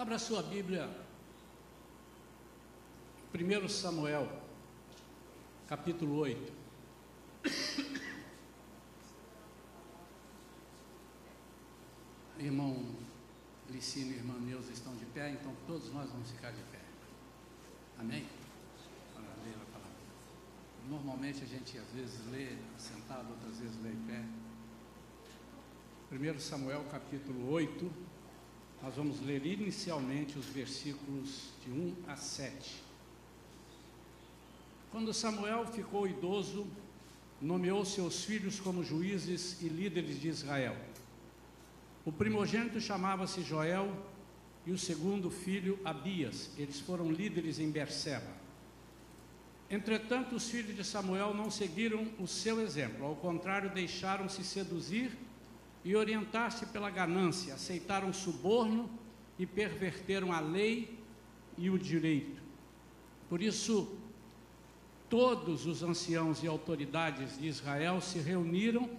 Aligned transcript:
Abra 0.00 0.18
sua 0.18 0.42
Bíblia, 0.42 0.88
1 3.34 3.68
Samuel, 3.68 4.26
capítulo 5.68 6.16
8. 6.20 6.52
Irmão 12.38 12.96
Licínio 13.68 14.14
e 14.14 14.16
irmã 14.16 14.40
Neuza 14.40 14.72
estão 14.72 14.96
de 14.96 15.04
pé, 15.04 15.32
então 15.32 15.54
todos 15.66 15.92
nós 15.92 16.08
vamos 16.08 16.30
ficar 16.30 16.50
de 16.50 16.62
pé. 16.72 16.80
Amém? 17.98 18.26
Para 19.12 19.22
ler 19.44 19.54
a 19.54 19.66
palavra. 19.70 19.98
Normalmente 20.88 21.44
a 21.44 21.46
gente 21.46 21.76
às 21.76 21.90
vezes 21.90 22.26
lê 22.30 22.56
sentado, 22.78 23.28
outras 23.32 23.58
vezes 23.58 23.76
lê 23.82 23.90
em 23.90 24.06
pé. 24.06 24.24
1 26.10 26.40
Samuel 26.40 26.86
capítulo 26.90 27.50
8, 27.50 28.09
nós 28.82 28.94
vamos 28.94 29.20
ler 29.20 29.44
inicialmente 29.44 30.38
os 30.38 30.46
versículos 30.46 31.50
de 31.64 31.70
1 31.70 31.94
a 32.08 32.16
7. 32.16 32.82
Quando 34.90 35.12
Samuel 35.12 35.66
ficou 35.66 36.08
idoso, 36.08 36.66
nomeou 37.40 37.84
seus 37.84 38.24
filhos 38.24 38.58
como 38.58 38.82
juízes 38.82 39.60
e 39.62 39.68
líderes 39.68 40.20
de 40.20 40.28
Israel. 40.28 40.76
O 42.04 42.10
primogênito 42.10 42.80
chamava-se 42.80 43.42
Joel 43.42 43.94
e 44.66 44.72
o 44.72 44.78
segundo 44.78 45.30
filho 45.30 45.78
Abias. 45.84 46.50
Eles 46.56 46.80
foram 46.80 47.12
líderes 47.12 47.58
em 47.58 47.70
Berseba. 47.70 48.40
Entretanto, 49.70 50.34
os 50.34 50.50
filhos 50.50 50.74
de 50.74 50.82
Samuel 50.82 51.34
não 51.34 51.50
seguiram 51.50 52.08
o 52.18 52.26
seu 52.26 52.60
exemplo, 52.60 53.06
ao 53.06 53.14
contrário, 53.14 53.70
deixaram-se 53.70 54.42
seduzir 54.42 55.16
e 55.84 55.96
orientar-se 55.96 56.66
pela 56.66 56.90
ganância, 56.90 57.54
aceitaram 57.54 58.12
suborno 58.12 58.90
e 59.38 59.46
perverteram 59.46 60.32
a 60.32 60.40
lei 60.40 60.98
e 61.56 61.70
o 61.70 61.78
direito. 61.78 62.40
Por 63.28 63.40
isso, 63.40 63.96
todos 65.08 65.66
os 65.66 65.82
anciãos 65.82 66.42
e 66.42 66.46
autoridades 66.46 67.38
de 67.38 67.46
Israel 67.46 68.00
se 68.00 68.18
reuniram 68.18 68.90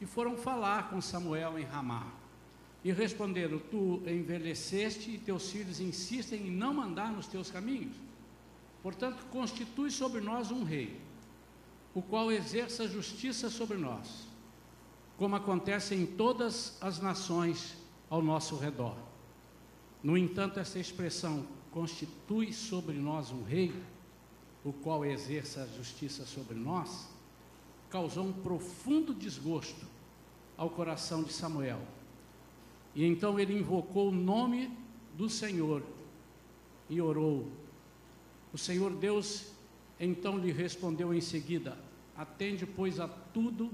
e 0.00 0.06
foram 0.06 0.36
falar 0.36 0.90
com 0.90 1.00
Samuel 1.00 1.58
em 1.58 1.64
Ramá. 1.64 2.06
E 2.84 2.92
responderam: 2.92 3.58
Tu 3.58 4.02
envelheceste 4.06 5.10
e 5.10 5.18
teus 5.18 5.50
filhos 5.50 5.80
insistem 5.80 6.46
em 6.46 6.50
não 6.50 6.72
mandar 6.72 7.12
nos 7.12 7.26
teus 7.26 7.50
caminhos. 7.50 7.94
Portanto, 8.82 9.26
constitui 9.30 9.90
sobre 9.90 10.20
nós 10.20 10.50
um 10.50 10.64
rei, 10.64 10.98
o 11.94 12.00
qual 12.00 12.32
exerça 12.32 12.88
justiça 12.88 13.50
sobre 13.50 13.76
nós, 13.76 14.26
como 15.20 15.36
acontece 15.36 15.94
em 15.94 16.06
todas 16.06 16.78
as 16.80 16.98
nações 16.98 17.76
ao 18.08 18.22
nosso 18.22 18.56
redor. 18.56 18.96
No 20.02 20.16
entanto, 20.16 20.58
essa 20.58 20.78
expressão 20.78 21.44
constitui 21.70 22.54
sobre 22.54 22.96
nós 22.96 23.30
um 23.30 23.42
rei, 23.42 23.70
o 24.64 24.72
qual 24.72 25.04
exerça 25.04 25.68
justiça 25.76 26.24
sobre 26.24 26.54
nós, 26.54 27.06
causou 27.90 28.24
um 28.24 28.32
profundo 28.32 29.12
desgosto 29.12 29.86
ao 30.56 30.70
coração 30.70 31.22
de 31.22 31.34
Samuel 31.34 31.82
e 32.94 33.04
então 33.04 33.38
ele 33.38 33.58
invocou 33.58 34.08
o 34.08 34.14
nome 34.14 34.74
do 35.18 35.28
Senhor 35.28 35.82
e 36.88 36.98
orou. 36.98 37.46
O 38.54 38.56
Senhor 38.56 38.90
Deus 38.94 39.52
então 39.98 40.38
lhe 40.38 40.50
respondeu 40.50 41.12
em 41.12 41.20
seguida: 41.20 41.78
Atende, 42.16 42.64
pois, 42.64 42.98
a 42.98 43.06
tudo 43.06 43.70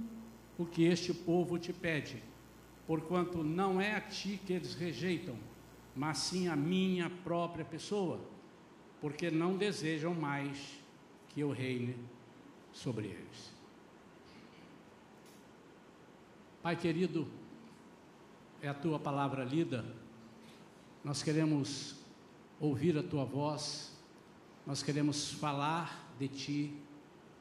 o 0.59 0.65
que 0.65 0.85
este 0.85 1.13
povo 1.13 1.59
te 1.59 1.73
pede, 1.73 2.23
porquanto 2.87 3.43
não 3.43 3.81
é 3.81 3.95
a 3.95 4.01
ti 4.01 4.41
que 4.45 4.53
eles 4.53 4.75
rejeitam, 4.75 5.37
mas 5.95 6.19
sim 6.19 6.49
a 6.49 6.57
minha 6.57 7.11
própria 7.11 7.65
pessoa, 7.65 8.21
porque 9.01 9.31
não 9.31 9.57
desejam 9.57 10.15
mais 10.15 10.79
que 11.29 11.41
eu 11.41 11.51
reine 11.51 11.97
sobre 12.73 13.07
eles. 13.07 13.53
Pai 16.63 16.77
querido, 16.77 17.29
é 18.61 18.69
a 18.69 18.75
tua 18.75 18.99
palavra 18.99 19.45
lida, 19.45 19.85
nós 21.05 21.23
queremos 21.23 21.97
ouvir 22.59 22.99
a 22.99 23.03
tua 23.03 23.25
voz, 23.25 23.97
nós 24.67 24.83
queremos 24.83 25.33
falar 25.33 26.13
de 26.19 26.27
ti, 26.27 26.77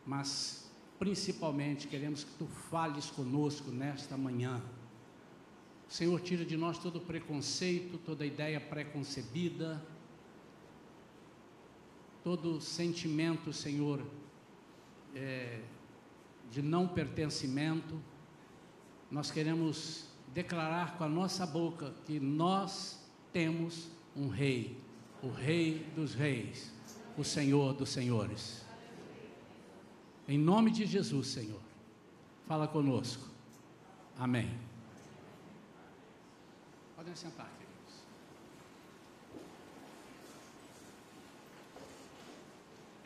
mas 0.05 0.64
principalmente 0.97 1.87
queremos 1.87 2.23
que 2.23 2.31
tu 2.37 2.45
fales 2.45 3.09
conosco 3.09 3.71
nesta 3.71 4.17
manhã. 4.17 4.61
Senhor, 5.87 6.19
tira 6.21 6.43
de 6.43 6.57
nós 6.57 6.77
todo 6.77 6.99
preconceito, 6.99 7.97
toda 7.97 8.25
ideia 8.25 8.59
preconcebida, 8.59 9.83
todo 12.23 12.59
sentimento, 12.59 13.53
Senhor, 13.53 14.01
é, 15.13 15.61
de 16.49 16.61
não 16.61 16.87
pertencimento. 16.87 18.01
Nós 19.11 19.29
queremos 19.29 20.09
declarar 20.33 20.97
com 20.97 21.03
a 21.03 21.09
nossa 21.09 21.45
boca 21.45 21.93
que 22.05 22.19
nós 22.19 22.99
temos 23.31 23.89
um 24.15 24.27
rei, 24.27 24.77
o 25.21 25.29
rei 25.29 25.85
dos 25.95 26.15
reis, 26.15 26.73
o 27.15 27.23
Senhor 27.23 27.73
dos 27.73 27.89
senhores. 27.89 28.64
Em 30.27 30.37
nome 30.37 30.71
de 30.71 30.85
Jesus, 30.85 31.27
Senhor, 31.27 31.61
fala 32.47 32.67
conosco. 32.67 33.27
Amém. 34.17 34.59
Podem 36.95 37.15
sentar, 37.15 37.49
queridos. 37.59 37.95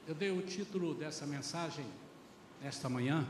Eu 0.07 0.15
dei 0.15 0.31
o 0.31 0.41
título 0.41 0.93
dessa 0.93 1.25
mensagem 1.25 1.85
esta 2.63 2.87
manhã 2.89 3.27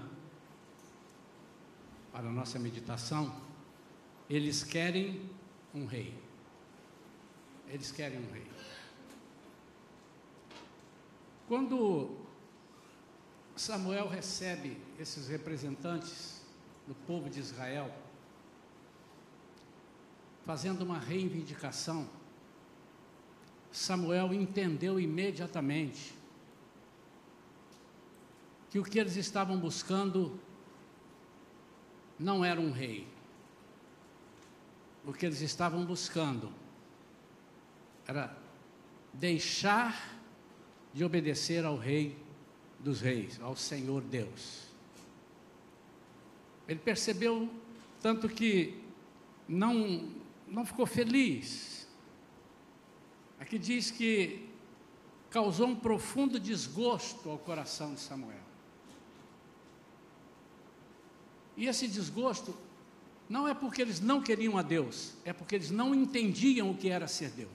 para 2.11 2.27
a 2.27 2.31
nossa 2.31 2.59
meditação 2.59 3.49
eles 4.29 4.63
querem 4.63 5.27
um 5.73 5.85
rei. 5.85 6.13
Eles 7.67 7.91
querem 7.91 8.19
um 8.19 8.31
rei. 8.31 8.45
Quando 11.47 12.15
Samuel 13.59 14.07
recebe 14.07 14.77
esses 14.97 15.27
representantes 15.27 16.41
do 16.87 16.95
povo 16.95 17.29
de 17.29 17.41
Israel, 17.41 17.93
fazendo 20.45 20.81
uma 20.83 20.97
reivindicação, 20.97 22.07
Samuel 23.69 24.33
entendeu 24.33 24.97
imediatamente 24.97 26.15
que 28.69 28.79
o 28.79 28.83
que 28.83 28.97
eles 28.97 29.17
estavam 29.17 29.59
buscando 29.59 30.39
não 32.17 32.45
era 32.45 32.61
um 32.61 32.71
rei, 32.71 33.09
o 35.05 35.11
que 35.11 35.25
eles 35.25 35.41
estavam 35.41 35.83
buscando 35.83 36.49
era 38.07 38.33
deixar 39.13 40.17
de 40.93 41.03
obedecer 41.03 41.65
ao 41.65 41.75
Rei 41.75 42.28
dos 42.79 43.01
Reis, 43.01 43.39
ao 43.41 43.55
Senhor 43.55 44.01
Deus. 44.01 44.69
Ele 46.67 46.79
percebeu 46.79 47.49
tanto 48.01 48.29
que 48.29 48.81
não, 49.47 50.09
não 50.47 50.65
ficou 50.65 50.85
feliz. 50.85 51.87
Aqui 53.39 53.57
diz 53.57 53.91
que 53.91 54.47
causou 55.29 55.67
um 55.67 55.75
profundo 55.75 56.39
desgosto 56.39 57.29
ao 57.29 57.37
coração 57.37 57.93
de 57.93 57.99
Samuel. 57.99 58.37
E 61.57 61.65
esse 61.67 61.87
desgosto 61.87 62.55
não 63.27 63.47
é 63.47 63.53
porque 63.53 63.81
eles 63.81 63.99
não 63.99 64.21
queriam 64.21 64.57
a 64.57 64.61
Deus, 64.61 65.13
é 65.25 65.33
porque 65.33 65.55
eles 65.55 65.69
não 65.69 65.93
entendiam 65.93 66.71
o 66.71 66.77
que 66.77 66.89
era 66.89 67.07
ser 67.07 67.29
Deus. 67.31 67.49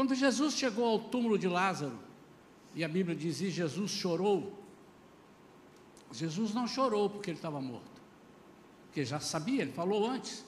Quando 0.00 0.14
Jesus 0.14 0.54
chegou 0.54 0.86
ao 0.86 0.98
túmulo 0.98 1.36
de 1.36 1.46
Lázaro, 1.46 1.98
e 2.74 2.82
a 2.82 2.88
Bíblia 2.88 3.14
diz: 3.14 3.42
e 3.42 3.50
Jesus 3.50 3.90
chorou. 3.90 4.58
Jesus 6.10 6.54
não 6.54 6.66
chorou 6.66 7.10
porque 7.10 7.28
ele 7.28 7.36
estava 7.36 7.60
morto, 7.60 8.00
porque 8.86 9.04
já 9.04 9.20
sabia, 9.20 9.60
ele 9.60 9.72
falou 9.72 10.08
antes: 10.08 10.42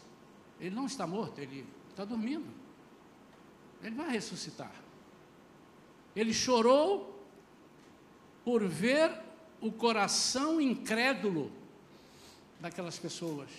ele 0.58 0.74
não 0.74 0.86
está 0.86 1.06
morto, 1.06 1.38
ele 1.38 1.66
está 1.90 2.02
dormindo, 2.02 2.46
ele 3.82 3.94
vai 3.94 4.08
ressuscitar. 4.08 4.72
Ele 6.16 6.32
chorou 6.32 7.22
por 8.46 8.66
ver 8.66 9.20
o 9.60 9.70
coração 9.70 10.62
incrédulo 10.62 11.52
daquelas 12.58 12.98
pessoas, 12.98 13.50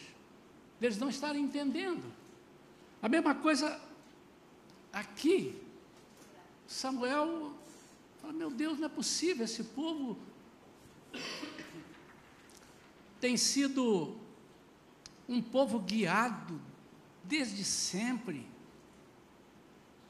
eles 0.81 0.97
não 0.97 1.09
estarem 1.09 1.43
entendendo. 1.43 2.11
A 2.99 3.07
mesma 3.07 3.35
coisa 3.35 3.79
aqui, 4.91 5.61
Samuel 6.67 7.53
fala: 8.21 8.33
Meu 8.33 8.49
Deus, 8.49 8.79
não 8.79 8.85
é 8.85 8.89
possível, 8.89 9.45
esse 9.45 9.63
povo 9.63 10.17
tem 13.19 13.37
sido 13.37 14.17
um 15.27 15.41
povo 15.41 15.79
guiado 15.79 16.59
desde 17.23 17.63
sempre. 17.63 18.45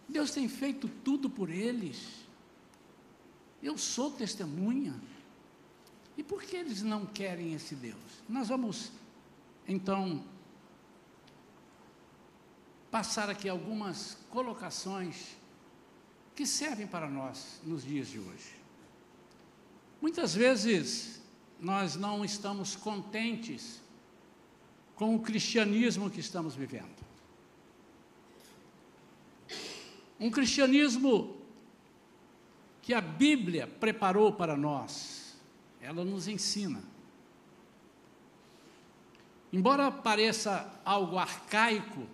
Deus 0.08 0.32
tem 0.32 0.48
feito 0.48 0.88
tudo 0.88 1.30
por 1.30 1.50
eles. 1.50 2.26
Eu 3.62 3.78
sou 3.78 4.12
testemunha. 4.12 5.00
E 6.18 6.24
por 6.24 6.44
que 6.44 6.56
eles 6.56 6.82
não 6.82 7.06
querem 7.06 7.54
esse 7.54 7.76
Deus? 7.76 7.98
Nós 8.28 8.50
vamos, 8.50 8.92
então, 9.68 10.24
passar 12.92 13.30
aqui 13.30 13.50
algumas 13.50 14.18
colocações 14.30 15.36
que 16.36 16.46
servem 16.46 16.88
para 16.88 17.10
nós 17.10 17.62
nos 17.64 17.84
dias 17.84 18.08
de 18.08 18.20
hoje. 18.20 18.56
Muitas 20.02 20.34
vezes 20.36 21.22
nós 21.60 21.96
não 21.96 22.26
estamos 22.26 22.76
contentes 22.76 23.82
com 24.96 25.16
o 25.16 25.20
cristianismo 25.20 26.10
que 26.10 26.20
estamos 26.20 26.56
vivendo. 26.56 27.04
Um 30.20 30.30
cristianismo 30.30 31.38
que 32.82 32.94
a 32.94 33.02
Bíblia 33.02 33.66
preparou 33.66 34.34
para 34.34 34.58
nós, 34.58 35.36
ela 35.82 36.04
nos 36.04 36.28
ensina. 36.28 36.84
Embora 39.52 39.92
pareça 39.92 40.82
algo 40.84 41.18
arcaico, 41.18 42.08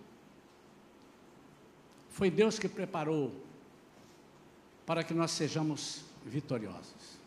foi 2.10 2.30
Deus 2.30 2.60
que 2.60 2.68
preparou 2.68 3.49
para 4.89 5.03
que 5.03 5.13
nós 5.13 5.30
sejamos 5.30 6.01
vitoriosos. 6.25 7.19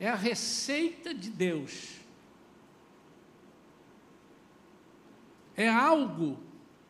É 0.00 0.08
a 0.08 0.16
receita 0.16 1.14
de 1.14 1.30
Deus. 1.30 2.00
É 5.54 5.68
algo 5.68 6.36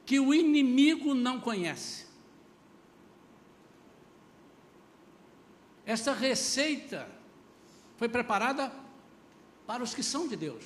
que 0.06 0.18
o 0.18 0.32
inimigo 0.32 1.12
não 1.12 1.38
conhece. 1.38 2.06
Essa 5.84 6.14
receita 6.14 7.06
foi 7.98 8.08
preparada 8.08 8.72
para 9.66 9.82
os 9.82 9.92
que 9.92 10.02
são 10.02 10.26
de 10.26 10.36
Deus. 10.36 10.64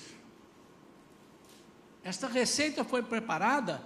Esta 2.04 2.28
receita 2.28 2.84
foi 2.84 3.02
preparada 3.02 3.82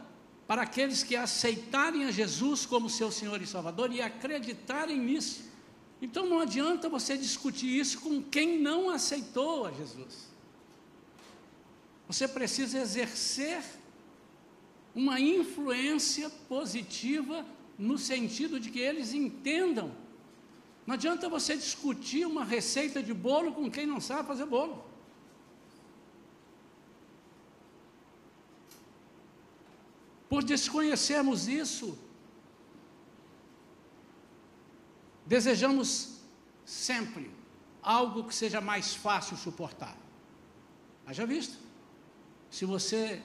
para 0.46 0.62
aqueles 0.62 1.02
que 1.02 1.16
aceitarem 1.16 2.04
a 2.04 2.10
Jesus 2.10 2.64
como 2.64 2.88
seu 2.88 3.10
Senhor 3.10 3.40
e 3.42 3.46
Salvador 3.46 3.92
e 3.92 4.00
acreditarem 4.00 4.98
nisso. 4.98 5.44
Então 6.00 6.26
não 6.26 6.40
adianta 6.40 6.88
você 6.88 7.16
discutir 7.16 7.68
isso 7.68 8.00
com 8.00 8.22
quem 8.22 8.58
não 8.58 8.90
aceitou 8.90 9.66
a 9.66 9.72
Jesus. 9.72 10.28
Você 12.06 12.28
precisa 12.28 12.78
exercer 12.78 13.62
uma 14.94 15.18
influência 15.18 16.30
positiva 16.48 17.44
no 17.78 17.98
sentido 17.98 18.60
de 18.60 18.70
que 18.70 18.78
eles 18.78 19.12
entendam 19.12 19.92
não 20.86 20.94
adianta 20.94 21.28
você 21.28 21.56
discutir 21.56 22.24
uma 22.26 22.44
receita 22.44 23.02
de 23.02 23.12
bolo 23.12 23.52
com 23.52 23.68
quem 23.68 23.84
não 23.84 24.00
sabe 24.00 24.28
fazer 24.28 24.46
bolo. 24.46 24.84
Por 30.36 30.44
desconhecermos 30.44 31.48
isso, 31.48 31.98
desejamos 35.24 36.20
sempre 36.62 37.30
algo 37.82 38.22
que 38.22 38.34
seja 38.34 38.60
mais 38.60 38.94
fácil 38.94 39.34
suportar. 39.38 39.96
Haja 41.06 41.24
visto? 41.24 41.56
Se 42.50 42.66
você 42.66 43.22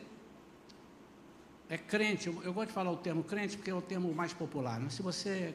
é 1.68 1.78
crente, 1.78 2.30
eu 2.30 2.54
gosto 2.54 2.69
de 2.69 2.74
falar 2.74 2.92
o 2.92 2.96
termo 2.96 3.25
crente 3.25 3.58
porque 3.58 3.72
é 3.72 3.75
o 3.75 3.81
termo 3.81 4.16
mais 4.16 4.31
popular, 4.31 4.80
mas 4.80 4.94
se 4.94 5.02
você 5.02 5.54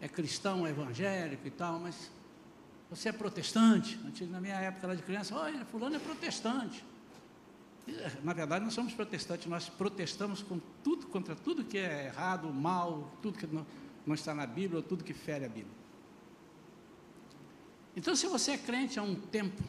é 0.00 0.08
cristão, 0.08 0.66
é 0.66 0.70
evangélico 0.70 1.46
e 1.46 1.50
tal, 1.50 1.80
mas 1.80 2.10
você 2.88 3.10
é 3.10 3.12
protestante. 3.12 4.00
Na 4.22 4.40
minha 4.40 4.56
época 4.56 4.86
lá 4.86 4.94
de 4.94 5.02
criança, 5.02 5.36
olha, 5.36 5.66
fulano 5.66 5.96
é 5.96 5.98
protestante. 5.98 6.82
Na 8.22 8.32
verdade, 8.32 8.64
não 8.64 8.70
somos 8.70 8.94
protestantes, 8.94 9.46
nós 9.46 9.68
protestamos 9.68 10.42
com 10.42 10.58
tudo, 10.82 11.06
contra 11.06 11.36
tudo 11.36 11.64
que 11.64 11.78
é 11.78 12.06
errado, 12.06 12.48
mal, 12.52 13.12
tudo 13.20 13.38
que 13.38 13.46
não, 13.46 13.66
não 14.06 14.14
está 14.14 14.34
na 14.34 14.46
Bíblia, 14.46 14.78
ou 14.78 14.82
tudo 14.82 15.04
que 15.04 15.12
fere 15.12 15.44
a 15.44 15.48
Bíblia. 15.48 15.74
Então, 17.96 18.16
se 18.16 18.26
você 18.26 18.52
é 18.52 18.58
crente 18.58 18.98
há 18.98 19.02
um 19.02 19.14
tempo, 19.14 19.62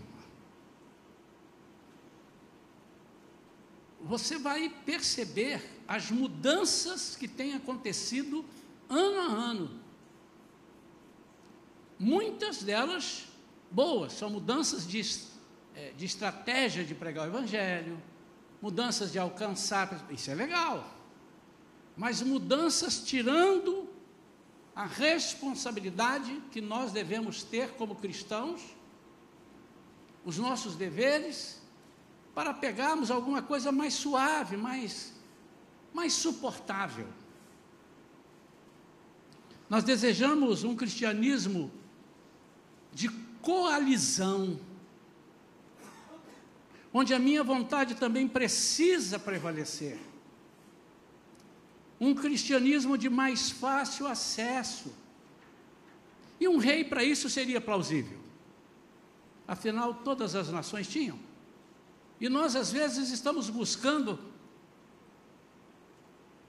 você 4.02 4.38
vai 4.38 4.70
perceber 4.86 5.62
as 5.88 6.10
mudanças 6.10 7.16
que 7.16 7.28
têm 7.28 7.54
acontecido 7.54 8.46
ano 8.90 9.20
a 9.20 9.26
ano 9.26 9.86
Muitas 11.98 12.62
delas 12.62 13.26
boas, 13.72 14.14
são 14.14 14.30
mudanças 14.30 14.86
de, 14.86 15.02
é, 15.76 15.92
de 15.92 16.06
estratégia 16.06 16.84
de 16.84 16.96
pregar 16.96 17.26
o 17.26 17.30
Evangelho, 17.30 18.02
mudanças 18.62 19.12
de 19.12 19.20
alcançar, 19.20 20.06
isso 20.10 20.32
é 20.32 20.36
legal, 20.36 20.90
mas 21.96 22.22
mudanças 22.22 23.04
tirando 23.04 23.88
a 24.76 24.86
responsabilidade 24.86 26.42
que 26.52 26.60
nós 26.60 26.92
devemos 26.92 27.44
ter 27.44 27.72
como 27.72 27.96
cristãos, 27.96 28.62
os 30.26 30.38
nossos 30.38 30.76
deveres, 30.76 31.62
para 32.34 32.54
pegarmos 32.54 33.10
alguma 33.12 33.42
coisa 33.42 33.72
mais 33.72 33.94
suave, 33.94 34.58
mais, 34.58 35.14
mais 35.94 36.12
suportável. 36.14 37.08
Nós 39.70 39.84
desejamos 39.84 40.64
um 40.64 40.76
cristianismo 40.76 41.72
de 42.94 43.10
coalizão, 43.42 44.60
onde 46.98 47.14
a 47.14 47.20
minha 47.20 47.44
vontade 47.44 47.94
também 47.96 48.26
precisa 48.26 49.20
prevalecer. 49.20 50.00
Um 52.00 52.16
cristianismo 52.16 52.98
de 52.98 53.10
mais 53.10 53.52
fácil 53.52 54.08
acesso. 54.08 54.96
E 56.40 56.48
um 56.48 56.56
rei 56.56 56.86
para 56.86 57.04
isso 57.04 57.30
seria 57.30 57.60
plausível. 57.60 58.18
Afinal, 59.46 59.94
todas 59.94 60.36
as 60.36 60.50
nações 60.50 60.88
tinham. 60.88 61.20
E 62.18 62.30
nós, 62.30 62.56
às 62.56 62.72
vezes, 62.72 63.12
estamos 63.12 63.50
buscando 63.50 64.18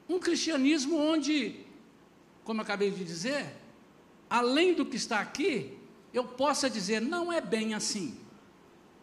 um 0.09 0.21
cristianismo 0.21 0.97
onde, 0.97 1.67
como 2.45 2.61
eu 2.61 2.63
acabei 2.63 2.93
de 2.93 3.05
dizer, 3.05 3.53
além 4.31 4.75
do 4.75 4.87
que 4.87 4.95
está 4.95 5.19
aqui, 5.19 5.77
eu 6.15 6.23
possa 6.23 6.71
dizer, 6.71 7.03
não 7.03 7.33
é 7.33 7.41
bem 7.41 7.75
assim. 7.75 8.26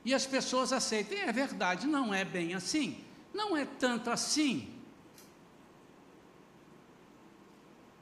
E 0.05 0.13
as 0.13 0.25
pessoas 0.25 0.73
aceitem, 0.73 1.19
é 1.19 1.31
verdade, 1.31 1.87
não 1.87 2.13
é 2.13 2.25
bem 2.25 2.53
assim. 2.53 2.97
Não 3.33 3.55
é 3.55 3.65
tanto 3.65 4.09
assim. 4.09 4.69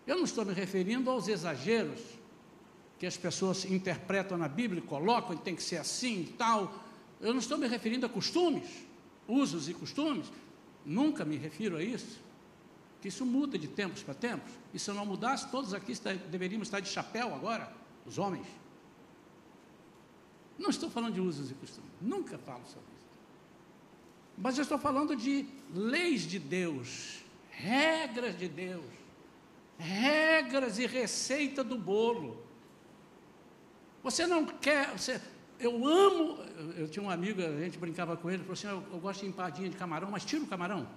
Eu 0.05 0.17
não 0.17 0.24
estou 0.24 0.43
me 0.43 0.53
referindo 0.53 1.10
aos 1.10 1.27
exageros 1.27 2.00
que 2.98 3.05
as 3.05 3.17
pessoas 3.17 3.65
interpretam 3.65 4.38
na 4.38 4.48
Bíblia, 4.48 4.81
colocam, 4.81 5.38
tem 5.38 5.55
que 5.55 5.63
ser 5.63 5.77
assim 5.77 6.22
e 6.22 6.34
tal. 6.38 6.84
Eu 7.20 7.34
não 7.34 7.39
estou 7.39 7.58
me 7.58 7.67
referindo 7.67 8.05
a 8.05 8.10
costumes, 8.10 8.67
usos 9.27 9.70
e 9.70 9.74
costumes. 9.74 10.31
Nunca 10.86 11.24
me 11.24 11.38
refiro 11.38 11.77
a 11.77 11.84
isso. 11.84 12.20
Que 13.00 13.08
isso 13.08 13.25
muda 13.25 13.58
de 13.58 13.67
tempos 13.67 14.03
para 14.03 14.13
tempos. 14.13 14.51
E 14.74 14.79
se 14.79 14.91
não 14.91 15.05
mudasse, 15.05 15.50
todos 15.50 15.74
aqui 15.74 15.93
deveríamos 16.29 16.67
estar 16.67 16.79
de 16.79 16.89
chapéu 16.89 17.34
agora, 17.34 17.72
os 18.05 18.17
homens. 18.17 18.46
Não 20.62 20.70
estou 20.70 20.89
falando 20.91 21.15
de 21.15 21.22
usos 21.22 21.50
e 21.50 21.56
costumes, 21.56 21.89
nunca 22.00 22.38
falo 22.38 22.63
sobre 22.65 22.88
isso. 22.96 23.08
Mas 24.38 24.58
eu 24.58 24.62
estou 24.62 24.77
falando 24.77 25.15
de 25.15 25.48
leis 25.74 26.22
de 26.22 26.38
Deus, 26.38 27.24
regras 27.50 28.38
de 28.38 28.48
Deus, 28.48 28.86
regras 29.77 30.77
e 30.77 30.86
receita 30.86 31.63
do 31.63 31.77
bolo. 31.77 32.46
Você 34.03 34.27
não 34.27 34.46
quer, 34.46 34.91
você, 34.91 35.20
eu 35.60 35.88
amo, 35.88 36.38
eu 36.77 36.88
tinha 36.88 37.03
um 37.03 37.10
amigo, 37.10 37.41
a 37.41 37.60
gente 37.60 37.80
brincava 37.80 38.15
com 38.15 38.30
ele, 38.30 38.44
falou 38.44 38.53
assim, 38.53 38.68
eu, 38.68 38.84
eu 38.94 39.00
gosto 39.00 39.22
de 39.22 39.27
empadinha 39.27 39.70
de 39.70 39.75
camarão, 39.75 40.12
mas 40.12 40.24
tira 40.24 40.44
o 40.44 40.48
camarão. 40.48 40.88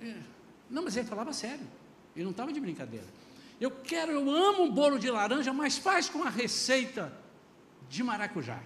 É, 0.00 0.16
não, 0.70 0.82
mas 0.82 0.96
ele 0.96 1.06
falava 1.06 1.32
sério, 1.34 1.66
ele 2.16 2.24
não 2.24 2.30
estava 2.30 2.50
de 2.52 2.60
brincadeira. 2.60 3.06
Eu 3.60 3.70
quero, 3.70 4.12
eu 4.12 4.30
amo 4.30 4.62
um 4.62 4.72
bolo 4.72 4.98
de 4.98 5.10
laranja, 5.10 5.52
mas 5.52 5.76
faz 5.76 6.08
com 6.08 6.22
a 6.22 6.30
receita 6.30 7.19
de 7.90 8.04
maracujá. 8.04 8.62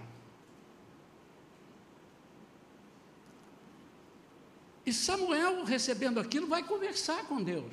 E 4.84 4.92
Samuel, 4.92 5.64
recebendo 5.64 6.20
aquilo, 6.20 6.46
vai 6.46 6.62
conversar 6.62 7.24
com 7.24 7.42
Deus. 7.42 7.72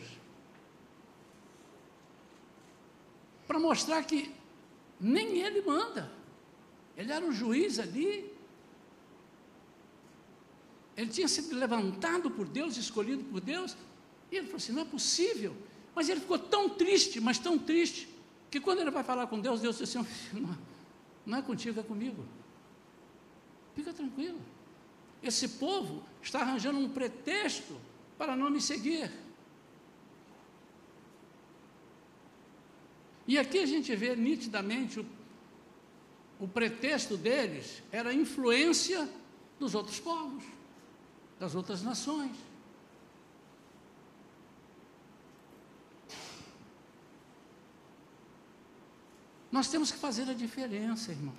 Para 3.45 3.59
mostrar 3.59 4.01
que 4.05 4.33
nem 4.97 5.39
ele 5.39 5.61
manda. 5.61 6.09
Ele 6.95 7.11
era 7.11 7.25
o 7.25 7.33
juiz 7.33 7.79
ali. 7.79 8.33
Ele 10.95 11.11
tinha 11.11 11.27
sido 11.27 11.53
levantado 11.53 12.31
por 12.31 12.47
Deus, 12.47 12.77
escolhido 12.77 13.25
por 13.25 13.41
Deus. 13.41 13.75
E 14.31 14.37
ele 14.37 14.45
falou 14.45 14.57
assim: 14.57 14.71
não 14.71 14.83
é 14.83 14.85
possível. 14.85 15.53
Mas 15.93 16.07
ele 16.07 16.21
ficou 16.21 16.39
tão 16.39 16.69
triste, 16.69 17.19
mas 17.19 17.37
tão 17.37 17.59
triste, 17.59 18.07
que 18.49 18.61
quando 18.61 18.79
ele 18.79 18.91
vai 18.91 19.03
falar 19.03 19.27
com 19.27 19.37
Deus, 19.37 19.59
Deus 19.59 19.77
disse 19.77 19.97
assim: 19.97 20.07
não, 21.25 21.37
é 21.37 21.41
contigo, 21.41 21.79
é 21.79 21.83
comigo. 21.83 22.25
Fica 23.75 23.93
tranquilo. 23.93 24.39
Esse 25.21 25.47
povo 25.47 26.03
está 26.21 26.41
arranjando 26.41 26.79
um 26.79 26.89
pretexto 26.89 27.79
para 28.17 28.35
não 28.35 28.49
me 28.49 28.59
seguir. 28.59 29.11
E 33.27 33.37
aqui 33.37 33.59
a 33.59 33.65
gente 33.65 33.95
vê 33.95 34.15
nitidamente 34.15 34.99
o, 34.99 35.05
o 36.39 36.47
pretexto 36.47 37.15
deles 37.15 37.83
era 37.91 38.09
a 38.09 38.13
influência 38.13 39.07
dos 39.59 39.75
outros 39.75 39.99
povos, 39.99 40.43
das 41.39 41.53
outras 41.53 41.83
nações. 41.83 42.35
Nós 49.51 49.67
temos 49.67 49.91
que 49.91 49.97
fazer 49.97 50.29
a 50.29 50.33
diferença, 50.33 51.11
irmãos, 51.11 51.35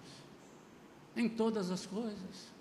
em 1.17 1.29
todas 1.29 1.71
as 1.71 1.87
coisas. 1.87 2.53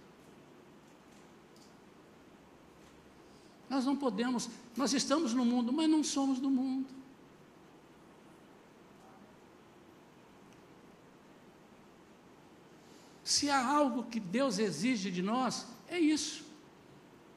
Nós 3.70 3.86
não 3.86 3.96
podemos, 3.96 4.50
nós 4.76 4.94
estamos 4.94 5.34
no 5.34 5.46
mundo, 5.46 5.74
mas 5.74 5.90
não 5.90 6.04
somos 6.04 6.40
do 6.40 6.50
mundo. 6.50 6.88
Se 13.24 13.50
há 13.50 13.66
algo 13.66 14.04
que 14.04 14.20
Deus 14.20 14.60
exige 14.60 15.10
de 15.10 15.22
nós, 15.22 15.66
é 15.88 16.00
isso. 16.00 16.44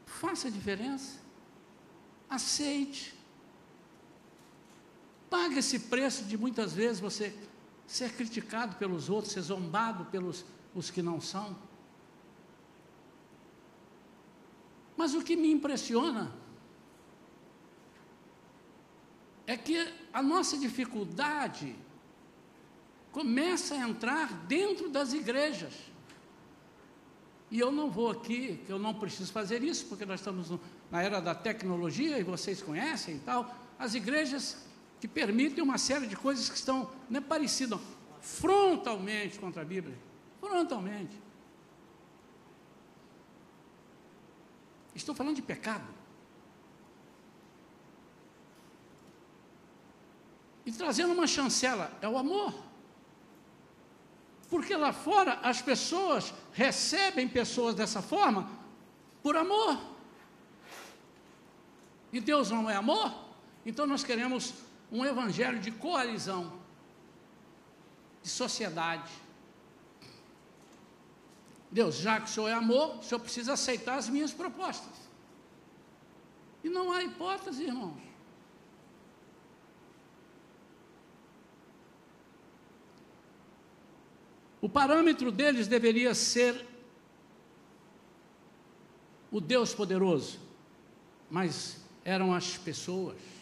Faça 0.07 0.49
a 0.49 0.51
diferença. 0.51 1.21
Aceite. 2.29 3.15
Pague 5.31 5.59
esse 5.59 5.79
preço 5.79 6.25
de 6.25 6.37
muitas 6.37 6.73
vezes 6.73 7.01
você 7.01 7.37
ser 7.87 8.13
criticado 8.13 8.77
pelos 8.77 9.09
outros, 9.09 9.33
ser 9.33 9.43
zombado 9.43 10.05
pelos 10.07 10.45
os 10.75 10.91
que 10.91 11.03
não 11.03 11.21
são. 11.21 11.57
Mas 14.97 15.15
o 15.15 15.23
que 15.23 15.37
me 15.37 15.51
impressiona 15.51 16.33
é 19.47 19.57
que 19.57 19.93
a 20.13 20.23
nossa 20.23 20.57
dificuldade 20.57 21.77
começa 23.13 23.75
a 23.75 23.79
entrar 23.79 24.33
dentro 24.47 24.89
das 24.89 25.13
igrejas. 25.13 25.75
E 27.51 27.61
eu 27.61 27.71
não 27.71 27.91
vou 27.91 28.11
aqui, 28.11 28.61
que 28.67 28.73
eu 28.73 28.79
não 28.79 28.95
preciso 28.95 29.31
fazer 29.31 29.63
isso, 29.63 29.87
porque 29.87 30.05
nós 30.05 30.21
estamos 30.21 30.51
no, 30.51 30.61
na 30.91 31.03
era 31.03 31.21
da 31.21 31.35
tecnologia 31.35 32.19
e 32.19 32.25
vocês 32.25 32.63
conhecem 32.63 33.17
e 33.17 33.19
tal. 33.21 33.55
As 33.79 33.95
igrejas 33.95 34.65
que 35.05 35.09
permitem 35.09 35.63
uma 35.63 35.77
série 35.77 36.07
de 36.07 36.17
coisas 36.17 36.49
que 36.49 36.57
estão 36.57 36.91
né, 37.11 37.21
parecidas 37.21 37.79
frontalmente 38.23 39.39
contra 39.39 39.61
a 39.61 39.65
Bíblia. 39.65 39.95
Frontalmente. 40.41 41.15
Estou 44.95 45.15
falando 45.15 45.37
de 45.37 45.43
pecado. 45.43 45.87
E 50.65 50.73
trazendo 50.73 51.13
uma 51.13 51.27
chancela, 51.27 51.93
é 52.01 52.09
o 52.09 52.17
amor. 52.17 52.55
Porque 54.49 54.75
lá 54.75 54.91
fora 54.91 55.35
as 55.43 55.61
pessoas 55.61 56.33
recebem 56.55 57.29
pessoas 57.29 57.75
dessa 57.75 58.01
forma 58.01 58.51
por 59.23 59.37
amor. 59.37 59.79
E 62.11 62.21
Deus 62.23 62.51
não 62.51 62.71
é 62.71 62.77
amor? 62.77 63.15
Então 63.67 63.87
nós 63.87 64.03
queremos 64.03 64.65
um 64.95 65.05
evangelho 65.05 65.59
de 65.59 65.73
coalizão, 65.73 66.53
de 68.23 68.29
sociedade. 68.29 69.11
Deus, 71.69 71.97
já 71.97 72.21
que 72.21 72.31
o 72.31 72.33
Senhor 72.33 72.49
é 72.49 72.53
amor, 72.53 72.99
o 72.99 73.03
Senhor 73.03 73.19
precisa 73.19 73.55
aceitar 73.55 73.97
as 73.97 74.09
minhas 74.09 74.33
propostas. 74.33 74.97
E 76.63 76.69
não 76.69 76.93
há 76.93 77.03
hipótese, 77.03 77.65
irmãos. 77.65 78.01
O 84.63 84.69
parâmetro 84.69 85.33
deles 85.33 85.67
deveria 85.67 86.15
ser 86.15 86.65
o 89.33 89.41
Deus 89.41 89.75
poderoso, 89.75 90.39
mas 91.29 91.85
eram 92.05 92.33
as 92.33 92.57
pessoas. 92.57 93.34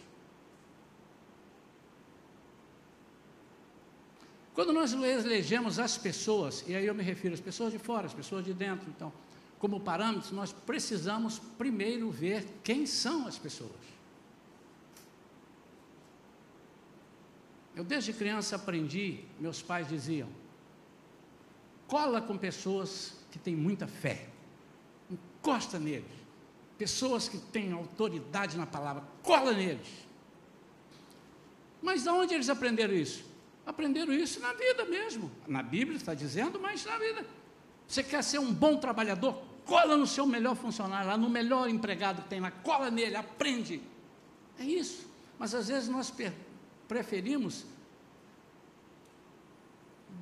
Quando 4.54 4.72
nós 4.72 4.92
elegemos 4.92 5.78
as 5.78 5.96
pessoas, 5.96 6.62
e 6.66 6.74
aí 6.74 6.86
eu 6.86 6.94
me 6.94 7.02
refiro 7.02 7.32
às 7.32 7.40
pessoas 7.40 7.72
de 7.72 7.78
fora, 7.78 8.06
às 8.06 8.12
pessoas 8.12 8.44
de 8.44 8.52
dentro, 8.52 8.88
então, 8.90 9.12
como 9.58 9.80
parâmetros, 9.80 10.30
nós 10.32 10.52
precisamos 10.52 11.38
primeiro 11.38 12.10
ver 12.10 12.46
quem 12.62 12.84
são 12.84 13.26
as 13.26 13.38
pessoas. 13.38 13.70
Eu 17.74 17.82
desde 17.82 18.12
criança 18.12 18.56
aprendi, 18.56 19.24
meus 19.40 19.62
pais 19.62 19.88
diziam, 19.88 20.28
cola 21.86 22.20
com 22.20 22.36
pessoas 22.36 23.14
que 23.30 23.38
têm 23.38 23.56
muita 23.56 23.86
fé, 23.86 24.28
encosta 25.10 25.78
neles, 25.78 26.04
pessoas 26.76 27.26
que 27.26 27.38
têm 27.38 27.72
autoridade 27.72 28.58
na 28.58 28.66
palavra, 28.66 29.02
cola 29.22 29.52
neles. 29.52 29.88
Mas 31.80 32.02
de 32.02 32.10
onde 32.10 32.34
eles 32.34 32.50
aprenderam 32.50 32.92
isso? 32.92 33.31
Aprenderam 33.64 34.12
isso 34.12 34.40
na 34.40 34.52
vida 34.52 34.84
mesmo. 34.84 35.30
Na 35.46 35.62
Bíblia 35.62 35.96
está 35.96 36.14
dizendo, 36.14 36.58
mas 36.60 36.84
na 36.84 36.98
vida. 36.98 37.26
Você 37.86 38.02
quer 38.02 38.22
ser 38.24 38.38
um 38.38 38.52
bom 38.52 38.76
trabalhador? 38.76 39.42
Cola 39.64 39.96
no 39.96 40.06
seu 40.06 40.26
melhor 40.26 40.56
funcionário, 40.56 41.08
lá 41.08 41.16
no 41.16 41.30
melhor 41.30 41.68
empregado 41.68 42.22
que 42.22 42.28
tem 42.28 42.40
lá, 42.40 42.50
cola 42.50 42.90
nele, 42.90 43.14
aprende. 43.14 43.80
É 44.58 44.64
isso. 44.64 45.06
Mas 45.38 45.54
às 45.54 45.68
vezes 45.68 45.88
nós 45.88 46.12
preferimos 46.88 47.64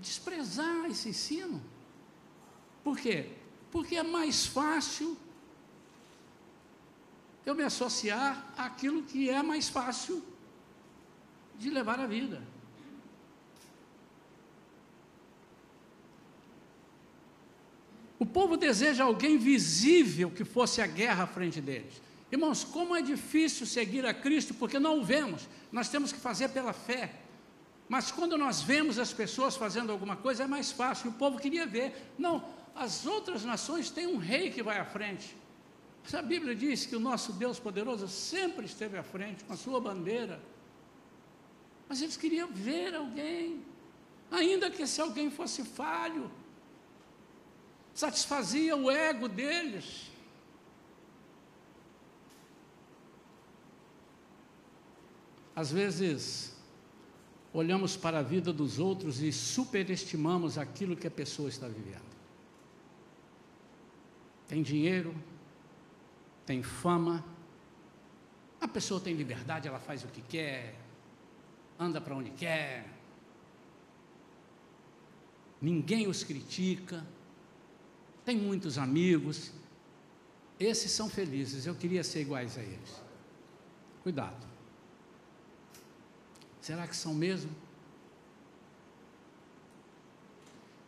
desprezar 0.00 0.86
esse 0.86 1.08
ensino. 1.08 1.62
Por 2.84 2.98
quê? 2.98 3.30
Porque 3.70 3.96
é 3.96 4.02
mais 4.02 4.46
fácil 4.46 5.16
eu 7.44 7.54
me 7.54 7.62
associar 7.62 8.52
àquilo 8.56 9.02
que 9.02 9.30
é 9.30 9.42
mais 9.42 9.68
fácil 9.68 10.22
de 11.58 11.70
levar 11.70 11.98
a 11.98 12.06
vida. 12.06 12.42
O 18.20 18.26
povo 18.26 18.54
deseja 18.54 19.04
alguém 19.04 19.38
visível 19.38 20.30
que 20.30 20.44
fosse 20.44 20.82
a 20.82 20.86
guerra 20.86 21.24
à 21.24 21.26
frente 21.26 21.58
deles. 21.58 22.02
Irmãos, 22.30 22.62
como 22.62 22.94
é 22.94 23.00
difícil 23.00 23.66
seguir 23.66 24.04
a 24.04 24.12
Cristo 24.12 24.52
porque 24.52 24.78
não 24.78 25.00
o 25.00 25.04
vemos, 25.04 25.48
nós 25.72 25.88
temos 25.88 26.12
que 26.12 26.18
fazer 26.18 26.50
pela 26.50 26.74
fé. 26.74 27.14
Mas 27.88 28.12
quando 28.12 28.36
nós 28.36 28.60
vemos 28.60 28.98
as 28.98 29.10
pessoas 29.10 29.56
fazendo 29.56 29.90
alguma 29.90 30.16
coisa, 30.16 30.44
é 30.44 30.46
mais 30.46 30.70
fácil. 30.70 31.08
O 31.08 31.14
povo 31.14 31.38
queria 31.38 31.66
ver. 31.66 32.12
Não, 32.18 32.44
as 32.76 33.06
outras 33.06 33.42
nações 33.42 33.88
têm 33.88 34.06
um 34.06 34.18
rei 34.18 34.50
que 34.50 34.62
vai 34.62 34.78
à 34.78 34.84
frente. 34.84 35.34
A 36.12 36.20
Bíblia 36.20 36.54
diz 36.54 36.84
que 36.84 36.94
o 36.94 37.00
nosso 37.00 37.32
Deus 37.32 37.58
poderoso 37.58 38.06
sempre 38.06 38.66
esteve 38.66 38.98
à 38.98 39.02
frente 39.02 39.44
com 39.44 39.54
a 39.54 39.56
sua 39.56 39.80
bandeira. 39.80 40.38
Mas 41.88 42.02
eles 42.02 42.18
queriam 42.18 42.48
ver 42.52 42.94
alguém, 42.94 43.64
ainda 44.30 44.70
que 44.70 44.82
esse 44.82 45.00
alguém 45.00 45.30
fosse 45.30 45.64
falho 45.64 46.30
satisfazia 47.94 48.76
o 48.76 48.90
ego 48.90 49.28
deles. 49.28 50.10
Às 55.54 55.70
vezes, 55.70 56.56
olhamos 57.52 57.96
para 57.96 58.20
a 58.20 58.22
vida 58.22 58.52
dos 58.52 58.78
outros 58.78 59.20
e 59.20 59.32
superestimamos 59.32 60.56
aquilo 60.56 60.96
que 60.96 61.06
a 61.06 61.10
pessoa 61.10 61.48
está 61.48 61.66
vivendo. 61.66 62.10
Tem 64.48 64.62
dinheiro, 64.62 65.14
tem 66.46 66.62
fama, 66.62 67.24
a 68.60 68.66
pessoa 68.66 69.00
tem 69.00 69.14
liberdade, 69.14 69.68
ela 69.68 69.78
faz 69.78 70.02
o 70.04 70.08
que 70.08 70.22
quer, 70.22 70.74
anda 71.78 72.00
para 72.00 72.14
onde 72.14 72.30
quer, 72.30 72.86
ninguém 75.60 76.06
os 76.06 76.24
critica 76.24 77.06
tem 78.24 78.36
muitos 78.36 78.78
amigos. 78.78 79.52
Esses 80.58 80.90
são 80.92 81.08
felizes, 81.08 81.66
eu 81.66 81.74
queria 81.74 82.04
ser 82.04 82.20
iguais 82.20 82.58
a 82.58 82.62
eles. 82.62 83.02
Cuidado. 84.02 84.46
Será 86.60 86.86
que 86.86 86.94
são 86.94 87.14
mesmo? 87.14 87.50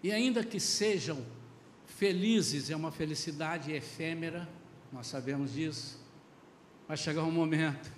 E 0.03 0.11
ainda 0.11 0.45
que 0.45 0.59
sejam 0.59 1.25
felizes, 1.87 2.71
é 2.71 2.77
uma 2.77 2.91
felicidade 2.91 3.73
efêmera, 3.73 4.49
nós 4.93 5.07
sabemos 5.07 5.53
disso. 5.53 5.99
Vai 6.89 6.97
chegar 6.97 7.23
um 7.23 7.31
momento 7.31 7.91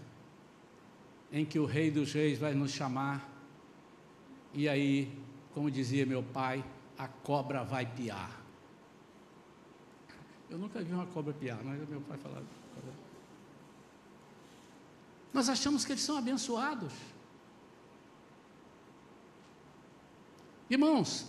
em 1.33 1.45
que 1.45 1.59
o 1.59 1.65
Rei 1.65 1.91
dos 1.91 2.13
Reis 2.13 2.39
vai 2.39 2.55
nos 2.55 2.71
chamar, 2.71 3.29
e 4.53 4.69
aí, 4.69 5.11
como 5.53 5.71
dizia 5.71 6.07
meu 6.07 6.23
pai, 6.23 6.65
a 6.97 7.09
cobra 7.09 7.65
vai 7.65 7.87
piar. 7.87 8.44
Eu 10.51 10.59
nunca 10.59 10.81
vi 10.81 10.93
uma 10.93 11.07
cobra 11.07 11.33
piar, 11.33 11.63
mas 11.65 11.89
meu 11.89 12.01
pai 12.03 12.19
falava. 12.19 12.45
Nós 15.33 15.49
achamos 15.49 15.85
que 15.85 15.93
eles 15.93 16.03
são 16.03 16.17
abençoados. 16.17 16.93
Irmãos, 20.71 21.27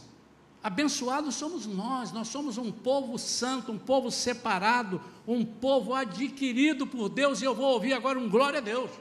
abençoados 0.62 1.36
somos 1.36 1.66
nós, 1.66 2.12
nós 2.12 2.28
somos 2.28 2.58
um 2.58 2.72
povo 2.72 3.18
santo, 3.18 3.72
um 3.72 3.80
povo 3.80 4.12
separado, 4.12 5.02
um 5.28 5.44
povo 5.44 5.94
adquirido 5.94 6.86
por 6.86 7.10
Deus, 7.10 7.42
e 7.42 7.46
eu 7.46 7.56
vou 7.56 7.74
ouvir 7.74 7.94
agora 7.94 8.20
um 8.20 8.30
glória 8.30 8.60
a 8.60 8.62
Deus. 8.62 8.92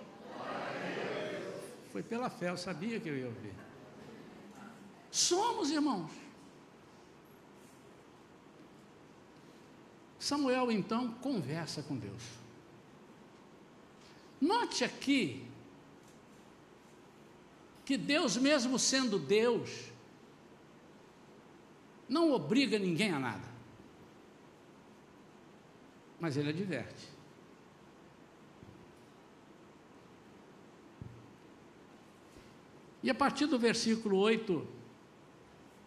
Foi 1.92 2.02
pela 2.02 2.30
fé, 2.30 2.50
eu 2.50 2.56
sabia 2.56 2.98
que 2.98 3.08
eu 3.08 3.16
ia 3.16 3.26
ouvir. 3.26 3.54
Somos, 5.10 5.70
irmãos. 5.70 6.23
Samuel 10.24 10.72
então 10.72 11.12
conversa 11.20 11.82
com 11.82 11.94
Deus. 11.94 12.22
Note 14.40 14.82
aqui 14.82 15.46
que 17.84 17.98
Deus, 17.98 18.38
mesmo 18.38 18.78
sendo 18.78 19.18
Deus, 19.18 19.92
não 22.08 22.32
obriga 22.32 22.78
ninguém 22.78 23.12
a 23.12 23.18
nada, 23.18 23.46
mas 26.18 26.38
Ele 26.38 26.48
adverte. 26.48 27.06
E 33.02 33.10
a 33.10 33.14
partir 33.14 33.44
do 33.44 33.58
versículo 33.58 34.16
8, 34.16 34.66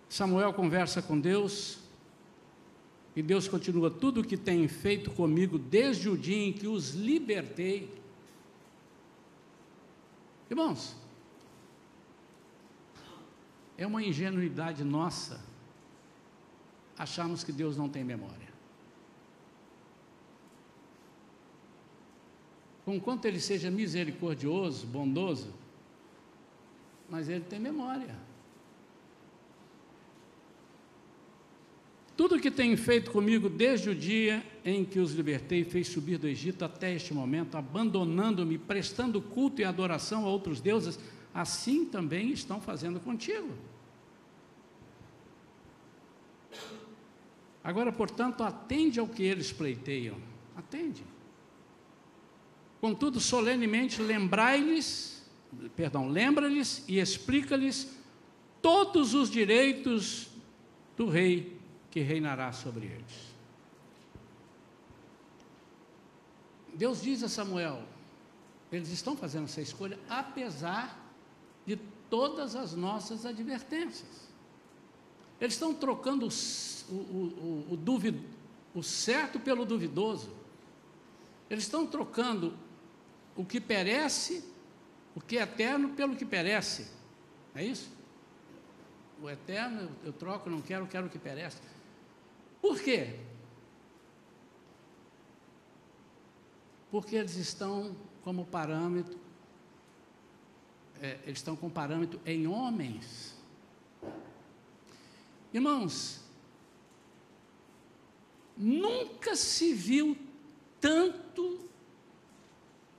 Samuel 0.07 0.53
conversa 0.53 1.01
com 1.01 1.19
Deus, 1.19 1.86
e 3.17 3.23
Deus 3.23 3.47
continua: 3.47 3.89
tudo 3.89 4.21
o 4.21 4.23
que 4.23 4.37
tem 4.37 4.67
feito 4.67 5.09
comigo 5.09 5.57
desde 5.57 6.07
o 6.07 6.15
dia 6.15 6.37
em 6.37 6.53
que 6.53 6.67
os 6.67 6.91
libertei. 6.91 7.91
Irmãos, 10.47 10.95
é 13.75 13.87
uma 13.87 14.03
ingenuidade 14.03 14.83
nossa 14.83 15.43
acharmos 16.95 17.43
que 17.43 17.51
Deus 17.51 17.75
não 17.75 17.89
tem 17.89 18.03
memória. 18.03 18.49
Conquanto 22.85 23.25
Ele 23.25 23.39
seja 23.39 23.71
misericordioso, 23.71 24.85
bondoso, 24.85 25.55
mas 27.09 27.27
Ele 27.27 27.43
tem 27.43 27.59
memória. 27.59 28.26
Tudo 32.17 32.39
que 32.39 32.49
tem 32.49 32.75
feito 32.75 33.11
comigo 33.11 33.47
desde 33.47 33.91
o 33.91 33.95
dia 33.95 34.43
em 34.65 34.83
que 34.83 34.99
os 34.99 35.13
libertei 35.13 35.63
fez 35.63 35.87
subir 35.87 36.17
do 36.17 36.27
Egito 36.27 36.65
até 36.65 36.95
este 36.95 37.13
momento, 37.13 37.55
abandonando-me, 37.55 38.57
prestando 38.57 39.21
culto 39.21 39.61
e 39.61 39.63
adoração 39.63 40.25
a 40.25 40.27
outros 40.27 40.59
deuses, 40.59 40.99
assim 41.31 41.85
também 41.85 42.31
estão 42.31 42.59
fazendo 42.59 42.99
contigo. 42.99 43.49
Agora, 47.63 47.91
portanto, 47.91 48.43
atende 48.43 48.99
ao 48.99 49.07
que 49.07 49.21
eles 49.21 49.51
pleiteiam. 49.51 50.17
Atende. 50.55 51.03
Contudo, 52.81 53.19
solenemente 53.19 54.01
lembrai-lhes, 54.01 55.23
perdão, 55.75 56.07
lembra-lhes 56.07 56.83
e 56.87 56.97
explica-lhes 56.97 57.95
todos 58.59 59.13
os 59.13 59.29
direitos 59.29 60.29
do 60.95 61.07
rei 61.07 61.56
que 61.97 62.03
reinará 62.03 62.51
sobre 62.51 62.85
eles. 62.85 63.33
Deus 66.71 67.01
diz 67.01 67.23
a 67.23 67.27
Samuel: 67.27 67.81
eles 68.71 68.89
estão 68.89 69.17
fazendo 69.17 69.45
essa 69.45 69.61
escolha 69.61 69.97
apesar 70.07 70.95
de 71.65 71.75
todas 72.07 72.55
as 72.55 72.75
nossas 72.75 73.25
advertências. 73.25 74.27
Eles 75.41 75.55
estão 75.55 75.73
trocando 75.73 76.27
o, 76.27 76.93
o, 76.93 76.95
o, 76.95 77.67
o, 77.71 77.77
duvido, 77.77 78.23
o 78.75 78.83
certo 78.83 79.39
pelo 79.39 79.65
duvidoso. 79.65 80.29
Eles 81.49 81.63
estão 81.63 81.87
trocando 81.87 82.55
o 83.35 83.43
que 83.43 83.59
perece, 83.59 84.43
o 85.15 85.21
que 85.21 85.39
é 85.39 85.41
eterno, 85.41 85.89
pelo 85.95 86.15
que 86.15 86.25
perece. 86.25 86.91
É 87.55 87.63
isso? 87.63 87.89
O 89.19 89.27
eterno 89.27 89.89
eu 90.03 90.13
troco, 90.13 90.47
não 90.47 90.61
quero, 90.61 90.85
quero 90.85 91.07
o 91.07 91.09
que 91.09 91.17
perece. 91.17 91.57
Por 92.67 92.81
quê? 92.81 93.15
Porque 96.91 97.15
eles 97.15 97.37
estão 97.37 97.95
como 98.25 98.45
parâmetro, 98.45 99.17
é, 100.99 101.17
eles 101.23 101.39
estão 101.39 101.55
com 101.55 101.69
parâmetro 101.69 102.19
em 102.25 102.45
homens. 102.45 103.37
Irmãos, 105.53 106.19
nunca 108.57 109.33
se 109.37 109.73
viu 109.73 110.17
tanto 110.81 111.69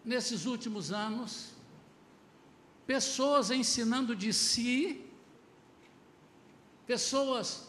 nesses 0.03 0.47
últimos 0.47 0.93
anos 0.93 1.53
pessoas 2.87 3.51
ensinando 3.51 4.17
de 4.17 4.33
si, 4.33 5.05
pessoas 6.87 7.68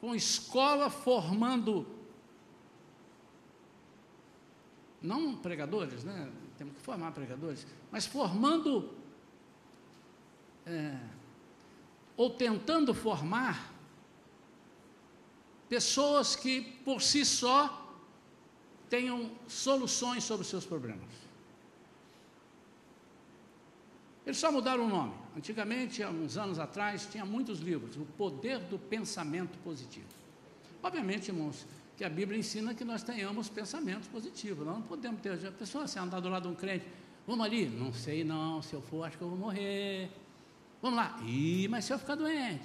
com 0.00 0.14
escola 0.14 0.88
formando 0.88 1.86
não 5.02 5.36
pregadores, 5.36 6.04
né? 6.04 6.30
Temos 6.58 6.74
que 6.74 6.80
formar 6.82 7.12
pregadores, 7.12 7.66
mas 7.90 8.06
formando 8.06 8.90
é, 10.66 10.98
ou 12.16 12.30
tentando 12.30 12.92
formar 12.92 13.72
pessoas 15.68 16.36
que 16.36 16.60
por 16.84 17.00
si 17.00 17.24
só 17.24 17.96
tenham 18.90 19.30
soluções 19.46 20.24
sobre 20.24 20.42
os 20.42 20.48
seus 20.48 20.66
problemas. 20.66 21.29
Eles 24.24 24.38
só 24.38 24.52
mudaram 24.52 24.84
o 24.84 24.88
nome. 24.88 25.14
Antigamente, 25.36 26.02
há 26.02 26.10
uns 26.10 26.36
anos 26.36 26.58
atrás, 26.58 27.08
tinha 27.10 27.24
muitos 27.24 27.60
livros, 27.60 27.96
O 27.96 28.04
Poder 28.16 28.58
do 28.58 28.78
Pensamento 28.78 29.58
Positivo. 29.58 30.06
Obviamente, 30.82 31.28
irmãos, 31.28 31.66
que 31.96 32.04
a 32.04 32.08
Bíblia 32.08 32.38
ensina 32.38 32.74
que 32.74 32.84
nós 32.84 33.02
tenhamos 33.02 33.48
pensamentos 33.48 34.08
positivos. 34.08 34.66
Nós 34.66 34.76
não 34.76 34.82
podemos 34.82 35.20
ter. 35.20 35.46
A 35.46 35.52
pessoa, 35.52 35.86
se 35.86 35.98
andar 35.98 36.20
do 36.20 36.28
lado 36.28 36.44
de 36.44 36.48
um 36.48 36.54
crente, 36.54 36.86
vamos 37.26 37.44
ali, 37.44 37.66
não 37.66 37.92
sei 37.92 38.24
não, 38.24 38.62
se 38.62 38.74
eu 38.74 38.82
for, 38.82 39.04
acho 39.04 39.16
que 39.16 39.24
eu 39.24 39.28
vou 39.28 39.38
morrer. 39.38 40.10
Vamos 40.82 40.96
lá, 40.96 41.18
Ih, 41.24 41.68
mas 41.68 41.84
se 41.84 41.92
eu 41.92 41.98
ficar 41.98 42.14
doente? 42.14 42.64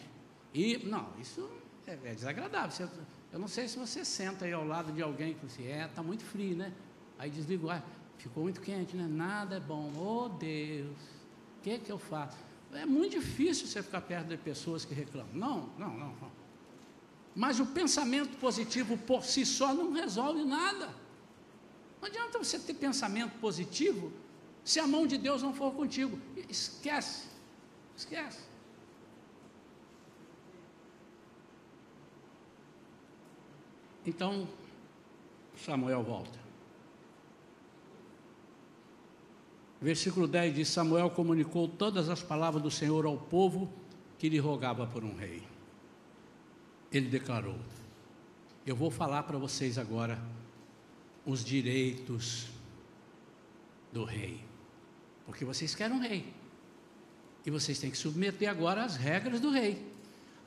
E, 0.54 0.78
não, 0.86 1.10
isso 1.20 1.50
é, 1.86 1.98
é 2.04 2.14
desagradável. 2.14 2.72
Você, 2.72 2.88
eu 3.32 3.40
não 3.40 3.48
sei 3.48 3.68
se 3.68 3.78
você 3.78 4.06
senta 4.06 4.46
aí 4.46 4.54
ao 4.54 4.66
lado 4.66 4.92
de 4.94 5.02
alguém 5.02 5.34
que 5.34 5.46
você 5.46 5.64
é, 5.64 5.86
está 5.86 6.02
muito 6.02 6.24
frio, 6.24 6.56
né? 6.56 6.72
Aí 7.20 7.32
ar, 7.70 7.84
ficou 8.18 8.44
muito 8.44 8.62
quente, 8.62 8.96
né? 8.96 9.06
Nada 9.10 9.58
é 9.58 9.60
bom, 9.60 9.92
oh 9.98 10.30
Deus 10.30 11.15
que, 11.66 11.80
que 11.80 11.92
eu 11.92 11.98
faço? 11.98 12.38
É 12.74 12.86
muito 12.86 13.14
difícil 13.14 13.66
você 13.66 13.82
ficar 13.82 14.02
perto 14.02 14.28
de 14.28 14.38
pessoas 14.38 14.86
que 14.86 14.94
reclamam. 14.94 15.34
Não, 15.34 15.70
não, 15.80 15.90
não, 15.98 16.10
não. 16.10 16.32
Mas 17.36 17.60
o 17.60 17.66
pensamento 17.66 18.38
positivo 18.38 18.96
por 19.00 19.26
si 19.26 19.44
só 19.46 19.74
não 19.74 19.92
resolve 19.92 20.44
nada. 20.44 20.94
Não 22.00 22.08
adianta 22.08 22.38
você 22.38 22.60
ter 22.60 22.76
pensamento 22.76 23.40
positivo 23.40 24.14
se 24.64 24.80
a 24.80 24.86
mão 24.86 25.08
de 25.08 25.18
Deus 25.18 25.42
não 25.42 25.56
for 25.56 25.74
contigo. 25.74 26.20
Esquece. 26.48 27.28
Esquece. 27.98 28.44
Então, 34.06 34.48
Samuel 35.58 36.04
volta. 36.04 36.45
Versículo 39.82 40.28
10 40.28 40.56
diz: 40.56 40.68
Samuel 40.70 41.10
comunicou 41.10 41.68
todas 41.68 42.10
as 42.10 42.22
palavras 42.24 42.62
do 42.62 42.72
Senhor 42.72 43.06
ao 43.06 43.18
povo 43.18 43.72
que 44.18 44.30
lhe 44.30 44.40
rogava 44.40 44.88
por 44.88 45.04
um 45.04 45.16
rei. 45.16 45.44
Ele 46.92 47.10
declarou: 47.10 47.58
Eu 48.66 48.76
vou 48.76 48.90
falar 48.90 49.24
para 49.24 49.38
vocês 49.38 49.78
agora 49.78 50.20
os 51.26 51.44
direitos 51.44 52.48
do 53.92 54.04
rei, 54.04 54.42
porque 55.26 55.44
vocês 55.44 55.76
querem 55.76 55.96
um 55.96 56.00
rei, 56.00 56.34
e 57.46 57.52
vocês 57.52 57.80
têm 57.80 57.92
que 57.92 57.98
submeter 57.98 58.50
agora 58.50 58.84
às 58.84 58.96
regras 58.96 59.40
do 59.40 59.50
rei. 59.50 59.94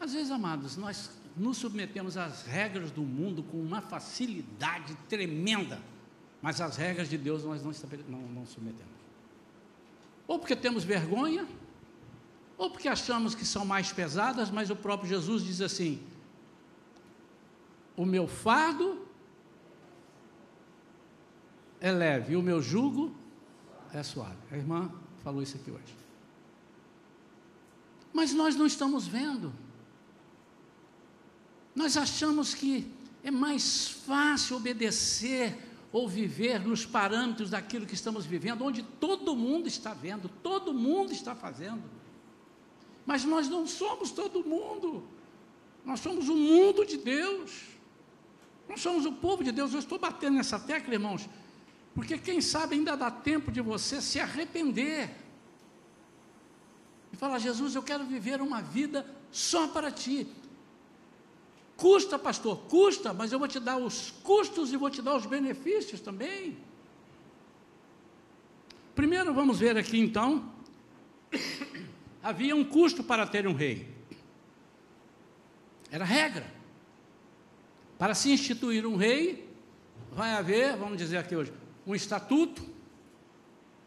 Às 0.00 0.12
vezes, 0.12 0.30
amados, 0.30 0.76
nós 0.76 1.10
nos 1.36 1.58
submetemos 1.58 2.16
às 2.16 2.42
regras 2.42 2.90
do 2.90 3.02
mundo 3.02 3.42
com 3.42 3.60
uma 3.60 3.80
facilidade 3.80 4.94
tremenda. 5.08 5.80
Mas 6.40 6.60
as 6.60 6.76
regras 6.76 7.08
de 7.08 7.18
Deus 7.18 7.44
nós 7.44 7.62
não, 7.62 7.72
não, 8.08 8.28
não 8.28 8.46
submetemos. 8.46 9.07
Ou 10.28 10.38
porque 10.38 10.54
temos 10.54 10.84
vergonha, 10.84 11.48
ou 12.56 12.70
porque 12.70 12.86
achamos 12.86 13.34
que 13.34 13.44
são 13.44 13.64
mais 13.64 13.90
pesadas, 13.90 14.50
mas 14.50 14.70
o 14.70 14.76
próprio 14.76 15.08
Jesus 15.08 15.42
diz 15.42 15.60
assim: 15.60 16.00
o 17.96 18.06
meu 18.06 18.28
fardo 18.28 19.08
é 21.80 21.90
leve 21.90 22.36
o 22.36 22.42
meu 22.42 22.60
jugo 22.60 23.14
é 23.92 24.02
suave. 24.02 24.36
A 24.50 24.56
irmã 24.56 24.92
falou 25.24 25.42
isso 25.42 25.56
aqui 25.56 25.70
hoje. 25.70 25.96
Mas 28.12 28.32
nós 28.34 28.54
não 28.54 28.66
estamos 28.66 29.06
vendo. 29.06 29.52
Nós 31.74 31.96
achamos 31.96 32.54
que 32.54 32.92
é 33.22 33.30
mais 33.30 33.88
fácil 33.88 34.56
obedecer 34.56 35.67
ou 35.92 36.08
viver 36.08 36.60
nos 36.60 36.84
parâmetros 36.84 37.50
daquilo 37.50 37.86
que 37.86 37.94
estamos 37.94 38.26
vivendo, 38.26 38.64
onde 38.64 38.82
todo 38.82 39.34
mundo 39.34 39.66
está 39.66 39.94
vendo, 39.94 40.28
todo 40.42 40.74
mundo 40.74 41.12
está 41.12 41.34
fazendo. 41.34 41.82
Mas 43.06 43.24
nós 43.24 43.48
não 43.48 43.66
somos 43.66 44.10
todo 44.10 44.44
mundo. 44.44 45.02
Nós 45.84 46.00
somos 46.00 46.28
o 46.28 46.34
mundo 46.34 46.84
de 46.84 46.98
Deus. 46.98 47.62
Nós 48.68 48.80
somos 48.80 49.06
o 49.06 49.12
povo 49.12 49.42
de 49.42 49.50
Deus. 49.50 49.72
Eu 49.72 49.78
estou 49.78 49.98
batendo 49.98 50.36
nessa 50.36 50.58
tecla, 50.58 50.92
irmãos, 50.92 51.26
porque 51.94 52.18
quem 52.18 52.42
sabe 52.42 52.74
ainda 52.74 52.94
dá 52.94 53.10
tempo 53.10 53.50
de 53.50 53.62
você 53.62 54.02
se 54.02 54.20
arrepender. 54.20 55.10
E 57.10 57.16
falar, 57.16 57.38
Jesus, 57.38 57.74
eu 57.74 57.82
quero 57.82 58.04
viver 58.04 58.42
uma 58.42 58.60
vida 58.60 59.06
só 59.32 59.68
para 59.68 59.90
ti. 59.90 60.26
Custa, 61.78 62.18
pastor, 62.18 62.58
custa, 62.68 63.14
mas 63.14 63.32
eu 63.32 63.38
vou 63.38 63.46
te 63.46 63.60
dar 63.60 63.78
os 63.78 64.10
custos 64.22 64.72
e 64.72 64.76
vou 64.76 64.90
te 64.90 65.00
dar 65.00 65.16
os 65.16 65.24
benefícios 65.24 66.00
também. 66.00 66.58
Primeiro 68.96 69.32
vamos 69.32 69.60
ver 69.60 69.78
aqui 69.78 69.98
então 69.98 70.52
havia 72.20 72.56
um 72.56 72.64
custo 72.64 73.02
para 73.04 73.24
ter 73.26 73.46
um 73.46 73.54
rei. 73.54 73.88
Era 75.90 76.04
regra. 76.04 76.52
Para 77.96 78.12
se 78.12 78.30
instituir 78.30 78.84
um 78.84 78.96
rei, 78.96 79.48
vai 80.12 80.32
haver, 80.32 80.76
vamos 80.76 80.98
dizer 80.98 81.18
aqui 81.18 81.34
hoje, 81.34 81.52
um 81.86 81.94
estatuto, 81.94 82.62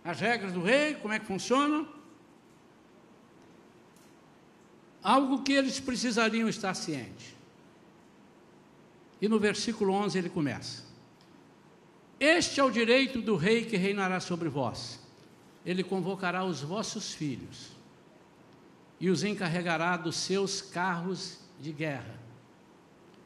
as 0.03 0.19
regras 0.19 0.53
do 0.53 0.61
rei, 0.61 0.95
como 0.95 1.13
é 1.13 1.19
que 1.19 1.25
funciona. 1.25 1.85
Algo 5.03 5.43
que 5.43 5.51
eles 5.51 5.79
precisariam 5.79 6.47
estar 6.47 6.73
cientes. 6.73 7.30
E 9.21 9.29
no 9.29 9.39
versículo 9.39 9.93
11 9.93 10.17
ele 10.17 10.29
começa: 10.29 10.83
Este 12.19 12.59
é 12.59 12.63
o 12.63 12.71
direito 12.71 13.21
do 13.21 13.35
rei 13.35 13.65
que 13.65 13.77
reinará 13.77 14.19
sobre 14.19 14.49
vós. 14.49 14.99
Ele 15.63 15.83
convocará 15.83 16.43
os 16.43 16.61
vossos 16.61 17.13
filhos 17.13 17.69
e 18.99 19.09
os 19.09 19.23
encarregará 19.23 19.95
dos 19.95 20.15
seus 20.15 20.61
carros 20.61 21.37
de 21.59 21.71
guerra 21.71 22.19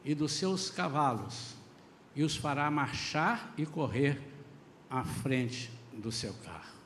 e 0.04 0.14
dos 0.14 0.32
seus 0.32 0.70
cavalos, 0.70 1.54
e 2.14 2.22
os 2.22 2.36
fará 2.36 2.70
marchar 2.70 3.52
e 3.58 3.66
correr 3.66 4.20
à 4.88 5.02
frente 5.02 5.70
do 5.92 6.12
seu 6.12 6.32
carro. 6.44 6.76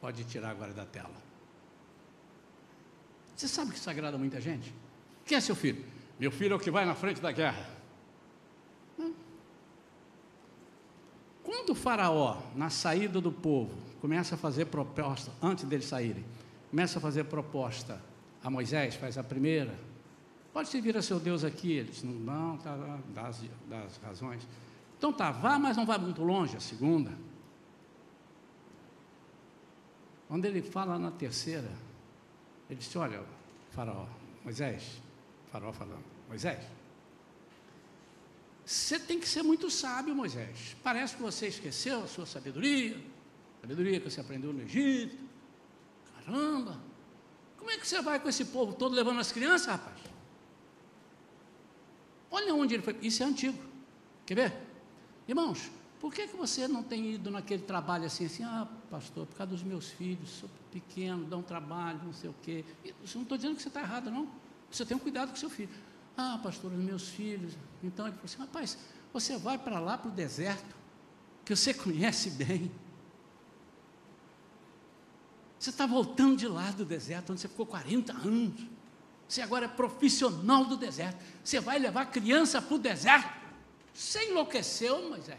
Pode 0.00 0.24
tirar 0.24 0.50
agora 0.50 0.72
da 0.72 0.84
tela. 0.84 1.14
Você 3.36 3.46
sabe 3.46 3.70
que 3.70 3.78
isso 3.78 3.88
agrada 3.88 4.18
muita 4.18 4.40
gente? 4.40 4.74
Quem 5.24 5.38
é 5.38 5.40
seu 5.40 5.54
filho? 5.54 5.84
Meu 6.20 6.30
filho 6.30 6.52
é 6.52 6.56
o 6.56 6.60
que 6.60 6.70
vai 6.70 6.84
na 6.84 6.94
frente 6.94 7.18
da 7.18 7.32
guerra. 7.32 7.66
Quando 11.42 11.70
o 11.70 11.74
faraó, 11.74 12.42
na 12.54 12.68
saída 12.68 13.22
do 13.22 13.32
povo, 13.32 13.74
começa 14.02 14.34
a 14.34 14.38
fazer 14.38 14.66
proposta, 14.66 15.32
antes 15.42 15.64
deles 15.64 15.86
saírem, 15.86 16.22
começa 16.68 16.98
a 16.98 17.00
fazer 17.00 17.24
proposta 17.24 17.98
a 18.44 18.50
Moisés, 18.50 18.96
faz 18.96 19.16
a 19.16 19.24
primeira. 19.24 19.74
Pode 20.52 20.68
servir 20.68 20.94
a 20.94 21.00
seu 21.00 21.18
Deus 21.18 21.42
aqui? 21.42 21.72
Ele 21.72 21.90
diz, 21.90 22.02
não, 22.02 22.58
tá, 22.58 22.76
das, 23.14 23.42
das 23.66 23.96
razões. 23.96 24.46
Então 24.98 25.14
tá, 25.14 25.30
vá, 25.30 25.58
mas 25.58 25.74
não 25.74 25.86
vá 25.86 25.96
muito 25.96 26.22
longe, 26.22 26.54
a 26.54 26.60
segunda. 26.60 27.12
Quando 30.28 30.44
ele 30.44 30.60
fala 30.60 30.98
na 30.98 31.10
terceira, 31.10 31.70
ele 32.68 32.78
disse, 32.78 32.98
olha, 32.98 33.22
faraó, 33.70 34.04
Moisés, 34.44 35.00
faraó 35.50 35.72
falando, 35.72 36.04
Moisés, 36.28 36.64
você 38.64 38.98
tem 38.98 39.18
que 39.18 39.28
ser 39.28 39.42
muito 39.42 39.68
sábio, 39.70 40.14
Moisés. 40.14 40.76
Parece 40.82 41.16
que 41.16 41.22
você 41.22 41.48
esqueceu 41.48 42.04
a 42.04 42.06
sua 42.06 42.24
sabedoria, 42.24 42.96
sabedoria 43.60 44.00
que 44.00 44.08
você 44.08 44.20
aprendeu 44.20 44.52
no 44.52 44.62
Egito, 44.62 45.30
Caramba, 46.30 46.78
como 47.56 47.70
é 47.70 47.78
que 47.78 47.86
você 47.86 48.00
vai 48.00 48.20
com 48.20 48.28
esse 48.28 48.44
povo 48.46 48.72
todo 48.72 48.94
levando 48.94 49.20
as 49.20 49.32
crianças, 49.32 49.66
rapaz? 49.66 49.98
Olha 52.30 52.54
onde 52.54 52.74
ele 52.74 52.82
foi. 52.82 52.96
Isso 53.02 53.22
é 53.22 53.26
antigo. 53.26 53.58
Quer 54.24 54.34
ver? 54.34 54.56
Irmãos, 55.26 55.70
por 55.98 56.14
que, 56.14 56.28
que 56.28 56.36
você 56.36 56.68
não 56.68 56.82
tem 56.82 57.14
ido 57.14 57.30
naquele 57.30 57.62
trabalho 57.62 58.04
assim, 58.04 58.26
assim, 58.26 58.44
ah, 58.44 58.68
pastor, 58.88 59.26
por 59.26 59.36
causa 59.36 59.52
dos 59.52 59.62
meus 59.62 59.88
filhos, 59.88 60.30
sou 60.30 60.48
pequeno, 60.70 61.24
dão 61.24 61.42
trabalho, 61.42 62.00
não 62.04 62.12
sei 62.12 62.30
o 62.30 62.34
quê. 62.42 62.64
Eu 62.84 62.94
não 63.14 63.22
estou 63.22 63.36
dizendo 63.36 63.56
que 63.56 63.62
você 63.62 63.68
está 63.68 63.80
errado, 63.80 64.10
não. 64.10 64.28
Você 64.70 64.84
tem 64.84 64.96
um 64.96 65.00
cuidado 65.00 65.30
com 65.30 65.36
seu 65.36 65.50
filho. 65.50 65.70
Ah, 66.16 66.38
pastor, 66.42 66.72
os 66.72 66.78
meus 66.78 67.08
filhos. 67.08 67.54
Então 67.82 68.06
ele 68.06 68.14
falou 68.14 68.26
assim, 68.26 68.38
rapaz, 68.38 68.78
você 69.12 69.36
vai 69.36 69.58
para 69.58 69.80
lá, 69.80 69.98
para 69.98 70.10
o 70.10 70.12
deserto, 70.12 70.76
que 71.44 71.54
você 71.54 71.72
conhece 71.74 72.30
bem. 72.30 72.70
Você 75.58 75.70
está 75.70 75.86
voltando 75.86 76.36
de 76.36 76.46
lá 76.46 76.70
do 76.70 76.84
deserto, 76.84 77.32
onde 77.32 77.40
você 77.40 77.48
ficou 77.48 77.66
40 77.66 78.12
anos. 78.12 78.60
Você 79.28 79.42
agora 79.42 79.66
é 79.66 79.68
profissional 79.68 80.64
do 80.64 80.76
deserto. 80.76 81.22
Você 81.44 81.60
vai 81.60 81.78
levar 81.78 82.06
criança 82.06 82.62
para 82.62 82.74
o 82.74 82.78
deserto. 82.78 83.40
Você 83.92 84.30
enlouqueceu, 84.30 85.08
Moisés. 85.08 85.38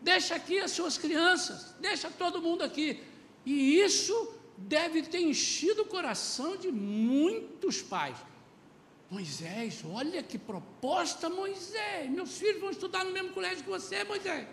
Deixa 0.00 0.34
aqui 0.34 0.58
as 0.58 0.70
suas 0.70 0.96
crianças, 0.96 1.74
deixa 1.80 2.10
todo 2.10 2.40
mundo 2.40 2.62
aqui. 2.62 3.02
E 3.44 3.78
isso 3.80 4.34
deve 4.56 5.02
ter 5.02 5.20
enchido 5.20 5.82
o 5.82 5.86
coração 5.86 6.56
de 6.56 6.70
muitos 6.70 7.82
pais. 7.82 8.16
Moisés, 9.10 9.84
olha 9.84 10.22
que 10.22 10.38
proposta, 10.38 11.28
Moisés. 11.28 12.08
Meus 12.08 12.38
filhos 12.38 12.60
vão 12.60 12.70
estudar 12.70 13.04
no 13.04 13.12
mesmo 13.12 13.32
colégio 13.32 13.64
que 13.64 13.70
você, 13.70 14.04
Moisés. 14.04 14.46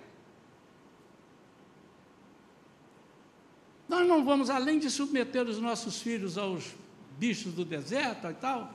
Nós 3.88 4.08
não 4.08 4.26
vamos, 4.26 4.50
além 4.50 4.80
de 4.80 4.90
submeter 4.90 5.48
os 5.48 5.60
nossos 5.60 6.02
filhos 6.02 6.38
aos 6.38 6.76
bichos 7.20 7.54
do 7.54 7.64
deserto 7.64 8.28
e 8.28 8.34
tal, 8.34 8.74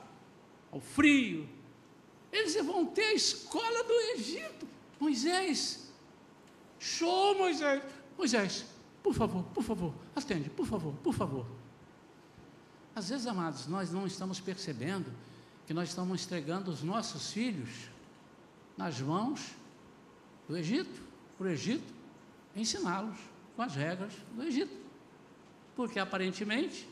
ao 0.71 0.79
frio, 0.79 1.47
eles 2.31 2.55
vão 2.65 2.85
ter 2.85 3.03
a 3.03 3.13
escola 3.13 3.83
do 3.83 3.93
Egito. 4.15 4.67
Moisés, 4.97 5.91
show, 6.79 7.37
Moisés. 7.37 7.83
Moisés, 8.17 8.65
por 9.03 9.13
favor, 9.13 9.43
por 9.53 9.63
favor, 9.63 9.93
atende, 10.15 10.49
por 10.49 10.65
favor, 10.65 10.93
por 11.03 11.13
favor. 11.13 11.45
Às 12.95 13.09
vezes, 13.09 13.27
amados, 13.27 13.67
nós 13.67 13.91
não 13.91 14.07
estamos 14.07 14.39
percebendo 14.39 15.11
que 15.65 15.73
nós 15.73 15.89
estamos 15.89 16.23
entregando 16.25 16.71
os 16.71 16.83
nossos 16.83 17.31
filhos 17.31 17.69
nas 18.77 18.99
mãos 18.99 19.51
do 20.47 20.57
Egito, 20.57 21.01
para 21.37 21.47
o 21.47 21.49
Egito 21.49 21.93
ensiná-los 22.55 23.17
com 23.55 23.61
as 23.61 23.75
regras 23.75 24.13
do 24.33 24.43
Egito. 24.43 24.75
Porque 25.75 25.99
aparentemente 25.99 26.87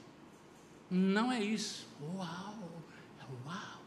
não 0.90 1.32
é 1.32 1.44
isso. 1.44 1.88
Uau! 2.02 2.84
É 3.20 3.48
uau! 3.48 3.82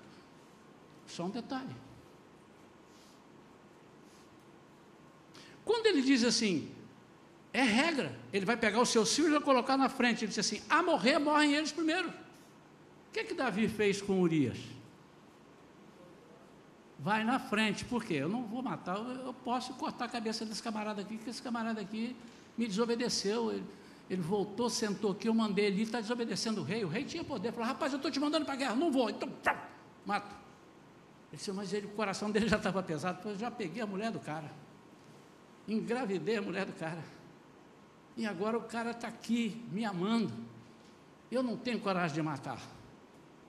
Só 1.07 1.25
um 1.25 1.31
detalhe. 1.31 1.75
Quando 5.64 5.87
ele 5.87 6.03
diz 6.03 6.23
assim, 6.25 6.70
é 7.53 7.62
regra, 7.62 8.18
ele 8.33 8.44
vai 8.44 8.57
pegar 8.57 8.81
os 8.81 8.88
seus 8.88 9.14
filhos 9.14 9.40
e 9.40 9.40
colocar 9.40 9.77
na 9.77 9.88
frente. 9.88 10.25
Ele 10.25 10.29
diz 10.29 10.38
assim: 10.38 10.61
a 10.68 10.83
morrer, 10.83 11.18
morrem 11.18 11.55
eles 11.55 11.73
primeiro. 11.73 12.09
O 12.09 13.12
que, 13.12 13.20
é 13.20 13.25
que 13.25 13.35
Davi 13.35 13.68
fez 13.68 14.03
com 14.03 14.20
Urias? 14.20 14.59
Vai 17.05 17.23
na 17.23 17.38
frente, 17.38 17.85
por 17.85 18.03
quê? 18.03 18.14
Eu 18.14 18.31
não 18.31 18.45
vou 18.45 18.62
matar, 18.62 18.97
eu 18.97 19.35
posso 19.35 19.75
cortar 19.75 20.07
a 20.07 20.09
cabeça 20.09 20.43
desse 20.47 20.62
camarada 20.62 21.03
aqui, 21.03 21.19
que 21.19 21.29
esse 21.29 21.43
camarada 21.43 21.79
aqui 21.79 22.17
me 22.57 22.67
desobedeceu. 22.67 23.53
Ele, 23.53 23.67
ele 24.09 24.23
voltou, 24.23 24.71
sentou 24.71 25.12
aqui, 25.12 25.29
eu 25.29 25.35
mandei 25.35 25.67
ele, 25.67 25.83
está 25.83 26.01
desobedecendo 26.01 26.62
o 26.62 26.64
rei. 26.64 26.83
O 26.83 26.88
rei 26.88 27.05
tinha 27.05 27.23
poder, 27.23 27.53
falou: 27.53 27.69
rapaz, 27.69 27.93
eu 27.93 27.99
estou 27.99 28.11
te 28.11 28.19
mandando 28.19 28.47
para 28.47 28.55
a 28.55 28.57
guerra, 28.57 28.75
não 28.75 28.90
vou, 28.90 29.11
então 29.11 29.31
mato. 30.07 30.35
Ele 31.31 31.37
disse, 31.37 31.53
mas 31.53 31.75
ele, 31.75 31.88
o 31.88 31.90
coração 31.90 32.31
dele 32.31 32.49
já 32.49 32.57
estava 32.57 32.83
pesado, 32.83 33.29
eu 33.29 33.37
já 33.37 33.51
peguei 33.51 33.83
a 33.83 33.87
mulher 33.87 34.11
do 34.11 34.19
cara, 34.19 34.51
engravidei 35.69 36.38
a 36.38 36.43
mulher 36.43 36.64
do 36.64 36.73
cara, 36.73 37.05
e 38.17 38.25
agora 38.25 38.57
o 38.57 38.62
cara 38.62 38.93
está 38.93 39.09
aqui 39.09 39.62
me 39.71 39.85
amando. 39.85 40.33
Eu 41.31 41.43
não 41.43 41.55
tenho 41.55 41.79
coragem 41.81 42.14
de 42.14 42.23
matar, 42.23 42.62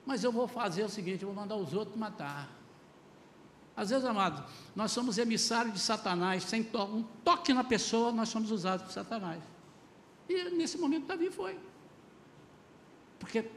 mas 0.04 0.22
eu 0.22 0.30
vou 0.30 0.46
fazer 0.46 0.84
o 0.84 0.90
seguinte: 0.90 1.22
eu 1.22 1.28
vou 1.28 1.34
mandar 1.34 1.56
os 1.56 1.72
outros 1.72 1.96
matar. 1.96 2.55
Às 3.76 3.90
vezes, 3.90 4.06
amados, 4.06 4.42
nós 4.74 4.90
somos 4.90 5.18
emissários 5.18 5.74
de 5.74 5.80
Satanás, 5.80 6.44
sem 6.44 6.64
to 6.64 6.82
um 6.82 7.02
toque 7.22 7.52
na 7.52 7.62
pessoa, 7.62 8.10
nós 8.10 8.30
somos 8.30 8.50
usados 8.50 8.86
por 8.86 8.92
Satanás. 8.92 9.42
E 10.28 10.50
nesse 10.50 10.78
momento 10.78 11.06
Davi 11.06 11.30
foi. 11.30 11.58
Porque 13.18 13.50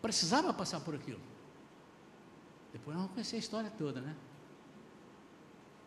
precisava 0.00 0.54
passar 0.54 0.80
por 0.80 0.94
aquilo. 0.94 1.20
Depois 2.72 2.94
nós 2.94 3.02
vamos 3.02 3.14
conhecer 3.14 3.36
a 3.36 3.38
história 3.40 3.70
toda, 3.76 4.00
né? 4.00 4.14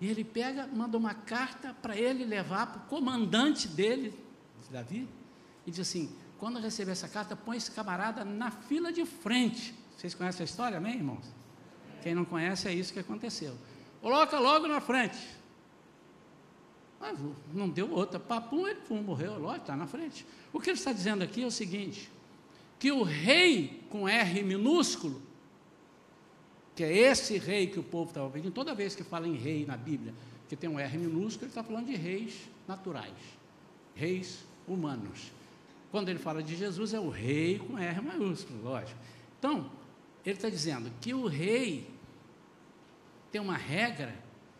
E 0.02 0.08
ele 0.08 0.26
pega, 0.26 0.68
manda 0.68 0.98
uma 0.98 1.14
carta 1.14 1.74
para 1.82 1.96
ele 1.96 2.26
levar 2.26 2.68
para 2.68 2.82
o 2.82 2.86
comandante 2.88 3.70
dele, 3.70 4.14
Davi, 4.70 5.08
e 5.66 5.72
diz 5.72 5.80
assim: 5.80 6.14
quando 6.38 6.60
receber 6.60 6.92
essa 6.92 7.08
carta, 7.08 7.38
põe 7.38 7.56
esse 7.56 7.72
camarada 7.72 8.26
na 8.26 8.52
fila 8.52 8.92
de 8.92 9.06
frente. 9.06 9.74
Vocês 9.96 10.14
conhecem 10.14 10.44
a 10.44 10.46
história, 10.46 10.78
amém, 10.78 10.96
irmãos? 10.96 11.43
Quem 12.04 12.14
não 12.14 12.26
conhece, 12.26 12.68
é 12.68 12.74
isso 12.74 12.92
que 12.92 13.00
aconteceu. 13.00 13.56
Coloca 14.02 14.38
logo 14.38 14.68
na 14.68 14.82
frente. 14.82 15.18
Mas 17.00 17.18
não 17.54 17.70
deu 17.70 17.90
outra. 17.90 18.20
Papum, 18.20 18.68
ele 18.68 18.82
pum, 18.82 19.02
morreu, 19.02 19.40
lógico, 19.40 19.62
está 19.62 19.76
na 19.76 19.88
frente. 19.88 20.26
O 20.52 20.60
que 20.60 20.70
ele 20.70 20.78
está 20.78 20.92
dizendo 20.92 21.24
aqui 21.24 21.44
é 21.44 21.46
o 21.46 21.52
seguinte: 21.52 22.12
que 22.78 22.92
o 22.92 23.04
rei 23.04 23.82
com 23.90 24.08
R 24.08 24.44
minúsculo, 24.44 25.22
que 26.76 26.84
é 26.84 26.92
esse 26.92 27.38
rei 27.38 27.68
que 27.68 27.80
o 27.80 27.84
povo 27.84 28.10
estava 28.10 28.30
pedindo, 28.30 28.52
toda 28.52 28.76
vez 28.76 28.94
que 28.94 29.04
fala 29.04 29.26
em 29.26 29.36
rei 29.36 29.66
na 29.66 29.78
Bíblia, 29.78 30.14
que 30.50 30.56
tem 30.58 30.70
um 30.70 30.78
R 30.78 30.98
minúsculo, 30.98 31.46
ele 31.46 31.52
está 31.52 31.64
falando 31.64 31.86
de 31.86 31.96
reis 31.96 32.36
naturais, 32.68 33.14
reis 33.96 34.44
humanos. 34.68 35.32
Quando 35.92 36.10
ele 36.10 36.20
fala 36.20 36.44
de 36.44 36.56
Jesus, 36.58 36.94
é 36.94 37.00
o 37.00 37.10
rei 37.10 37.60
com 37.60 37.78
R 37.78 38.02
maiúsculo, 38.02 38.62
lógico. 38.64 39.00
Então, 39.40 39.72
ele 40.26 40.36
está 40.36 40.50
dizendo 40.50 40.92
que 41.00 41.14
o 41.14 41.28
rei 41.28 41.93
tem 43.34 43.42
uma 43.42 43.58
regra 43.58 44.14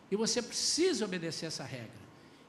e 0.10 0.16
você 0.16 0.42
precisa 0.42 1.06
obedecer 1.06 1.46
essa 1.46 1.64
regra. 1.64 2.02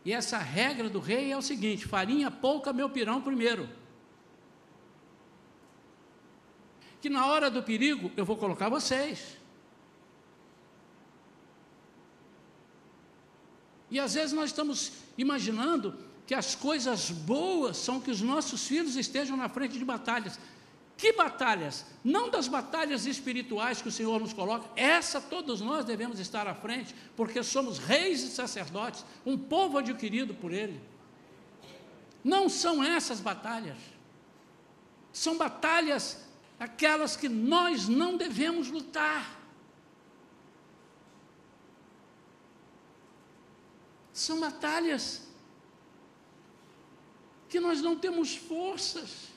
E 0.06 0.10
essa 0.10 0.38
regra 0.38 0.88
do 0.88 0.98
rei 0.98 1.30
é 1.30 1.37
o 1.37 1.42
seguinte: 1.42 1.87
farinha 1.87 2.30
pouca, 2.30 2.72
meu 2.72 2.88
pirão 2.88 3.20
primeiro. 3.20 3.68
Que 7.02 7.10
na 7.10 7.26
hora 7.26 7.50
do 7.50 7.62
perigo 7.62 8.10
eu 8.16 8.24
vou 8.24 8.38
colocar 8.38 8.70
vocês. 8.70 9.37
E 13.90 14.00
às 14.00 14.14
vezes 14.14 14.32
nós 14.32 14.46
estamos 14.46 14.92
imaginando 15.18 15.94
que 16.26 16.34
as 16.34 16.54
coisas 16.54 17.10
boas 17.10 17.76
são 17.76 18.00
que 18.00 18.10
os 18.10 18.22
nossos 18.22 18.66
filhos 18.66 18.96
estejam 18.96 19.37
na 19.37 19.50
frente 19.50 19.78
de 19.78 19.84
batalhas. 19.84 20.40
Que 20.96 21.12
batalhas? 21.12 21.85
Não 22.04 22.30
das 22.30 22.46
batalhas 22.46 23.04
espirituais 23.04 23.83
que 23.83 23.88
o 23.88 23.92
Senhor 23.92 24.20
nos 24.20 24.33
coloca, 24.33 24.68
essa 24.76 25.20
todos 25.20 25.61
nós 25.61 25.85
devemos 25.85 26.20
estar 26.20 26.46
à 26.46 26.54
frente, 26.54 26.94
porque 27.16 27.42
somos 27.42 27.78
reis 27.78 28.22
e 28.22 28.28
sacerdotes, 28.28 29.04
um 29.26 29.37
povo 29.37 29.78
adquirido 29.78 30.35
por 30.35 30.52
Ele. 30.52 30.80
Não 32.22 32.48
são 32.48 32.83
essas 32.83 33.20
batalhas, 33.20 33.76
são 35.12 35.37
batalhas 35.37 36.24
aquelas 36.59 37.16
que 37.16 37.28
nós 37.28 37.88
não 37.88 38.16
devemos 38.16 38.70
lutar. 38.70 39.40
São 44.12 44.38
batalhas 44.38 45.22
que 47.48 47.59
nós 47.59 47.83
não 47.83 47.96
temos 47.96 48.37
forças. 48.37 49.34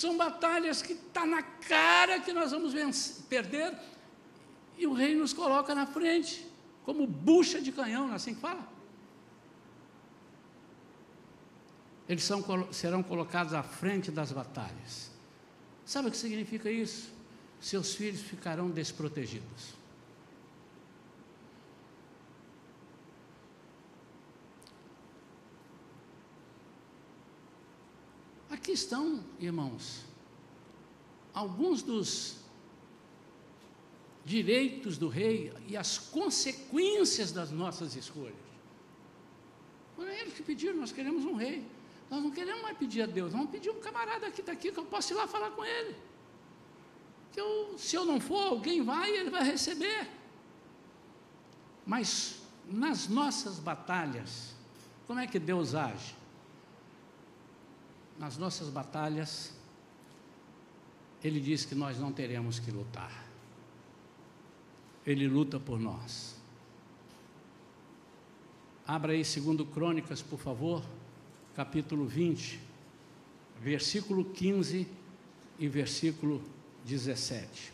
São 0.00 0.16
batalhas 0.16 0.80
que 0.80 0.94
está 0.94 1.26
na 1.26 1.42
cara 1.42 2.20
que 2.20 2.32
nós 2.32 2.52
vamos 2.52 2.72
vencer, 2.72 3.22
perder, 3.28 3.78
e 4.78 4.86
o 4.86 4.94
rei 4.94 5.14
nos 5.14 5.34
coloca 5.34 5.74
na 5.74 5.84
frente, 5.84 6.46
como 6.86 7.06
bucha 7.06 7.60
de 7.60 7.70
canhão, 7.70 8.06
não 8.06 8.14
é 8.14 8.16
assim 8.16 8.34
que 8.34 8.40
fala? 8.40 8.66
Eles 12.08 12.24
são, 12.24 12.42
serão 12.72 13.02
colocados 13.02 13.52
à 13.52 13.62
frente 13.62 14.10
das 14.10 14.32
batalhas. 14.32 15.10
Sabe 15.84 16.08
o 16.08 16.10
que 16.10 16.16
significa 16.16 16.70
isso? 16.70 17.12
Seus 17.60 17.94
filhos 17.94 18.22
ficarão 18.22 18.70
desprotegidos. 18.70 19.74
Aqui 28.60 28.72
estão, 28.72 29.24
irmãos, 29.38 30.02
alguns 31.32 31.80
dos 31.80 32.36
direitos 34.22 34.98
do 34.98 35.08
rei 35.08 35.50
e 35.66 35.78
as 35.78 35.96
consequências 35.96 37.32
das 37.32 37.50
nossas 37.50 37.96
escolhas. 37.96 38.36
Foram 39.96 40.12
eles 40.12 40.34
que 40.34 40.42
pediram, 40.42 40.76
nós 40.76 40.92
queremos 40.92 41.24
um 41.24 41.36
rei. 41.36 41.66
Nós 42.10 42.22
não 42.22 42.30
queremos 42.30 42.60
mais 42.60 42.76
pedir 42.76 43.00
a 43.00 43.06
Deus, 43.06 43.32
vamos 43.32 43.50
pedir 43.50 43.70
um 43.70 43.80
camarada 43.80 44.26
aqui, 44.26 44.42
que 44.42 44.78
eu 44.78 44.84
posso 44.84 45.14
ir 45.14 45.16
lá 45.16 45.26
falar 45.26 45.52
com 45.52 45.64
ele. 45.64 45.96
Que 47.32 47.40
eu, 47.40 47.78
se 47.78 47.96
eu 47.96 48.04
não 48.04 48.20
for, 48.20 48.48
alguém 48.48 48.82
vai 48.82 49.10
e 49.10 49.16
ele 49.20 49.30
vai 49.30 49.42
receber. 49.42 50.06
Mas 51.86 52.42
nas 52.68 53.08
nossas 53.08 53.58
batalhas, 53.58 54.54
como 55.06 55.18
é 55.18 55.26
que 55.26 55.38
Deus 55.38 55.74
age? 55.74 56.19
Nas 58.20 58.36
nossas 58.36 58.68
batalhas, 58.68 59.50
Ele 61.24 61.40
diz 61.40 61.64
que 61.64 61.74
nós 61.74 61.98
não 61.98 62.12
teremos 62.12 62.58
que 62.58 62.70
lutar. 62.70 63.24
Ele 65.06 65.26
luta 65.26 65.58
por 65.58 65.80
nós. 65.80 66.36
Abra 68.86 69.12
aí 69.12 69.24
segundo 69.24 69.64
Crônicas, 69.64 70.20
por 70.20 70.38
favor, 70.38 70.84
capítulo 71.56 72.04
20, 72.04 72.60
versículo 73.58 74.26
15 74.26 74.86
e 75.58 75.66
versículo 75.66 76.42
17. 76.84 77.72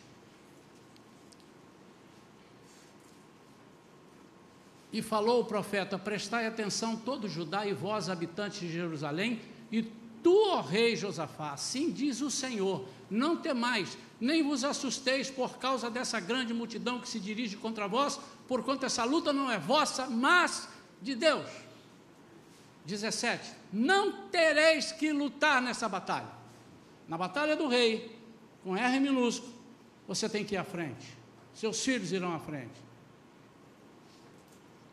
E 4.93 5.01
falou 5.01 5.41
o 5.41 5.45
profeta: 5.45 5.99
Prestai 5.99 6.47
atenção, 6.47 6.95
todo 6.95 7.27
Judá 7.27 7.67
e 7.67 7.73
vós, 7.73 8.07
habitantes 8.07 8.61
de 8.61 8.71
Jerusalém, 8.71 9.41
e 9.69 10.06
Tu, 10.27 10.49
ó 10.49 10.59
rei 10.59 10.93
Josafá, 10.93 11.53
assim 11.53 11.89
diz 11.89 12.19
o 12.19 12.29
Senhor: 12.29 12.85
não 13.09 13.37
temais, 13.37 13.97
nem 14.19 14.43
vos 14.43 14.65
assusteis 14.65 15.31
por 15.31 15.57
causa 15.57 15.89
dessa 15.89 16.19
grande 16.19 16.53
multidão 16.53 16.99
que 16.99 17.07
se 17.07 17.17
dirige 17.17 17.55
contra 17.55 17.87
vós, 17.87 18.19
porquanto 18.45 18.85
essa 18.85 19.05
luta 19.05 19.31
não 19.31 19.49
é 19.49 19.57
vossa, 19.57 20.05
mas 20.07 20.67
de 21.01 21.15
Deus. 21.15 21.49
17. 22.83 23.53
Não 23.71 24.27
tereis 24.27 24.91
que 24.91 25.13
lutar 25.13 25.61
nessa 25.61 25.87
batalha. 25.87 26.27
Na 27.07 27.17
batalha 27.17 27.55
do 27.55 27.69
rei, 27.69 28.13
com 28.65 28.75
R 28.75 28.99
minúsculo, 28.99 29.53
você 30.05 30.27
tem 30.27 30.43
que 30.43 30.55
ir 30.55 30.57
à 30.57 30.65
frente. 30.65 31.07
Seus 31.53 31.81
filhos 31.81 32.11
irão 32.11 32.35
à 32.35 32.39
frente. 32.39 32.75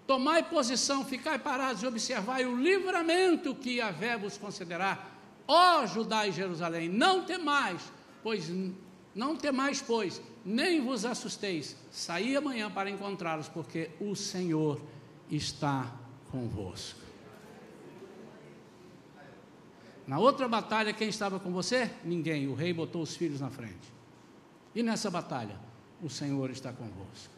Tomai 0.06 0.44
posição, 0.44 1.04
ficai 1.04 1.40
parados 1.40 1.82
e 1.82 1.86
observai 1.88 2.46
o 2.46 2.56
livramento 2.56 3.52
que 3.52 3.78
Yahvé 3.78 4.16
vos 4.16 4.38
concederá 4.38 5.13
Ó 5.46 5.86
Judá 5.86 6.26
e 6.26 6.32
Jerusalém, 6.32 6.88
não 6.88 7.24
temais, 7.24 7.82
pois 8.22 8.50
não 9.14 9.36
temais, 9.36 9.80
pois, 9.80 10.20
nem 10.44 10.84
vos 10.84 11.04
assusteis. 11.04 11.76
Saí 11.90 12.36
amanhã 12.36 12.70
para 12.70 12.90
encontrá-los, 12.90 13.48
porque 13.48 13.90
o 14.00 14.16
Senhor 14.16 14.80
está 15.30 15.92
convosco. 16.30 17.00
Na 20.06 20.18
outra 20.18 20.48
batalha, 20.48 20.92
quem 20.92 21.08
estava 21.08 21.38
com 21.38 21.50
você? 21.50 21.90
Ninguém. 22.04 22.48
O 22.48 22.54
rei 22.54 22.72
botou 22.72 23.02
os 23.02 23.16
filhos 23.16 23.40
na 23.40 23.48
frente. 23.48 23.92
E 24.74 24.82
nessa 24.82 25.10
batalha, 25.10 25.58
o 26.02 26.10
Senhor 26.10 26.50
está 26.50 26.72
convosco. 26.72 27.32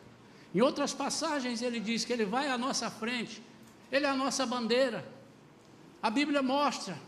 Em 0.55 0.61
outras 0.63 0.95
passagens, 0.95 1.61
ele 1.61 1.79
diz 1.79 2.05
que 2.05 2.13
ele 2.13 2.25
vai 2.25 2.49
à 2.49 2.57
nossa 2.57 2.91
frente, 2.91 3.43
ele 3.93 4.07
é 4.07 4.09
a 4.09 4.17
nossa 4.17 4.47
bandeira. 4.47 5.07
A 6.03 6.11
Bíblia 6.11 6.43
mostra 6.43 6.99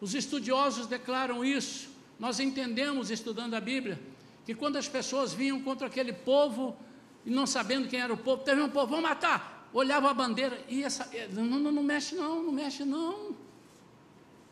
os 0.00 0.14
estudiosos 0.14 0.86
declaram 0.86 1.44
isso. 1.44 1.90
Nós 2.18 2.40
entendemos, 2.40 3.10
estudando 3.10 3.54
a 3.54 3.60
Bíblia, 3.60 4.00
que 4.44 4.54
quando 4.54 4.76
as 4.76 4.88
pessoas 4.88 5.32
vinham 5.32 5.60
contra 5.62 5.86
aquele 5.86 6.12
povo, 6.12 6.76
e 7.24 7.30
não 7.30 7.46
sabendo 7.46 7.88
quem 7.88 8.00
era 8.00 8.12
o 8.12 8.16
povo, 8.16 8.42
teve 8.42 8.60
um 8.60 8.68
povo, 8.68 8.88
vamos 8.88 9.04
matar. 9.04 9.68
Olhava 9.72 10.10
a 10.10 10.14
bandeira, 10.14 10.62
e 10.68 10.84
essa, 10.84 11.10
não, 11.30 11.44
não, 11.44 11.72
não 11.72 11.82
mexe 11.82 12.14
não, 12.14 12.42
não 12.42 12.52
mexe 12.52 12.84
não. 12.84 13.34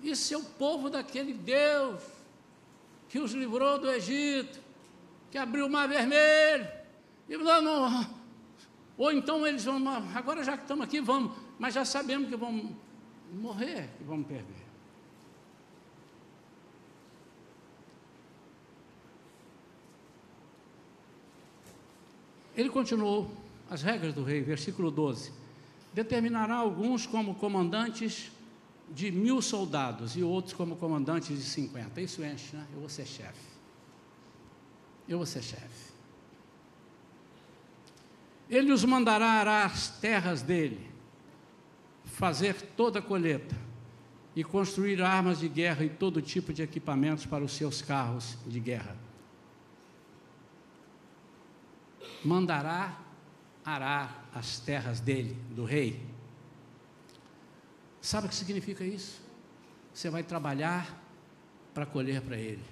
Isso 0.02 0.34
é 0.34 0.36
o 0.36 0.42
povo 0.42 0.90
daquele 0.90 1.32
Deus 1.32 2.02
que 3.08 3.18
os 3.20 3.32
livrou 3.32 3.78
do 3.78 3.90
Egito, 3.90 4.58
que 5.30 5.38
abriu 5.38 5.66
o 5.66 5.70
mar 5.70 5.86
vermelho. 5.86 6.66
E 7.28 7.36
não, 7.36 7.62
não, 7.62 8.22
ou 8.96 9.12
então 9.12 9.46
eles 9.46 9.64
vão, 9.64 9.82
agora 10.14 10.44
já 10.44 10.56
que 10.56 10.64
estamos 10.64 10.84
aqui, 10.84 11.00
vamos, 11.00 11.36
mas 11.58 11.74
já 11.74 11.84
sabemos 11.84 12.28
que 12.28 12.36
vamos 12.36 12.70
morrer, 13.32 13.90
que 13.98 14.04
vamos 14.04 14.26
perder. 14.26 14.61
Ele 22.56 22.68
continuou 22.68 23.30
as 23.70 23.82
regras 23.82 24.14
do 24.14 24.22
rei, 24.22 24.42
versículo 24.42 24.90
12. 24.90 25.32
Determinará 25.94 26.56
alguns 26.56 27.06
como 27.06 27.34
comandantes 27.34 28.30
de 28.90 29.10
mil 29.10 29.40
soldados 29.40 30.16
e 30.16 30.22
outros 30.22 30.54
como 30.54 30.76
comandantes 30.76 31.36
de 31.36 31.44
cinquenta. 31.44 32.00
Isso 32.00 32.22
enche, 32.24 32.54
né? 32.54 32.66
Eu 32.72 32.80
vou 32.80 32.88
ser 32.88 33.06
chefe. 33.06 33.52
Eu 35.08 35.18
vou 35.18 35.26
ser 35.26 35.42
chefe. 35.42 35.92
Ele 38.48 38.70
os 38.70 38.84
mandará 38.84 39.26
arar 39.26 39.66
as 39.66 39.88
terras 39.88 40.42
dele, 40.42 40.90
fazer 42.04 42.54
toda 42.76 42.98
a 42.98 43.02
colheita 43.02 43.56
e 44.36 44.44
construir 44.44 45.00
armas 45.00 45.40
de 45.40 45.48
guerra 45.48 45.84
e 45.84 45.88
todo 45.88 46.20
tipo 46.20 46.52
de 46.52 46.62
equipamentos 46.62 47.24
para 47.24 47.42
os 47.42 47.52
seus 47.52 47.80
carros 47.80 48.36
de 48.46 48.60
guerra. 48.60 48.94
Mandará 52.24 52.98
arar 53.64 54.28
as 54.34 54.58
terras 54.58 55.00
dele, 55.00 55.36
do 55.50 55.64
rei. 55.64 56.04
Sabe 58.00 58.26
o 58.26 58.30
que 58.30 58.34
significa 58.34 58.84
isso? 58.84 59.20
Você 59.94 60.10
vai 60.10 60.22
trabalhar 60.22 61.00
para 61.72 61.86
colher 61.86 62.20
para 62.20 62.36
ele. 62.36 62.64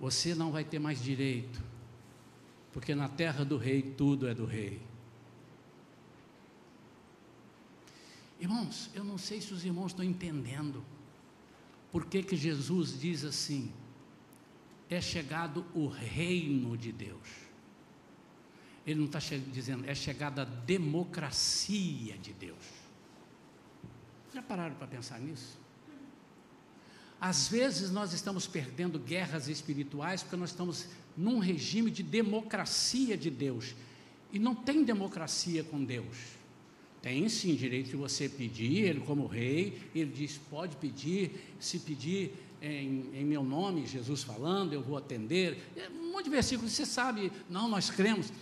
Você 0.00 0.34
não 0.34 0.52
vai 0.52 0.64
ter 0.64 0.78
mais 0.78 1.02
direito, 1.02 1.62
porque 2.72 2.94
na 2.94 3.08
terra 3.08 3.44
do 3.44 3.56
rei 3.56 3.80
tudo 3.80 4.28
é 4.28 4.34
do 4.34 4.44
rei. 4.44 4.82
Irmãos, 8.38 8.90
eu 8.92 9.02
não 9.02 9.16
sei 9.16 9.40
se 9.40 9.54
os 9.54 9.64
irmãos 9.64 9.92
estão 9.92 10.04
entendendo 10.04 10.84
por 11.90 12.04
que, 12.04 12.22
que 12.22 12.36
Jesus 12.36 13.00
diz 13.00 13.24
assim: 13.24 13.72
é 14.90 15.00
chegado 15.00 15.64
o 15.74 15.86
reino 15.86 16.76
de 16.76 16.92
Deus. 16.92 17.44
Ele 18.86 18.98
não 18.98 19.06
está 19.06 19.18
dizendo, 19.50 19.88
é 19.88 19.94
chegada 19.94 20.42
a 20.42 20.44
democracia 20.44 22.18
de 22.18 22.32
Deus. 22.32 22.64
Já 24.32 24.42
pararam 24.42 24.74
para 24.74 24.86
pensar 24.86 25.18
nisso? 25.20 25.58
Às 27.20 27.48
vezes 27.48 27.90
nós 27.90 28.12
estamos 28.12 28.46
perdendo 28.46 28.98
guerras 28.98 29.48
espirituais 29.48 30.22
porque 30.22 30.36
nós 30.36 30.50
estamos 30.50 30.88
num 31.16 31.38
regime 31.38 31.90
de 31.90 32.02
democracia 32.02 33.16
de 33.16 33.30
Deus. 33.30 33.74
E 34.30 34.38
não 34.38 34.54
tem 34.54 34.84
democracia 34.84 35.64
com 35.64 35.82
Deus. 35.82 36.34
Tem 37.00 37.28
sim 37.28 37.54
direito 37.54 37.90
de 37.90 37.96
você 37.96 38.28
pedir, 38.28 38.84
ele 38.84 39.00
como 39.00 39.26
rei, 39.26 39.78
ele 39.94 40.10
diz: 40.10 40.38
pode 40.50 40.76
pedir, 40.76 41.54
se 41.60 41.78
pedir 41.78 42.32
em, 42.64 43.10
em, 43.20 43.24
meu 43.24 43.42
nome, 43.42 43.86
Jesus 43.86 44.22
falando, 44.22 44.72
eu 44.72 44.82
vou 44.82 44.96
atender. 44.96 45.58
É 45.76 45.88
um 45.88 46.12
monte 46.12 46.24
de 46.24 46.30
versículos, 46.30 46.72
você 46.72 46.86
sabe, 46.86 47.30
não, 47.48 47.68
nós 47.68 47.90
cremos. 47.90 48.32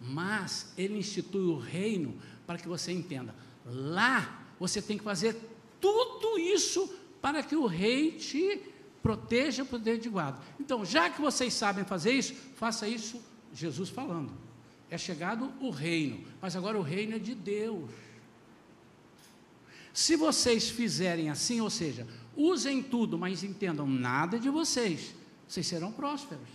Mas 0.00 0.72
ele 0.76 0.98
institui 0.98 1.46
o 1.46 1.58
reino 1.58 2.14
para 2.46 2.58
que 2.58 2.68
você 2.68 2.92
entenda. 2.92 3.34
Lá 3.64 4.46
você 4.58 4.80
tem 4.80 4.98
que 4.98 5.04
fazer 5.04 5.36
tudo 5.80 6.38
isso 6.38 6.92
para 7.20 7.42
que 7.42 7.56
o 7.56 7.66
rei 7.66 8.12
te 8.12 8.60
proteja 9.02 9.64
dentro 9.64 10.02
de 10.02 10.08
guarda. 10.08 10.40
Então, 10.58 10.84
já 10.84 11.10
que 11.10 11.20
vocês 11.20 11.52
sabem 11.52 11.84
fazer 11.84 12.12
isso, 12.12 12.34
faça 12.56 12.88
isso, 12.88 13.20
Jesus 13.52 13.88
falando. 13.90 14.32
É 14.90 14.96
chegado 14.96 15.52
o 15.60 15.70
reino, 15.70 16.24
mas 16.40 16.54
agora 16.54 16.78
o 16.78 16.82
reino 16.82 17.16
é 17.16 17.18
de 17.18 17.34
Deus. 17.34 17.90
Se 19.92 20.16
vocês 20.16 20.68
fizerem 20.70 21.30
assim, 21.30 21.60
ou 21.60 21.70
seja, 21.70 22.06
usem 22.36 22.82
tudo, 22.82 23.18
mas 23.18 23.42
entendam 23.42 23.86
nada 23.86 24.38
de 24.38 24.48
vocês, 24.48 25.14
vocês 25.46 25.66
serão 25.66 25.92
prósperos. 25.92 26.48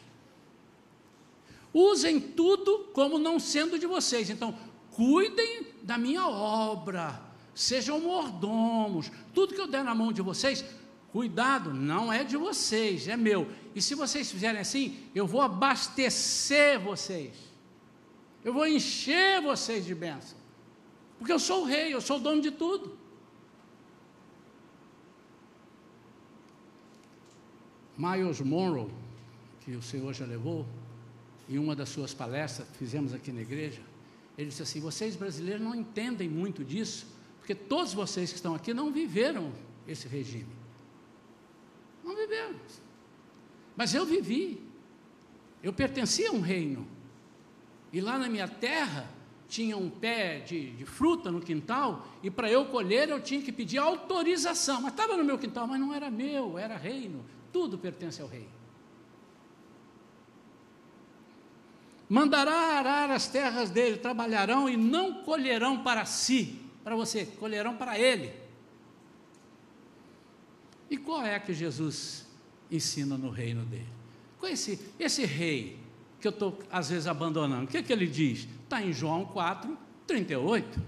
Usem 1.74 2.20
tudo 2.20 2.90
como 2.94 3.20
não 3.20 3.40
sendo 3.40 3.78
de 3.78 3.86
vocês. 3.86 4.30
Então, 4.30 4.58
cuidem 4.92 5.68
da 5.84 5.98
minha 5.98 6.28
obra, 6.28 7.22
sejam 7.54 8.00
mordomos. 8.00 9.12
Tudo 9.34 9.54
que 9.54 9.62
eu 9.62 9.68
der 9.68 9.84
na 9.84 9.94
mão 9.94 10.12
de 10.12 10.22
vocês, 10.22 10.66
cuidado, 11.12 11.74
não 11.74 12.12
é 12.12 12.24
de 12.24 12.38
vocês, 12.38 13.08
é 13.08 13.16
meu. 13.16 13.50
E 13.76 13.82
se 13.82 13.96
vocês 13.96 14.32
fizerem 14.32 14.60
assim, 14.60 14.98
eu 15.14 15.28
vou 15.28 15.42
abastecer 15.42 16.80
vocês. 16.80 17.34
Eu 18.44 18.54
vou 18.54 18.68
encher 18.68 19.42
vocês 19.42 19.86
de 19.86 19.94
bênção. 19.94 20.38
Porque 21.18 21.32
eu 21.32 21.40
sou 21.40 21.64
o 21.64 21.66
rei, 21.66 21.94
eu 21.94 22.02
sou 22.02 22.18
o 22.18 22.20
dono 22.20 22.42
de 22.42 22.52
tudo. 22.52 22.98
Miles 28.00 28.40
Monroe, 28.40 28.90
que 29.60 29.72
o 29.72 29.82
Senhor 29.82 30.14
já 30.14 30.26
levou, 30.26 30.66
em 31.50 31.60
uma 31.60 31.76
das 31.76 31.90
suas 31.90 32.14
palestras 32.14 32.66
que 32.70 32.78
fizemos 32.78 33.14
aqui 33.14 33.30
na 33.30 33.42
igreja, 33.42 33.82
ele 34.38 34.48
disse 34.48 34.62
assim: 34.62 34.80
vocês 34.80 35.18
brasileiros 35.18 35.62
não 35.62 35.76
entendem 35.76 36.30
muito 36.30 36.64
disso, 36.64 37.06
porque 37.40 37.54
todos 37.54 37.94
vocês 37.94 38.30
que 38.30 38.38
estão 38.38 38.56
aqui 38.56 38.74
não 38.74 38.90
viveram 38.90 39.52
esse 39.86 40.08
regime. 40.08 40.48
Não 42.02 42.16
viveram. 42.16 42.56
Mas 43.76 43.94
eu 43.94 44.06
vivi. 44.06 44.62
Eu 45.62 45.74
pertencia 45.74 46.30
a 46.30 46.32
um 46.32 46.40
reino. 46.40 46.88
E 47.92 48.00
lá 48.00 48.18
na 48.18 48.30
minha 48.30 48.48
terra 48.48 49.10
tinha 49.50 49.76
um 49.76 49.90
pé 49.90 50.40
de, 50.40 50.72
de 50.72 50.86
fruta 50.86 51.30
no 51.30 51.42
quintal, 51.42 52.08
e 52.24 52.32
para 52.32 52.50
eu 52.50 52.66
colher 52.68 53.10
eu 53.10 53.20
tinha 53.20 53.42
que 53.42 53.52
pedir 53.52 53.78
autorização. 53.78 54.84
Mas 54.84 54.94
estava 54.94 55.18
no 55.18 55.24
meu 55.26 55.38
quintal, 55.38 55.68
mas 55.68 55.82
não 55.82 55.94
era 55.94 56.10
meu, 56.10 56.58
era 56.58 56.78
reino. 56.78 57.26
Tudo 57.52 57.78
pertence 57.78 58.22
ao 58.22 58.28
rei. 58.28 58.48
Mandará 62.10 62.78
arar 62.78 63.12
as 63.12 63.28
terras 63.28 63.70
dele, 63.70 63.98
trabalharão 63.98 64.68
e 64.68 64.76
não 64.76 65.24
colherão 65.24 65.84
para 65.84 66.06
si, 66.06 66.60
para 66.84 66.96
você, 66.96 67.24
colherão 67.26 67.78
para 67.78 68.00
ele. 68.00 68.34
E 70.90 70.98
qual 70.98 71.24
é 71.24 71.40
que 71.40 71.54
Jesus 71.54 72.26
ensina 72.72 73.16
no 73.16 73.30
reino 73.30 73.64
dele? 73.64 73.88
É 74.42 74.52
esse, 74.52 74.94
esse 75.00 75.24
rei 75.24 75.78
que 76.20 76.28
eu 76.28 76.32
estou 76.32 76.58
às 76.72 76.90
vezes 76.90 77.06
abandonando? 77.06 77.66
O 77.66 77.68
que, 77.68 77.78
é 77.78 77.84
que 77.84 77.94
ele 77.94 78.08
diz? 78.08 78.48
Está 78.64 78.82
em 78.82 78.92
João 78.92 79.26
4, 79.26 79.78
38. 80.08 80.82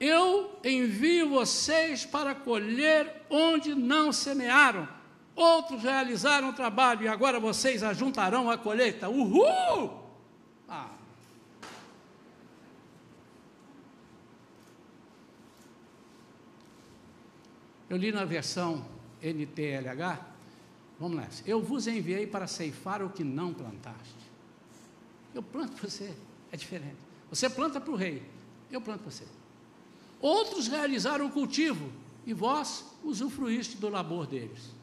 Eu 0.00 0.58
envio 0.64 1.28
vocês 1.28 2.04
para 2.04 2.34
colher 2.34 3.26
onde 3.30 3.76
não 3.76 4.12
semearam 4.12 4.88
outros 5.40 5.82
realizaram 5.82 6.50
o 6.50 6.52
trabalho 6.52 7.02
e 7.02 7.08
agora 7.08 7.40
vocês 7.40 7.82
ajuntarão 7.82 8.50
a 8.50 8.58
colheita. 8.58 9.08
Uhul! 9.08 10.00
Ah. 10.68 10.90
Eu 17.88 17.96
li 17.96 18.12
na 18.12 18.24
versão 18.24 18.86
NTLH, 19.20 20.20
vamos 20.98 21.16
nessa. 21.16 21.42
Eu 21.44 21.60
vos 21.60 21.86
enviei 21.86 22.26
para 22.26 22.46
ceifar 22.46 23.02
o 23.02 23.10
que 23.10 23.24
não 23.24 23.52
plantaste. 23.52 24.14
Eu 25.34 25.42
planto 25.42 25.72
para 25.76 25.88
você, 25.88 26.14
é 26.52 26.56
diferente. 26.56 26.96
Você 27.28 27.48
planta 27.48 27.80
para 27.80 27.90
o 27.90 27.96
rei, 27.96 28.22
eu 28.70 28.80
planto 28.80 29.02
para 29.02 29.10
você. 29.10 29.24
Outros 30.20 30.68
realizaram 30.68 31.26
o 31.26 31.30
cultivo 31.30 31.90
e 32.26 32.32
vós 32.32 32.84
usufruíste 33.02 33.76
do 33.76 33.88
labor 33.88 34.26
deles. 34.26 34.79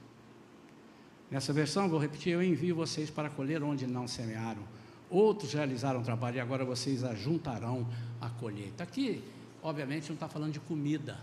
Nessa 1.29 1.51
versão, 1.51 1.89
vou 1.89 1.99
repetir: 1.99 2.33
eu 2.33 2.41
envio 2.41 2.75
vocês 2.75 3.09
para 3.09 3.29
colher 3.29 3.61
onde 3.61 3.85
não 3.85 4.07
semearam. 4.07 4.63
Outros 5.09 5.53
realizaram 5.53 6.03
trabalho 6.03 6.37
e 6.37 6.39
agora 6.39 6.65
vocês 6.65 7.03
ajuntarão 7.03 7.87
a 8.19 8.29
colheita. 8.29 8.83
Aqui, 8.83 9.23
obviamente, 9.61 10.07
não 10.09 10.15
está 10.15 10.27
falando 10.27 10.53
de 10.53 10.59
comida. 10.59 11.19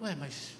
Ué, 0.00 0.14
mas. 0.14 0.56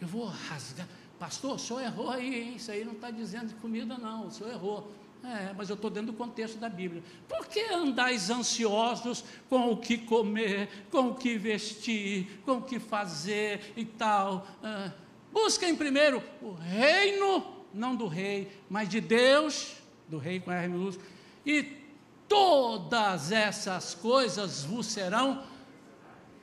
Eu 0.00 0.08
vou 0.08 0.26
rasgar. 0.26 0.88
Pastor, 1.18 1.54
o 1.54 1.58
senhor 1.58 1.80
errou 1.80 2.10
aí, 2.10 2.42
hein? 2.42 2.56
Isso 2.56 2.70
aí 2.70 2.84
não 2.84 2.92
está 2.92 3.10
dizendo 3.10 3.48
de 3.48 3.54
comida, 3.54 3.96
não. 3.96 4.26
O 4.26 4.30
senhor 4.30 4.52
errou. 4.52 4.92
É, 5.24 5.54
mas 5.56 5.70
eu 5.70 5.74
estou 5.74 5.90
dentro 5.90 6.12
do 6.12 6.18
contexto 6.18 6.58
da 6.58 6.68
Bíblia. 6.68 7.02
Por 7.26 7.46
que 7.46 7.60
andais 7.72 8.28
ansiosos 8.28 9.24
com 9.48 9.70
o 9.70 9.76
que 9.78 9.96
comer, 9.96 10.86
com 10.90 11.08
o 11.08 11.14
que 11.14 11.38
vestir, 11.38 12.42
com 12.44 12.58
o 12.58 12.62
que 12.62 12.78
fazer 12.78 13.72
e 13.74 13.86
tal? 13.86 14.46
É, 14.62 14.92
busquem 15.32 15.74
primeiro 15.74 16.22
o 16.42 16.52
reino, 16.52 17.64
não 17.72 17.96
do 17.96 18.06
rei, 18.06 18.60
mas 18.68 18.86
de 18.86 19.00
Deus, 19.00 19.76
do 20.06 20.18
rei 20.18 20.40
com 20.40 20.52
R 20.52 20.68
minúsculo, 20.68 21.08
e 21.46 21.84
todas 22.28 23.32
essas 23.32 23.94
coisas 23.94 24.62
vos 24.64 24.86
serão 24.86 25.42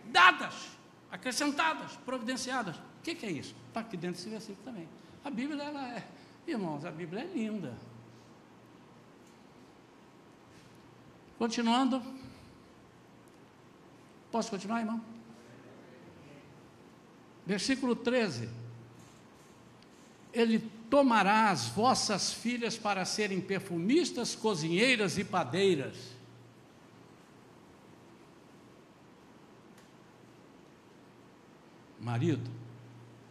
dadas, 0.05 0.55
acrescentadas, 1.11 1.97
providenciadas. 2.03 2.77
O 2.77 3.03
que, 3.03 3.13
que 3.13 3.27
é 3.27 3.31
isso? 3.31 3.55
Está 3.67 3.81
aqui 3.81 3.95
dentro 3.95 4.17
desse 4.17 4.29
versículo 4.29 4.65
também. 4.65 4.89
A 5.23 5.29
Bíblia, 5.29 5.63
ela 5.63 5.87
é, 5.95 6.03
irmãos, 6.47 6.83
a 6.83 6.89
Bíblia 6.89 7.21
é 7.21 7.25
linda. 7.25 7.90
Continuando. 11.41 12.03
Posso 14.31 14.51
continuar, 14.51 14.81
irmão? 14.81 15.01
Versículo 17.43 17.95
13. 17.95 18.47
ele 20.31 20.59
tomará 20.87 21.49
as 21.49 21.65
vossas 21.69 22.31
filhas 22.31 22.77
para 22.77 23.03
serem 23.05 23.41
perfumistas, 23.41 24.35
cozinheiras 24.35 25.17
e 25.17 25.23
padeiras. 25.23 25.97
Marido, 31.99 32.51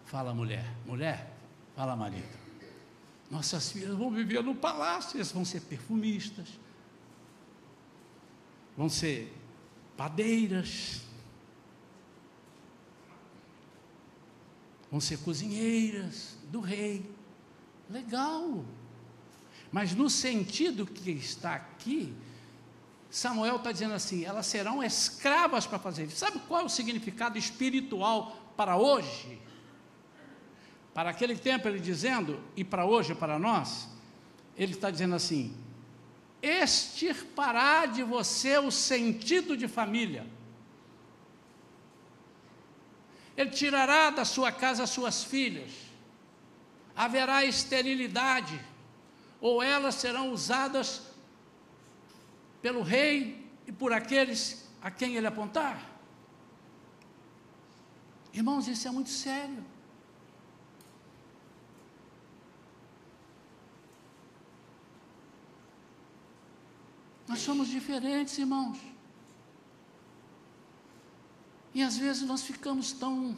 fala 0.04 0.34
mulher. 0.34 0.66
Mulher, 0.84 1.32
fala 1.76 1.94
marido. 1.94 2.36
Nossas 3.30 3.70
filhas 3.70 3.96
vão 3.96 4.10
viver 4.10 4.42
no 4.42 4.56
palácio, 4.56 5.16
elas 5.16 5.30
vão 5.30 5.44
ser 5.44 5.60
perfumistas, 5.60 6.48
vão 8.76 8.88
ser 8.88 9.32
padeiras, 9.96 11.02
vão 14.90 15.00
ser 15.00 15.18
cozinheiras 15.18 16.36
do 16.50 16.60
rei. 16.60 17.04
Legal. 17.88 18.64
Mas 19.70 19.94
no 19.94 20.08
sentido 20.08 20.86
que 20.86 21.10
está 21.10 21.54
aqui, 21.54 22.14
Samuel 23.10 23.56
está 23.56 23.72
dizendo 23.72 23.94
assim: 23.94 24.24
elas 24.24 24.46
serão 24.46 24.82
escravas 24.82 25.66
para 25.66 25.78
fazer 25.78 26.04
isso. 26.04 26.16
Sabe 26.16 26.38
qual 26.46 26.62
é 26.62 26.64
o 26.64 26.68
significado 26.68 27.36
espiritual 27.36 28.36
para 28.56 28.76
hoje? 28.76 29.40
Para 30.94 31.10
aquele 31.10 31.36
tempo, 31.36 31.68
ele 31.68 31.78
dizendo, 31.78 32.40
e 32.56 32.64
para 32.64 32.84
hoje, 32.84 33.14
para 33.14 33.38
nós, 33.38 33.88
ele 34.56 34.72
está 34.72 34.90
dizendo 34.90 35.14
assim: 35.14 35.56
extirpará 36.42 37.86
de 37.86 38.02
você 38.02 38.58
o 38.58 38.70
sentido 38.70 39.56
de 39.56 39.68
família. 39.68 40.26
Ele 43.36 43.50
tirará 43.50 44.10
da 44.10 44.24
sua 44.24 44.50
casa 44.52 44.82
as 44.82 44.90
suas 44.90 45.24
filhas. 45.24 45.70
Haverá 46.94 47.44
esterilidade, 47.44 48.60
ou 49.40 49.62
elas 49.62 49.94
serão 49.94 50.32
usadas 50.32 51.02
pelo 52.60 52.82
rei 52.82 53.50
e 53.66 53.72
por 53.72 53.92
aqueles 53.92 54.68
a 54.82 54.90
quem 54.90 55.16
ele 55.16 55.26
apontar. 55.26 55.90
Irmãos, 58.32 58.68
isso 58.68 58.86
é 58.86 58.90
muito 58.90 59.10
sério. 59.10 59.64
Nós 67.30 67.42
somos 67.42 67.68
diferentes, 67.68 68.36
irmãos. 68.38 68.76
E 71.72 71.80
às 71.80 71.96
vezes 71.96 72.22
nós 72.22 72.42
ficamos 72.42 72.90
tão 72.90 73.36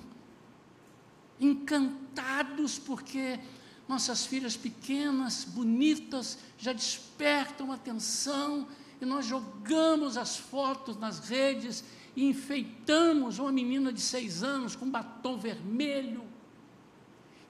encantados 1.39 2.79
porque 2.79 3.39
nossas 3.87 4.25
filhas 4.25 4.57
pequenas, 4.57 5.45
bonitas, 5.45 6.39
já 6.57 6.73
despertam 6.73 7.71
atenção 7.71 8.67
e 8.99 9.05
nós 9.05 9.27
jogamos 9.27 10.17
as 10.17 10.39
fotos 10.39 10.97
nas 10.97 11.29
redes 11.29 11.85
e 12.17 12.25
enfeitamos 12.25 13.39
uma 13.39 13.53
menina 13.53 13.93
de 13.93 14.01
seis 14.01 14.43
anos 14.43 14.75
com 14.75 14.89
batom 14.89 15.37
vermelho. 15.37 16.25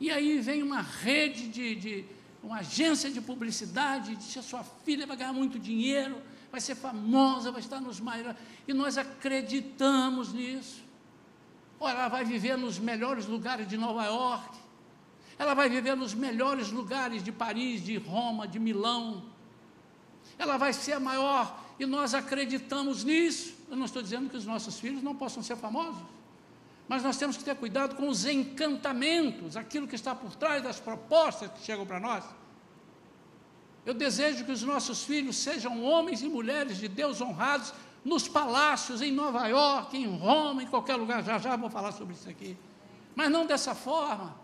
E 0.01 0.11
aí 0.11 0.41
vem 0.41 0.61
uma 0.61 0.83
rede 0.83 1.47
de, 1.47 1.77
de 1.77 2.05
uma 2.43 2.59
agência 2.59 3.09
de 3.13 3.21
publicidade, 3.21 4.17
diz 4.17 4.33
que 4.33 4.39
a 4.41 4.43
sua 4.43 4.65
filha 4.65 5.07
vai 5.07 5.17
ganhar 5.17 5.33
muito 5.33 5.57
dinheiro, 5.57 6.21
vai 6.53 6.61
ser 6.61 6.75
famosa, 6.75 7.51
vai 7.51 7.61
estar 7.61 7.81
nos 7.81 7.99
maiores. 7.99 8.37
E 8.69 8.75
nós 8.75 8.99
acreditamos 8.99 10.35
nisso. 10.35 10.85
Olha, 11.81 11.95
ela 11.95 12.09
vai 12.09 12.25
viver 12.27 12.59
nos 12.59 12.79
melhores 12.79 13.27
lugares 13.27 13.67
de 13.67 13.79
Nova 13.79 14.05
York, 14.05 14.59
ela 15.39 15.55
vai 15.55 15.69
viver 15.69 15.97
nos 15.97 16.13
melhores 16.13 16.71
lugares 16.71 17.25
de 17.25 17.33
Paris, 17.33 17.83
de 17.83 17.97
Roma, 17.97 18.47
de 18.47 18.59
Milão. 18.59 19.25
Ela 20.39 20.57
vai 20.59 20.73
ser 20.73 20.93
a 20.93 21.01
maior 21.01 21.59
e 21.81 21.87
nós 21.87 22.15
acreditamos 22.15 23.03
nisso. 23.03 23.57
Eu 23.69 23.77
não 23.77 23.87
estou 23.87 24.03
dizendo 24.03 24.29
que 24.29 24.37
os 24.37 24.45
nossos 24.45 24.79
filhos 24.79 25.03
não 25.03 25.17
possam 25.17 25.43
ser 25.43 25.57
famosos, 25.57 26.01
mas 26.87 27.03
nós 27.03 27.17
temos 27.17 27.37
que 27.37 27.43
ter 27.43 27.57
cuidado 27.57 27.97
com 27.97 28.09
os 28.09 28.27
encantamentos, 28.27 29.57
aquilo 29.57 29.89
que 29.89 29.95
está 29.95 30.15
por 30.15 30.37
trás 30.37 30.63
das 30.63 30.79
propostas 30.79 31.51
que 31.51 31.65
chegam 31.65 31.87
para 31.87 31.99
nós. 31.99 32.23
Eu 33.85 33.95
desejo 33.95 34.45
que 34.45 34.53
os 34.53 34.63
nossos 34.63 35.03
filhos 35.03 35.37
sejam 35.37 35.83
homens 35.83 36.23
e 36.23 36.29
mulheres 36.29 36.77
de 36.79 36.87
Deus 36.87 37.21
honrados 37.21 37.75
nos 38.05 38.29
palácios, 38.29 39.01
em 39.01 39.11
Nova 39.11 39.47
York, 39.47 39.97
em 39.97 40.07
Roma, 40.07 40.63
em 40.63 40.67
qualquer 40.67 40.97
lugar. 40.97 41.23
Já 41.25 41.39
já 41.39 41.57
vou 41.57 41.71
falar 41.71 41.93
sobre 41.93 42.15
isso 42.15 42.29
aqui. 42.29 42.57
Mas 43.15 43.31
não 43.31 43.45
dessa 43.45 43.75
forma, 43.75 44.37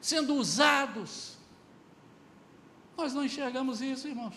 sendo 0.00 0.34
usados. 0.34 1.36
Nós 2.96 3.12
não 3.14 3.24
enxergamos 3.24 3.80
isso, 3.80 4.06
irmãos. 4.06 4.34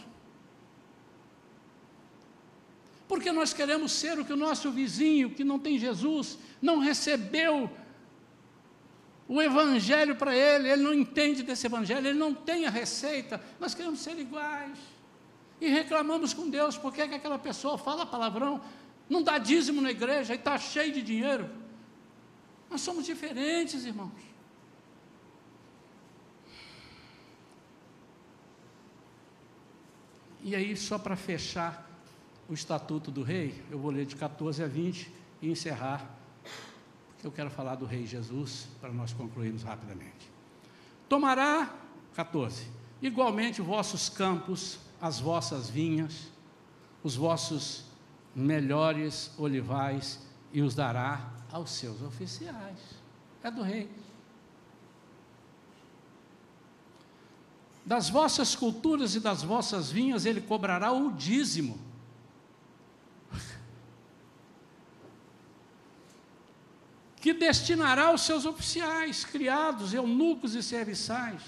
Porque 3.08 3.32
nós 3.32 3.54
queremos 3.54 3.92
ser 3.92 4.20
o 4.20 4.26
que 4.26 4.34
o 4.34 4.38
nosso 4.38 4.72
vizinho, 4.72 5.30
que 5.30 5.44
não 5.44 5.60
tem 5.60 5.78
Jesus, 5.78 6.38
não 6.62 6.80
recebeu 6.80 7.70
o 9.28 9.42
evangelho 9.42 10.16
para 10.16 10.36
ele, 10.36 10.70
ele 10.70 10.82
não 10.82 10.94
entende 10.94 11.44
desse 11.44 11.66
evangelho, 11.66 12.08
ele 12.08 12.18
não 12.18 12.34
tem 12.34 12.66
a 12.66 12.70
receita. 12.70 13.42
Nós 13.60 13.74
queremos 13.74 14.00
ser 14.00 14.18
iguais. 14.18 14.78
E 15.60 15.68
reclamamos 15.68 16.34
com 16.34 16.50
Deus, 16.50 16.78
porque 16.78 17.02
é 17.02 17.08
que 17.08 17.16
aquela 17.16 17.38
pessoa 17.38 17.78
fala 17.78 18.06
palavrão, 18.06 18.62
não 19.10 19.22
dá 19.22 19.38
dízimo 19.38 19.82
na 19.82 19.92
igreja 19.92 20.34
e 20.34 20.38
está 20.38 20.58
cheio 20.58 20.94
de 20.94 21.02
dinheiro. 21.02 21.50
Nós 22.70 22.82
somos 22.82 23.06
diferentes, 23.06 23.86
irmãos. 23.86 24.12
E 30.42 30.56
aí, 30.56 30.78
só 30.78 30.98
para 30.98 31.18
fechar 31.18 31.86
o 32.48 32.54
estatuto 32.54 33.12
do 33.12 33.24
rei, 33.24 33.62
eu 33.70 33.78
vou 33.78 33.92
ler 33.92 34.06
de 34.06 34.16
14 34.16 34.64
a 34.64 34.68
20 34.68 35.12
e 35.42 35.50
encerrar 35.50 36.17
eu 37.24 37.32
quero 37.32 37.50
falar 37.50 37.76
do 37.76 37.86
Rei 37.86 38.06
Jesus 38.06 38.68
para 38.80 38.92
nós 38.92 39.14
concluirmos 39.14 39.64
rapidamente. 39.64 40.32
Tomará, 41.10 41.74
14, 42.16 42.68
igualmente 43.02 43.62
vossos 43.62 44.10
campos, 44.10 44.80
as 45.02 45.20
vossas 45.20 45.70
vinhas, 45.70 46.28
os 47.04 47.16
vossos 47.16 47.86
melhores 48.36 49.32
olivais 49.38 50.20
e 50.52 50.62
os 50.62 50.76
dará 50.76 51.32
aos 51.52 51.72
seus 51.72 52.02
oficiais. 52.02 52.80
É 53.44 53.50
do 53.50 53.62
rei. 53.62 53.90
Das 57.86 58.10
vossas 58.10 58.56
culturas 58.56 59.16
e 59.16 59.20
das 59.20 59.44
vossas 59.44 59.90
vinhas 59.90 60.26
ele 60.26 60.42
cobrará 60.42 60.92
o 60.92 61.14
dízimo 61.14 61.87
que 67.28 67.34
destinará 67.34 68.06
aos 68.06 68.22
seus 68.22 68.46
oficiais, 68.46 69.26
criados, 69.26 69.94
eunucos 69.94 70.56
e 70.56 70.64
serviçais, 70.64 71.42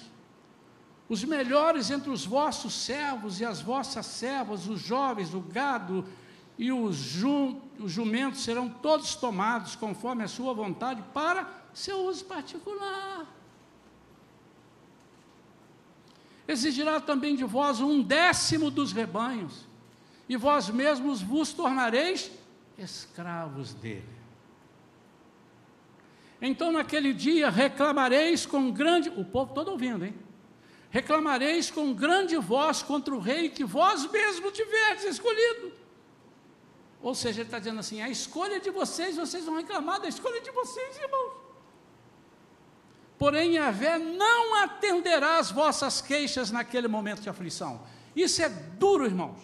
os 1.08 1.24
melhores 1.24 1.90
entre 1.90 2.10
os 2.10 2.26
vossos 2.26 2.74
servos 2.74 3.40
e 3.40 3.46
as 3.46 3.62
vossas 3.62 4.06
servas, 4.06 4.68
os 4.68 4.82
jovens, 4.82 5.34
o 5.34 5.40
gado 5.40 6.06
e 6.58 6.70
os, 6.70 7.16
os 7.80 7.94
jumentos 7.94 8.42
serão 8.42 8.68
todos 8.68 9.16
tomados 9.16 9.78
conforme 9.78 10.22
a 10.22 10.28
sua 10.28 10.54
vontade 10.54 11.02
para 11.14 11.50
seu 11.74 12.00
uso 12.08 12.26
particular. 12.26 13.26
Exigirá 16.46 17.00
também 17.00 17.38
de 17.38 17.46
vós 17.46 17.80
um 17.80 18.02
décimo 18.02 18.70
dos 18.70 18.92
rebanhos, 18.92 19.66
e 20.28 20.36
vós 20.36 20.70
mesmos 20.70 21.22
vos 21.22 21.54
tornareis 21.54 22.30
escravos 22.78 23.74
dele. 23.74 24.19
Então 26.42 26.72
naquele 26.72 27.14
dia 27.14 27.50
reclamareis 27.50 28.46
com 28.46 28.72
grande, 28.72 29.10
o 29.10 29.26
povo 29.26 29.54
todo 29.54 29.72
ouvindo, 29.72 30.06
hein? 30.06 30.16
Reclamareis 30.90 31.70
com 31.70 31.94
grande 31.94 32.36
voz 32.38 32.82
contra 32.82 33.14
o 33.14 33.20
rei 33.20 33.50
que 33.50 33.64
vós 33.64 34.10
mesmo 34.10 34.50
tiverdes 34.52 35.04
escolhido. 35.06 35.72
Ou 37.02 37.14
seja, 37.14 37.42
ele 37.42 37.48
está 37.48 37.60
dizendo 37.60 37.80
assim: 37.80 38.02
a 38.02 38.10
escolha 38.10 38.60
de 38.60 38.72
vocês, 38.72 39.16
vocês 39.16 39.46
vão 39.46 39.56
reclamar 39.56 40.02
da 40.02 40.08
escolha 40.08 40.42
de 40.42 40.52
vocês, 40.52 40.98
irmãos. 40.98 41.34
Porém, 43.18 43.56
Yahvé 43.56 44.00
não 44.00 44.56
atenderá 44.64 45.38
as 45.38 45.52
vossas 45.52 46.02
queixas 46.02 46.52
naquele 46.52 46.88
momento 46.88 47.22
de 47.22 47.30
aflição. 47.30 47.82
Isso 48.16 48.42
é 48.42 48.50
duro, 48.50 49.06
irmãos. 49.06 49.40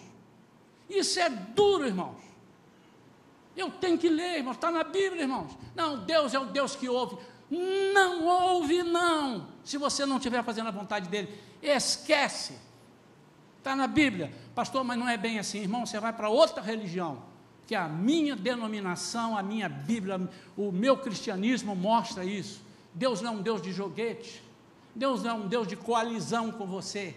Isso 0.88 1.20
é 1.20 1.28
duro, 1.28 1.86
irmãos. 1.86 2.25
Eu 3.56 3.70
tenho 3.70 3.96
que 3.96 4.08
ler, 4.08 4.38
irmãos, 4.38 4.56
está 4.56 4.70
na 4.70 4.84
Bíblia, 4.84 5.22
irmãos. 5.22 5.56
Não, 5.74 6.04
Deus 6.04 6.34
é 6.34 6.38
o 6.38 6.44
Deus 6.44 6.76
que 6.76 6.88
ouve. 6.88 7.16
Não 7.50 8.24
ouve, 8.24 8.82
não. 8.82 9.48
Se 9.64 9.78
você 9.78 10.04
não 10.04 10.16
estiver 10.16 10.42
fazendo 10.44 10.68
a 10.68 10.72
vontade 10.72 11.08
dele, 11.08 11.40
esquece. 11.62 12.58
Está 13.58 13.74
na 13.74 13.86
Bíblia. 13.86 14.32
Pastor, 14.54 14.84
mas 14.84 14.98
não 14.98 15.08
é 15.08 15.16
bem 15.16 15.38
assim, 15.38 15.60
irmão. 15.60 15.86
Você 15.86 15.98
vai 15.98 16.12
para 16.12 16.28
outra 16.28 16.62
religião. 16.62 17.22
Que 17.66 17.74
a 17.74 17.88
minha 17.88 18.36
denominação, 18.36 19.36
a 19.36 19.42
minha 19.42 19.68
Bíblia, 19.68 20.28
o 20.56 20.70
meu 20.70 20.98
cristianismo 20.98 21.74
mostra 21.74 22.24
isso. 22.24 22.62
Deus 22.94 23.20
não 23.20 23.32
é 23.32 23.36
um 23.36 23.42
Deus 23.42 23.62
de 23.62 23.72
joguete. 23.72 24.42
Deus 24.94 25.22
não 25.22 25.30
é 25.30 25.34
um 25.34 25.48
Deus 25.48 25.66
de 25.66 25.76
coalizão 25.76 26.52
com 26.52 26.66
você. 26.66 27.16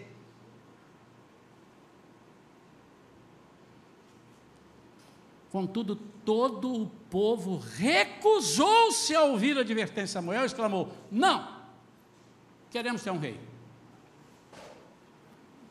Contudo, 5.50 5.96
todo 6.24 6.82
o 6.82 6.86
povo 7.10 7.58
recusou-se 7.58 9.14
a 9.14 9.24
ouvir 9.24 9.58
a 9.58 9.62
advertência 9.62 10.04
de 10.04 10.10
Samuel 10.12 10.42
e 10.42 10.46
exclamou: 10.46 10.92
Não, 11.10 11.48
queremos 12.70 13.02
ter 13.02 13.10
um 13.10 13.18
rei. 13.18 13.38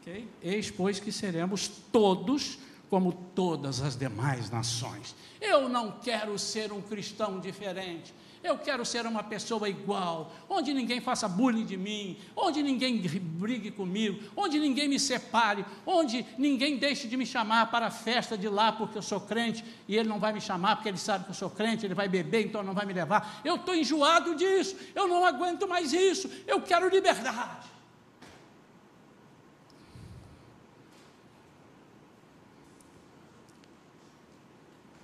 Okay? 0.01 0.27
Eis, 0.41 0.69
pois, 0.69 0.99
que 0.99 1.11
seremos 1.11 1.67
todos 1.91 2.59
como 2.89 3.13
todas 3.13 3.82
as 3.82 3.95
demais 3.95 4.49
nações. 4.49 5.15
Eu 5.39 5.69
não 5.69 5.91
quero 5.91 6.38
ser 6.38 6.73
um 6.73 6.82
cristão 6.82 7.39
diferente. 7.39 8.13
Eu 8.41 8.57
quero 8.57 8.85
ser 8.85 9.05
uma 9.05 9.21
pessoa 9.21 9.67
igual, 9.67 10.33
onde 10.47 10.73
ninguém 10.73 11.01
faça 11.01 11.27
bullying 11.27 11.65
de 11.65 11.75
mim, 11.75 12.17
onde 12.35 12.63
ninguém 12.63 12.97
brigue 12.97 13.69
comigo, 13.69 14.31
onde 14.35 14.57
ninguém 14.57 14.87
me 14.87 14.97
separe, 14.97 15.65
onde 15.85 16.25
ninguém 16.37 16.77
deixe 16.77 17.05
de 17.07 17.17
me 17.17 17.25
chamar 17.25 17.69
para 17.69 17.87
a 17.87 17.91
festa 17.91 18.37
de 18.37 18.47
lá 18.47 18.71
porque 18.71 18.97
eu 18.97 19.01
sou 19.01 19.19
crente 19.19 19.63
e 19.89 19.97
ele 19.97 20.07
não 20.07 20.19
vai 20.19 20.31
me 20.31 20.39
chamar 20.39 20.77
porque 20.77 20.87
ele 20.87 20.97
sabe 20.97 21.25
que 21.25 21.31
eu 21.31 21.35
sou 21.35 21.49
crente, 21.49 21.85
ele 21.85 21.93
vai 21.93 22.07
beber, 22.07 22.45
então 22.45 22.63
não 22.63 22.73
vai 22.73 22.85
me 22.85 22.93
levar. 22.93 23.41
Eu 23.43 23.55
estou 23.55 23.75
enjoado 23.75 24.33
disso, 24.35 24.77
eu 24.95 25.05
não 25.05 25.25
aguento 25.25 25.67
mais 25.67 25.91
isso, 25.91 26.29
eu 26.47 26.61
quero 26.61 26.87
liberdade. 26.87 27.67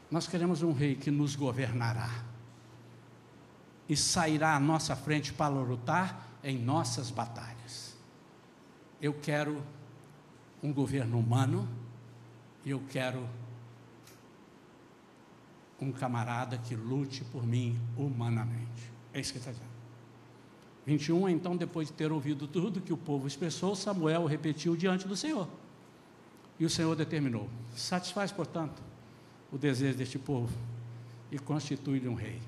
Nós 0.10 0.26
queremos 0.26 0.64
um 0.64 0.72
rei 0.72 0.96
que 0.96 1.12
nos 1.12 1.36
governará 1.36 2.35
e 3.88 3.96
sairá 3.96 4.56
à 4.56 4.60
nossa 4.60 4.96
frente 4.96 5.34
para 5.34 5.54
lutar 5.54 6.40
em 6.44 6.58
nossas 6.58 7.12
batalhas. 7.12 7.96
Eu 9.02 9.14
quero 9.14 9.62
um 10.62 10.74
governo 10.74 11.20
humano 11.20 11.68
e 12.64 12.72
eu 12.72 12.82
quero 12.90 13.28
um 15.80 15.92
camarada 15.92 16.58
que 16.58 16.76
lute 16.76 17.24
por 17.26 17.46
mim 17.46 17.80
humanamente. 17.98 18.92
É 19.14 19.20
isso 19.20 19.32
que 19.32 19.38
está 19.38 19.52
dizendo. 19.52 19.76
21, 20.86 21.30
então, 21.30 21.58
depois 21.58 21.88
de 21.88 21.94
ter 21.94 22.12
ouvido 22.12 22.48
tudo 22.48 22.80
que 22.80 22.94
o 22.94 22.98
povo 22.98 23.28
expressou, 23.28 23.76
Samuel 23.76 24.26
repetiu 24.26 24.76
diante 24.76 25.08
do 25.08 25.16
Senhor. 25.16 25.48
E 26.60 26.66
o 26.66 26.70
Senhor 26.70 26.96
determinou: 26.96 27.50
satisfaz, 27.76 28.32
portanto, 28.32 28.82
o 29.52 29.58
desejo 29.58 29.98
deste 29.98 30.20
povo 30.20 30.54
e 31.32 31.40
constitui-lhe 31.40 32.08
um 32.08 32.14
rei. 32.14 32.40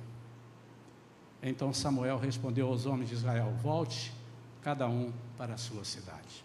Então 1.41 1.73
Samuel 1.73 2.17
respondeu 2.17 2.67
aos 2.67 2.85
homens 2.85 3.09
de 3.09 3.15
Israel: 3.15 3.53
Volte, 3.61 4.13
cada 4.61 4.87
um 4.87 5.13
para 5.37 5.53
a 5.53 5.57
sua 5.57 5.83
cidade. 5.83 6.43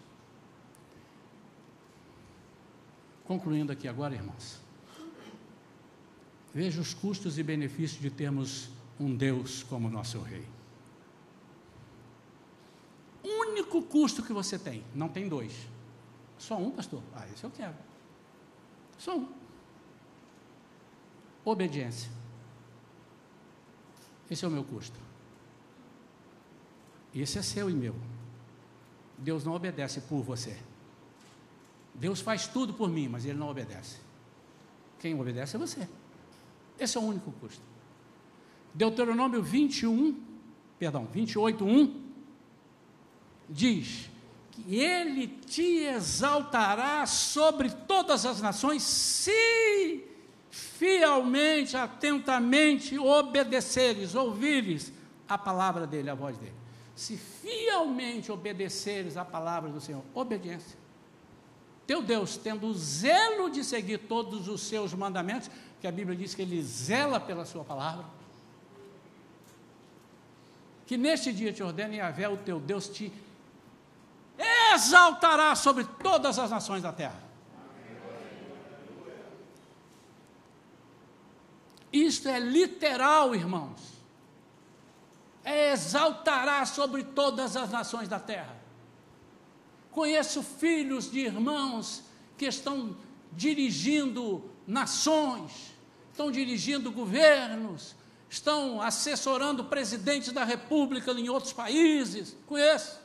Concluindo 3.25 3.71
aqui 3.71 3.87
agora, 3.87 4.13
irmãos. 4.13 4.59
Veja 6.53 6.79
os 6.79 6.93
custos 6.93 7.39
e 7.39 7.43
benefícios 7.43 7.99
de 7.99 8.11
termos 8.11 8.69
um 8.99 9.15
Deus 9.15 9.63
como 9.63 9.89
nosso 9.89 10.21
rei. 10.21 10.45
Único 13.23 13.81
custo 13.81 14.21
que 14.21 14.33
você 14.33 14.59
tem, 14.59 14.83
não 14.93 15.09
tem 15.09 15.27
dois. 15.27 15.53
Só 16.37 16.57
um, 16.57 16.71
pastor? 16.71 17.01
Ah, 17.15 17.25
esse 17.33 17.43
eu 17.43 17.49
quero. 17.49 17.75
Só 18.97 19.17
um. 19.17 19.27
Obediência. 21.43 22.11
Esse 24.29 24.45
é 24.45 24.47
o 24.47 24.51
meu 24.51 24.63
custo. 24.63 24.99
Esse 27.13 27.37
é 27.37 27.41
seu 27.41 27.69
e 27.69 27.73
meu. 27.73 27.95
Deus 29.17 29.43
não 29.43 29.53
obedece 29.53 30.01
por 30.01 30.21
você. 30.21 30.57
Deus 31.93 32.19
faz 32.19 32.47
tudo 32.47 32.73
por 32.73 32.89
mim, 32.89 33.07
mas 33.07 33.25
Ele 33.25 33.37
não 33.37 33.49
obedece. 33.49 33.97
Quem 34.99 35.19
obedece 35.19 35.55
é 35.55 35.59
você. 35.59 35.87
Esse 36.79 36.97
é 36.97 37.01
o 37.01 37.03
único 37.03 37.31
custo. 37.33 37.61
Deuteronômio 38.73 39.43
21, 39.43 40.19
perdão, 40.79 41.05
28, 41.05 41.63
1, 41.63 42.03
diz 43.47 44.09
que 44.49 44.75
Ele 44.75 45.27
te 45.27 45.83
exaltará 45.83 47.05
sobre 47.05 47.69
todas 47.69 48.25
as 48.25 48.41
nações 48.41 48.81
se 48.81 49.31
fielmente, 50.53 51.75
atentamente 51.75 52.99
obedeceres, 52.99 54.13
ouvires 54.13 54.93
a 55.27 55.35
palavra 55.35 55.87
dele, 55.87 56.11
a 56.11 56.13
voz 56.13 56.37
dele. 56.37 56.53
Se 56.95 57.17
fielmente 57.17 58.31
obedeceres 58.31 59.17
a 59.17 59.25
palavra 59.25 59.71
do 59.71 59.81
Senhor, 59.81 60.03
obediência. 60.13 60.77
Teu 61.87 62.03
Deus, 62.03 62.37
tendo 62.37 62.67
o 62.67 62.73
zelo 62.75 63.49
de 63.49 63.63
seguir 63.63 63.97
todos 63.97 64.47
os 64.47 64.61
seus 64.61 64.93
mandamentos, 64.93 65.49
que 65.81 65.87
a 65.87 65.91
Bíblia 65.91 66.15
diz 66.15 66.35
que 66.35 66.43
ele 66.43 66.61
zela 66.61 67.19
pela 67.19 67.45
sua 67.45 67.63
palavra, 67.63 68.05
que 70.85 70.95
neste 70.97 71.33
dia 71.33 71.51
te 71.51 71.63
ordene 71.63 71.97
Yahvé, 71.97 72.29
o 72.29 72.37
teu 72.37 72.59
Deus, 72.59 72.87
te 72.87 73.11
exaltará 74.71 75.55
sobre 75.55 75.83
todas 75.83 76.37
as 76.37 76.51
nações 76.51 76.83
da 76.83 76.93
terra. 76.93 77.22
Isto 81.93 82.27
é 82.27 82.39
literal, 82.39 83.35
irmãos. 83.35 83.79
É 85.43 85.71
exaltará 85.71 86.65
sobre 86.65 87.03
todas 87.03 87.55
as 87.55 87.69
nações 87.69 88.09
da 88.09 88.19
terra. 88.19 88.57
Conheço 89.91 90.41
filhos 90.41 91.11
de 91.11 91.19
irmãos 91.19 92.03
que 92.35 92.45
estão 92.45 92.97
dirigindo 93.31 94.49
nações, 94.65 95.75
estão 96.11 96.31
dirigindo 96.31 96.91
governos, 96.91 97.95
estão 98.27 98.81
assessorando 98.81 99.65
presidentes 99.65 100.31
da 100.31 100.43
república 100.43 101.11
em 101.11 101.29
outros 101.29 101.53
países. 101.53 102.35
Conheço, 102.47 102.99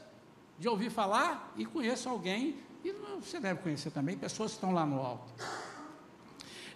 de 0.59 0.66
ouvir 0.66 0.91
falar, 0.91 1.53
e 1.57 1.66
conheço 1.66 2.09
alguém, 2.09 2.57
e 2.82 2.93
você 3.20 3.39
deve 3.39 3.61
conhecer 3.61 3.91
também, 3.91 4.16
pessoas 4.16 4.53
que 4.53 4.57
estão 4.57 4.72
lá 4.72 4.86
no 4.86 4.99
alto. 4.99 5.30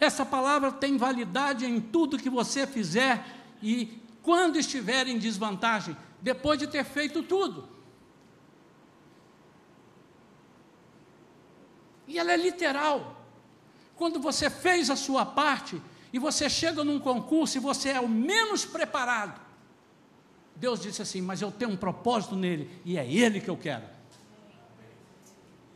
Essa 0.02 0.26
palavra 0.26 0.72
tem 0.72 0.96
validade 0.96 1.64
em 1.64 1.80
tudo 1.80 2.18
que 2.18 2.28
você 2.28 2.66
fizer 2.66 3.24
e 3.62 4.02
quando 4.20 4.58
estiver 4.58 5.06
em 5.06 5.16
desvantagem, 5.16 5.96
depois 6.20 6.58
de 6.58 6.66
ter 6.66 6.84
feito 6.84 7.22
tudo. 7.22 7.68
E 12.08 12.18
ela 12.18 12.32
é 12.32 12.36
literal. 12.36 13.24
Quando 13.94 14.18
você 14.18 14.50
fez 14.50 14.90
a 14.90 14.96
sua 14.96 15.24
parte 15.24 15.80
e 16.12 16.18
você 16.18 16.50
chega 16.50 16.82
num 16.82 16.98
concurso 16.98 17.56
e 17.56 17.60
você 17.60 17.90
é 17.90 18.00
o 18.00 18.08
menos 18.08 18.64
preparado, 18.64 19.40
Deus 20.56 20.80
disse 20.80 21.00
assim: 21.00 21.20
Mas 21.20 21.40
eu 21.40 21.52
tenho 21.52 21.70
um 21.70 21.76
propósito 21.76 22.34
nele 22.34 22.68
e 22.84 22.98
é 22.98 23.08
ele 23.08 23.40
que 23.40 23.48
eu 23.48 23.56
quero. 23.56 23.84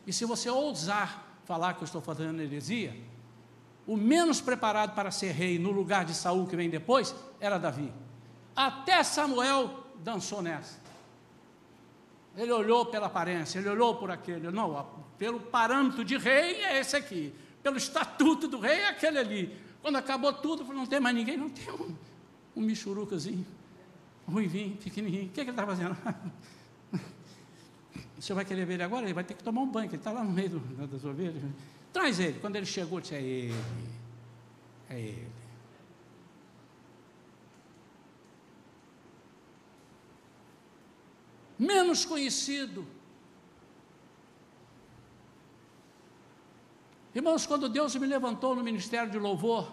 E 0.05 0.11
se 0.11 0.25
você 0.25 0.49
ousar 0.49 1.39
falar 1.45 1.75
que 1.75 1.83
eu 1.83 1.85
estou 1.85 2.01
fazendo 2.01 2.41
heresia, 2.41 2.93
o 3.87 3.95
menos 3.95 4.41
preparado 4.41 4.93
para 4.93 5.09
ser 5.09 5.31
rei 5.31 5.57
no 5.57 5.71
lugar 5.71 6.05
de 6.05 6.13
Saul 6.13 6.45
que 6.45 6.55
vem 6.55 6.69
depois 6.69 7.15
era 7.39 7.57
Davi. 7.57 7.91
Até 8.55 9.01
Samuel 9.01 9.85
dançou 10.03 10.41
nessa. 10.41 10.79
Ele 12.35 12.51
olhou 12.51 12.85
pela 12.85 13.07
aparência, 13.07 13.57
ele 13.59 13.69
olhou 13.69 13.95
por 13.95 14.11
aquele. 14.11 14.51
Não, 14.51 14.85
pelo 15.17 15.39
parâmetro 15.39 16.03
de 16.03 16.17
rei 16.17 16.63
é 16.63 16.79
esse 16.79 16.95
aqui. 16.95 17.33
Pelo 17.63 17.77
estatuto 17.77 18.47
do 18.47 18.59
rei 18.59 18.79
é 18.81 18.89
aquele 18.89 19.17
ali. 19.17 19.57
Quando 19.81 19.95
acabou 19.95 20.33
tudo, 20.33 20.65
falou, 20.65 20.81
não 20.81 20.85
tem 20.85 20.99
mais 20.99 21.15
ninguém, 21.15 21.37
não 21.37 21.49
tem 21.49 21.71
um, 21.73 21.95
um 22.55 22.61
michurucazinho, 22.61 23.45
ruivinho, 24.27 24.75
pequenininho. 24.77 25.27
O 25.27 25.29
que, 25.29 25.41
é 25.41 25.43
que 25.43 25.49
ele 25.49 25.59
está 25.59 25.65
fazendo? 25.65 25.97
senhor 28.19 28.35
vai 28.35 28.45
querer 28.45 28.65
ver 28.65 28.73
ele 28.75 28.83
agora? 28.83 29.05
Ele 29.05 29.13
vai 29.13 29.23
ter 29.23 29.33
que 29.33 29.43
tomar 29.43 29.61
um 29.61 29.67
banho, 29.67 29.89
ele 29.89 29.95
está 29.95 30.11
lá 30.11 30.23
no 30.23 30.31
meio 30.31 30.49
do, 30.49 30.87
das 30.87 31.05
ovelhas. 31.05 31.41
Traz 31.93 32.19
ele. 32.19 32.39
Quando 32.39 32.55
ele 32.55 32.65
chegou, 32.65 32.99
disse: 32.99 33.15
É 33.15 33.21
ele. 33.21 33.55
É 34.89 34.99
ele. 34.99 35.31
Menos 41.57 42.05
conhecido. 42.05 42.85
Irmãos, 47.15 47.47
quando 47.47 47.67
Deus 47.67 47.95
me 47.95 48.05
levantou 48.05 48.55
no 48.55 48.63
ministério 48.63 49.09
de 49.09 49.17
louvor, 49.17 49.71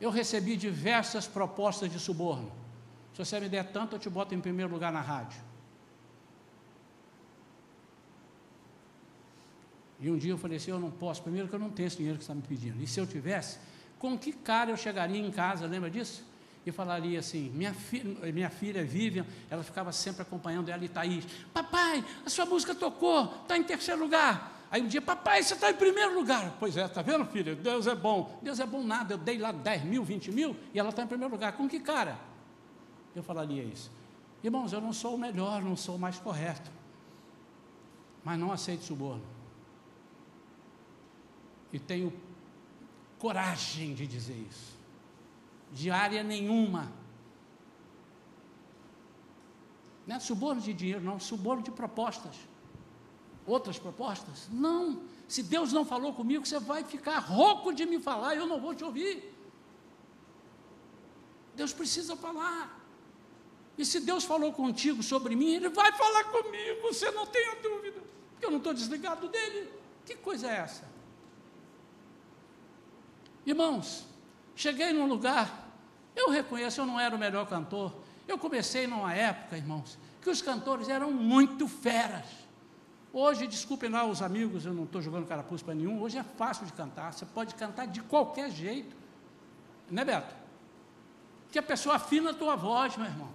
eu 0.00 0.08
recebi 0.08 0.56
diversas 0.56 1.26
propostas 1.26 1.90
de 1.90 1.98
suborno. 1.98 2.52
Se 3.12 3.18
você 3.18 3.40
me 3.40 3.48
der 3.48 3.72
tanto, 3.72 3.96
eu 3.96 3.98
te 3.98 4.08
boto 4.08 4.32
em 4.32 4.40
primeiro 4.40 4.72
lugar 4.72 4.92
na 4.92 5.00
rádio. 5.00 5.49
E 10.00 10.10
um 10.10 10.16
dia 10.16 10.32
eu 10.32 10.38
falei 10.38 10.56
assim: 10.56 10.70
eu 10.70 10.80
não 10.80 10.90
posso, 10.90 11.22
primeiro 11.22 11.48
que 11.48 11.54
eu 11.54 11.58
não 11.58 11.70
tenho 11.70 11.86
esse 11.86 11.96
dinheiro 11.96 12.18
que 12.18 12.24
você 12.24 12.32
está 12.32 12.34
me 12.34 12.46
pedindo. 12.46 12.82
E 12.82 12.86
se 12.86 12.98
eu 12.98 13.06
tivesse, 13.06 13.58
com 13.98 14.16
que 14.18 14.32
cara 14.32 14.70
eu 14.70 14.76
chegaria 14.76 15.20
em 15.20 15.30
casa, 15.30 15.66
lembra 15.66 15.90
disso? 15.90 16.28
e 16.64 16.70
falaria 16.72 17.18
assim: 17.18 17.50
minha, 17.50 17.72
fi 17.72 18.02
minha 18.32 18.50
filha 18.50 18.84
Vivian, 18.84 19.24
ela 19.48 19.62
ficava 19.62 19.92
sempre 19.92 20.22
acompanhando 20.22 20.68
ela 20.68 20.84
e 20.84 20.88
Thaís: 20.88 21.24
Papai, 21.52 22.04
a 22.24 22.30
sua 22.30 22.46
música 22.46 22.74
tocou, 22.74 23.24
está 23.42 23.56
em 23.56 23.62
terceiro 23.62 24.00
lugar. 24.00 24.58
Aí 24.70 24.80
um 24.80 24.86
dia, 24.86 25.02
papai, 25.02 25.42
você 25.42 25.54
está 25.54 25.68
em 25.68 25.74
primeiro 25.74 26.14
lugar. 26.14 26.56
Pois 26.60 26.76
é, 26.76 26.84
está 26.84 27.02
vendo, 27.02 27.26
filha? 27.26 27.56
Deus 27.56 27.88
é 27.88 27.94
bom. 27.94 28.38
Deus 28.40 28.60
é 28.60 28.66
bom 28.66 28.84
nada. 28.84 29.14
Eu 29.14 29.18
dei 29.18 29.36
lá 29.36 29.50
10 29.50 29.82
mil, 29.82 30.04
20 30.04 30.30
mil 30.30 30.56
e 30.72 30.78
ela 30.78 30.90
está 30.90 31.02
em 31.02 31.08
primeiro 31.08 31.34
lugar. 31.34 31.54
Com 31.54 31.68
que 31.68 31.80
cara? 31.80 32.16
Eu 33.16 33.20
falaria 33.24 33.64
isso. 33.64 33.90
Irmãos, 34.44 34.72
eu 34.72 34.80
não 34.80 34.92
sou 34.92 35.16
o 35.16 35.18
melhor, 35.18 35.60
não 35.60 35.74
sou 35.74 35.96
o 35.96 35.98
mais 35.98 36.20
correto. 36.20 36.70
Mas 38.22 38.38
não 38.38 38.52
aceito 38.52 38.84
suborno. 38.84 39.24
E 41.72 41.78
tenho 41.78 42.12
coragem 43.18 43.94
de 43.94 44.06
dizer 44.06 44.36
isso. 44.50 44.76
De 45.72 45.90
área 45.90 46.22
nenhuma. 46.22 46.92
Não 50.06 50.16
é 50.16 50.20
suborno 50.20 50.60
de 50.60 50.72
dinheiro, 50.72 51.00
não, 51.00 51.20
suborno 51.20 51.62
de 51.62 51.70
propostas 51.70 52.36
outras 53.46 53.78
propostas? 53.78 54.48
Não. 54.50 55.02
Se 55.28 55.42
Deus 55.42 55.72
não 55.72 55.84
falou 55.84 56.12
comigo, 56.12 56.46
você 56.46 56.58
vai 56.58 56.84
ficar 56.84 57.18
rouco 57.18 57.72
de 57.72 57.86
me 57.86 58.00
falar, 58.00 58.34
eu 58.34 58.46
não 58.46 58.60
vou 58.60 58.74
te 58.74 58.84
ouvir. 58.84 59.32
Deus 61.54 61.72
precisa 61.72 62.16
falar. 62.16 62.78
E 63.78 63.84
se 63.84 64.00
Deus 64.00 64.24
falou 64.24 64.52
contigo 64.52 65.02
sobre 65.02 65.36
mim, 65.36 65.54
Ele 65.54 65.68
vai 65.68 65.92
falar 65.92 66.24
comigo, 66.24 66.82
você 66.82 67.10
não 67.10 67.26
tenha 67.26 67.54
dúvida, 67.56 68.00
porque 68.32 68.46
eu 68.46 68.50
não 68.50 68.58
estou 68.58 68.74
desligado 68.74 69.28
dele. 69.28 69.70
Que 70.04 70.16
coisa 70.16 70.48
é 70.48 70.56
essa? 70.56 70.89
Irmãos, 73.46 74.06
cheguei 74.54 74.92
num 74.92 75.06
lugar, 75.06 75.68
eu 76.14 76.30
reconheço, 76.30 76.80
eu 76.80 76.86
não 76.86 77.00
era 77.00 77.14
o 77.14 77.18
melhor 77.18 77.46
cantor. 77.46 77.94
Eu 78.28 78.38
comecei 78.38 78.86
numa 78.86 79.12
época, 79.12 79.56
irmãos, 79.56 79.98
que 80.20 80.30
os 80.30 80.42
cantores 80.42 80.88
eram 80.88 81.10
muito 81.10 81.66
feras. 81.66 82.26
Hoje, 83.12 83.46
desculpem 83.46 83.90
lá 83.90 84.04
os 84.04 84.22
amigos, 84.22 84.64
eu 84.64 84.72
não 84.72 84.84
estou 84.84 85.02
jogando 85.02 85.26
carapuço 85.26 85.64
para 85.64 85.74
nenhum, 85.74 86.00
hoje 86.00 86.16
é 86.16 86.22
fácil 86.22 86.64
de 86.64 86.72
cantar, 86.72 87.12
você 87.12 87.26
pode 87.26 87.56
cantar 87.56 87.86
de 87.86 88.00
qualquer 88.02 88.50
jeito, 88.50 88.94
né 89.90 90.04
Beto? 90.04 90.32
Que 91.50 91.58
a 91.58 91.62
pessoa 91.62 91.96
afina 91.96 92.30
a 92.30 92.34
tua 92.34 92.54
voz, 92.54 92.96
meu 92.96 93.06
irmão. 93.06 93.28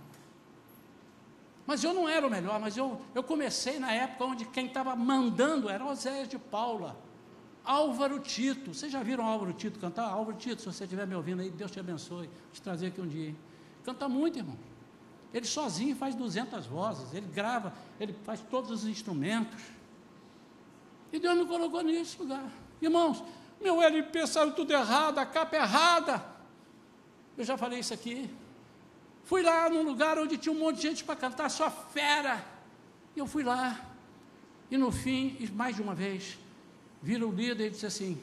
Mas 1.65 1.83
eu 1.83 1.93
não 1.93 2.07
era 2.07 2.25
o 2.25 2.29
melhor, 2.29 2.57
mas 2.59 2.77
eu, 2.77 3.01
eu 3.13 3.21
comecei 3.21 3.79
na 3.79 3.91
época 3.91 4.23
onde 4.23 4.45
quem 4.45 4.67
estava 4.67 4.95
mandando 4.95 5.69
era 5.69 5.83
Oséias 5.83 6.29
de 6.29 6.37
Paula, 6.37 6.95
Álvaro 7.65 8.19
Tito. 8.19 8.73
Vocês 8.73 8.91
já 8.91 9.01
viram 9.01 9.25
Álvaro 9.25 9.51
Tito 9.53 9.79
cantar? 9.79 10.09
Álvaro 10.09 10.37
Tito, 10.37 10.61
se 10.61 10.67
você 10.67 10.83
estiver 10.83 11.07
me 11.07 11.15
ouvindo 11.15 11.41
aí, 11.41 11.49
Deus 11.49 11.71
te 11.71 11.79
abençoe. 11.79 12.27
Vou 12.27 12.51
te 12.53 12.61
trazer 12.61 12.87
aqui 12.87 13.01
um 13.01 13.07
dia. 13.07 13.29
Hein? 13.29 13.37
Canta 13.83 14.07
muito, 14.07 14.37
irmão. 14.37 14.57
Ele 15.33 15.45
sozinho 15.45 15.95
faz 15.95 16.15
200 16.15 16.65
vozes, 16.65 17.13
ele 17.13 17.27
grava, 17.27 17.73
ele 17.99 18.13
faz 18.23 18.41
todos 18.41 18.71
os 18.71 18.85
instrumentos. 18.85 19.61
E 21.11 21.19
Deus 21.19 21.37
me 21.37 21.45
colocou 21.45 21.81
nesse 21.81 22.17
lugar. 22.17 22.49
Irmãos, 22.81 23.23
meu 23.59 23.81
LP 23.81 24.27
saiu 24.27 24.53
tudo 24.53 24.71
errado, 24.71 25.17
a 25.17 25.25
capa 25.25 25.55
errada. 25.55 26.23
Eu 27.37 27.43
já 27.43 27.57
falei 27.57 27.79
isso 27.79 27.93
aqui. 27.93 28.29
Fui 29.23 29.41
lá 29.41 29.69
num 29.69 29.81
lugar 29.81 30.17
onde 30.17 30.37
tinha 30.37 30.53
um 30.53 30.59
monte 30.59 30.77
de 30.77 30.81
gente 30.83 31.03
para 31.03 31.15
cantar, 31.15 31.49
só 31.49 31.69
fera. 31.69 32.45
E 33.15 33.19
eu 33.19 33.27
fui 33.27 33.43
lá. 33.43 33.79
E 34.69 34.77
no 34.77 34.91
fim, 34.91 35.37
mais 35.53 35.75
de 35.75 35.81
uma 35.81 35.93
vez, 35.93 36.37
vira 37.05 37.25
o 37.25 37.31
líder 37.31 37.67
e 37.67 37.69
disse 37.69 37.85
assim: 37.85 38.17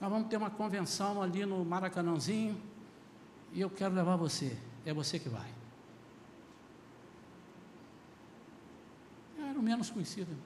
Nós 0.00 0.10
vamos 0.10 0.28
ter 0.28 0.36
uma 0.36 0.50
convenção 0.50 1.22
ali 1.22 1.46
no 1.46 1.64
Maracanãzinho. 1.64 2.60
E 3.52 3.60
eu 3.60 3.70
quero 3.70 3.94
levar 3.94 4.16
você. 4.16 4.58
É 4.84 4.92
você 4.92 5.20
que 5.20 5.28
vai. 5.28 5.46
era 9.48 9.58
o 9.58 9.62
menos 9.62 9.88
conhecido. 9.88 10.36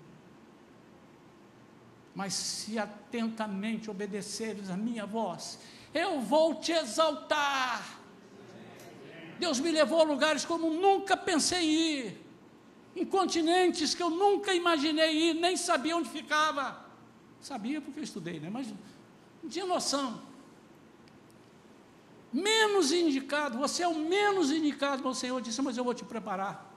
Mas 2.15 2.35
se 2.35 2.79
atentamente 2.79 3.89
obedeceres 3.89 4.69
a 4.69 4.77
minha 4.77 5.07
voz, 5.07 5.59
eu 5.95 6.21
vou 6.21 6.57
te 6.57 6.73
exaltar. 6.73 7.99
Deus 9.39 9.61
me 9.61 9.71
levou 9.71 10.01
a 10.01 10.05
lugares 10.05 10.45
como 10.45 10.69
nunca 10.69 11.17
pensei 11.17 11.65
ir, 11.65 12.27
em 12.95 13.07
continentes 13.07 13.95
que 13.95 14.03
eu 14.03 14.11
nunca 14.11 14.53
imaginei 14.53 15.31
ir, 15.31 15.35
nem 15.35 15.57
sabia 15.57 15.97
onde 15.97 16.11
ficava. 16.11 16.88
Sabia 17.41 17.81
porque 17.81 18.01
eu 18.01 18.05
estudei, 18.05 18.41
né? 18.41 18.51
mas 18.51 18.69
não 19.43 19.51
tinha 19.51 19.67
noção. 19.67 20.21
Menos 22.33 22.93
indicado, 22.93 23.57
você 23.57 23.83
é 23.83 23.89
o 23.89 23.95
menos 23.95 24.51
indicado, 24.51 25.07
o 25.09 25.15
Senhor 25.15 25.41
disse, 25.41 25.63
mas 25.63 25.77
eu 25.77 25.85
vou 25.85 25.95
te 25.95 26.05
preparar. 26.05 26.69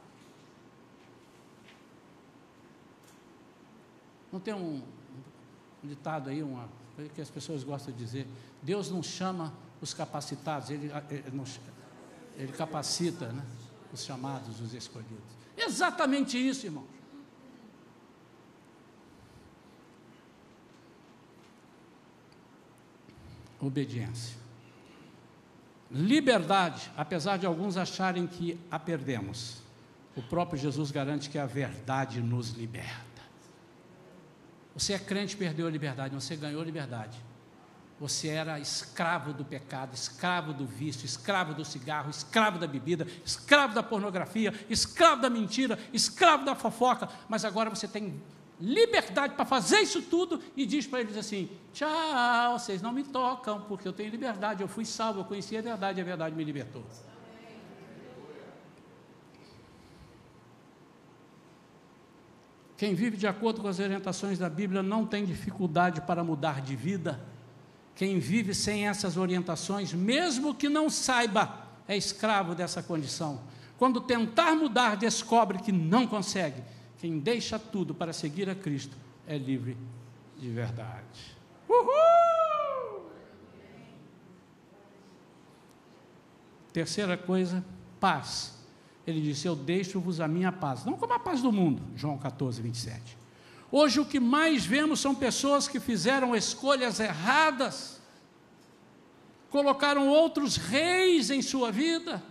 Não 4.32 4.40
tem 4.40 4.54
um, 4.54 4.82
um 5.84 5.88
ditado 5.88 6.30
aí, 6.30 6.42
uma 6.42 6.70
que 7.16 7.22
as 7.22 7.30
pessoas 7.30 7.64
gostam 7.64 7.94
de 7.94 8.00
dizer: 8.00 8.28
Deus 8.62 8.90
não 8.90 9.04
chama 9.04 9.54
os 9.82 9.94
capacitados, 9.94 10.70
Ele, 10.70 10.92
ele, 11.10 11.44
ele 12.38 12.52
capacita 12.54 13.28
né, 13.32 13.44
os 13.92 14.04
chamados, 14.04 14.62
os 14.62 14.74
escolhidos. 14.74 15.42
Exatamente 15.58 16.38
isso, 16.38 16.66
irmão. 16.66 16.86
Obediência. 23.62 24.42
Liberdade, 25.90 26.92
apesar 26.98 27.38
de 27.38 27.46
alguns 27.46 27.78
acharem 27.78 28.26
que 28.26 28.60
a 28.72 28.80
perdemos, 28.80 29.62
o 30.16 30.22
próprio 30.22 30.60
Jesus 30.60 30.90
garante 30.90 31.30
que 31.30 31.38
a 31.38 31.46
verdade 31.46 32.22
nos 32.22 32.52
liberta. 32.52 33.22
Você 34.74 34.94
é 34.94 35.00
crente, 35.00 35.36
perdeu 35.36 35.68
a 35.68 35.70
liberdade, 35.70 36.16
você 36.16 36.36
ganhou 36.36 36.62
a 36.62 36.66
liberdade. 36.66 37.18
Você 38.00 38.30
era 38.30 38.60
escravo 38.60 39.32
do 39.32 39.46
pecado, 39.46 39.94
escravo 39.94 40.54
do 40.54 40.66
vício, 40.66 41.06
escravo 41.06 41.54
do 41.54 41.64
cigarro, 41.64 42.10
escravo 42.10 42.58
da 42.58 42.66
bebida, 42.66 43.06
escravo 43.24 43.76
da 43.76 43.84
pornografia, 43.84 44.52
escravo 44.70 45.22
da 45.22 45.30
mentira, 45.30 45.78
escravo 45.94 46.44
da 46.44 46.56
fofoca, 46.56 47.08
mas 47.30 47.46
agora 47.46 47.70
você 47.70 47.88
tem 47.88 48.20
liberdade 48.62 49.34
para 49.34 49.44
fazer 49.44 49.80
isso 49.80 50.02
tudo 50.04 50.40
e 50.56 50.66
diz 50.66 50.86
para 50.86 51.02
eles 51.02 51.18
assim: 51.18 51.50
tchau, 51.74 52.58
vocês 52.58 52.82
não 52.82 52.92
me 52.92 53.04
tocam, 53.04 53.62
porque 53.62 53.88
eu 53.88 53.94
tenho 53.94 54.12
liberdade, 54.12 54.62
eu 54.62 54.68
fui 54.68 54.86
salvo, 54.86 55.22
eu 55.22 55.26
conheci 55.26 55.58
a 55.58 55.62
verdade, 55.62 56.00
e 56.00 56.02
a 56.02 56.06
verdade 56.06 56.36
me 56.36 56.44
libertou. 56.44 56.84
Quem 62.78 62.96
vive 62.96 63.16
de 63.16 63.28
acordo 63.28 63.62
com 63.62 63.68
as 63.68 63.78
orientações 63.78 64.40
da 64.40 64.50
Bíblia 64.50 64.82
não 64.82 65.06
tem 65.06 65.24
dificuldade 65.24 66.02
para 66.02 66.24
mudar 66.24 66.62
de 66.62 66.76
vida. 66.76 67.20
Quem 67.94 68.18
vive 68.18 68.56
sem 68.56 68.88
essas 68.88 69.18
orientações, 69.18 69.94
mesmo 69.94 70.56
que 70.56 70.68
não 70.68 70.90
saiba, 70.90 71.68
é 71.88 71.96
escravo 71.96 72.56
dessa 72.56 72.82
condição. 72.82 73.42
Quando 73.78 74.02
tentar 74.02 74.56
mudar, 74.56 74.98
descobre 74.98 75.60
que 75.60 75.72
não 75.72 76.08
consegue. 76.08 76.64
Quem 77.02 77.18
deixa 77.18 77.58
tudo 77.58 77.96
para 77.96 78.14
seguir 78.14 78.48
a 78.48 78.54
Cristo 78.54 78.96
é 79.26 79.36
livre 79.36 79.76
de 80.38 80.48
verdade. 80.52 81.36
Uhul! 81.68 83.10
Terceira 86.72 87.18
coisa, 87.18 87.66
paz. 88.00 88.54
Ele 89.08 89.20
disse: 89.20 89.48
Eu 89.48 89.56
deixo-vos 89.56 90.22
a 90.22 90.28
minha 90.28 90.52
paz, 90.52 90.86
não 90.86 90.94
como 90.94 91.14
a 91.14 91.18
paz 91.18 91.42
do 91.42 91.52
mundo. 91.52 91.82
João 91.96 92.20
14, 92.20 92.62
27. 92.62 93.18
Hoje 93.72 94.00
o 94.00 94.06
que 94.06 94.20
mais 94.20 94.64
vemos 94.64 95.00
são 95.00 95.16
pessoas 95.16 95.68
que 95.68 95.80
fizeram 95.80 96.36
escolhas 96.36 97.00
erradas, 97.00 98.00
colocaram 99.50 100.08
outros 100.08 100.56
reis 100.56 101.32
em 101.32 101.42
sua 101.42 101.72
vida, 101.72 102.22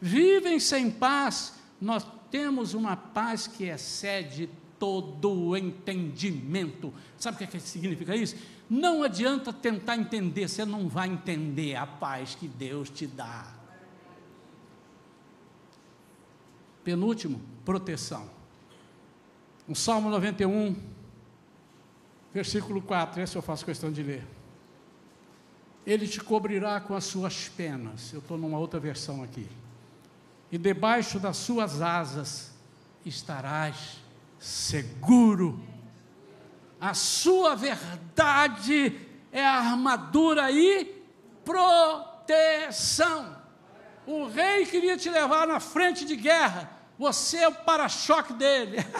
vivem 0.00 0.58
sem 0.58 0.90
paz. 0.90 1.54
Nós 1.80 2.04
temos 2.36 2.74
uma 2.74 2.94
paz 2.94 3.46
que 3.46 3.64
excede 3.64 4.50
todo 4.78 5.32
o 5.32 5.56
entendimento. 5.56 6.92
Sabe 7.16 7.36
o 7.36 7.38
que, 7.38 7.44
é 7.44 7.46
que 7.46 7.58
significa 7.60 8.14
isso? 8.14 8.36
Não 8.68 9.02
adianta 9.02 9.54
tentar 9.54 9.96
entender, 9.96 10.46
você 10.46 10.62
não 10.62 10.86
vai 10.86 11.08
entender 11.08 11.76
a 11.76 11.86
paz 11.86 12.34
que 12.34 12.46
Deus 12.46 12.90
te 12.90 13.06
dá. 13.06 13.54
Penúltimo, 16.84 17.40
proteção. 17.64 18.28
No 19.66 19.74
Salmo 19.74 20.10
91, 20.10 20.76
versículo 22.34 22.82
4, 22.82 23.22
esse 23.22 23.34
eu 23.34 23.40
faço 23.40 23.64
questão 23.64 23.90
de 23.90 24.02
ler. 24.02 24.26
Ele 25.86 26.06
te 26.06 26.20
cobrirá 26.20 26.82
com 26.82 26.94
as 26.94 27.04
suas 27.04 27.48
penas. 27.48 28.12
Eu 28.12 28.18
estou 28.18 28.36
numa 28.36 28.58
outra 28.58 28.78
versão 28.78 29.22
aqui. 29.22 29.48
E 30.56 30.58
debaixo 30.58 31.20
das 31.20 31.36
suas 31.36 31.82
asas 31.82 32.50
estarás 33.04 34.00
seguro. 34.38 35.62
A 36.80 36.94
sua 36.94 37.54
verdade 37.54 38.98
é 39.30 39.44
a 39.44 39.58
armadura 39.58 40.50
e 40.50 41.04
proteção. 41.44 43.36
O 44.06 44.28
rei 44.28 44.64
queria 44.64 44.96
te 44.96 45.10
levar 45.10 45.46
na 45.46 45.60
frente 45.60 46.06
de 46.06 46.16
guerra. 46.16 46.70
Você 46.98 47.36
é 47.36 47.48
o 47.48 47.54
para-choque 47.54 48.32
dele. 48.32 48.78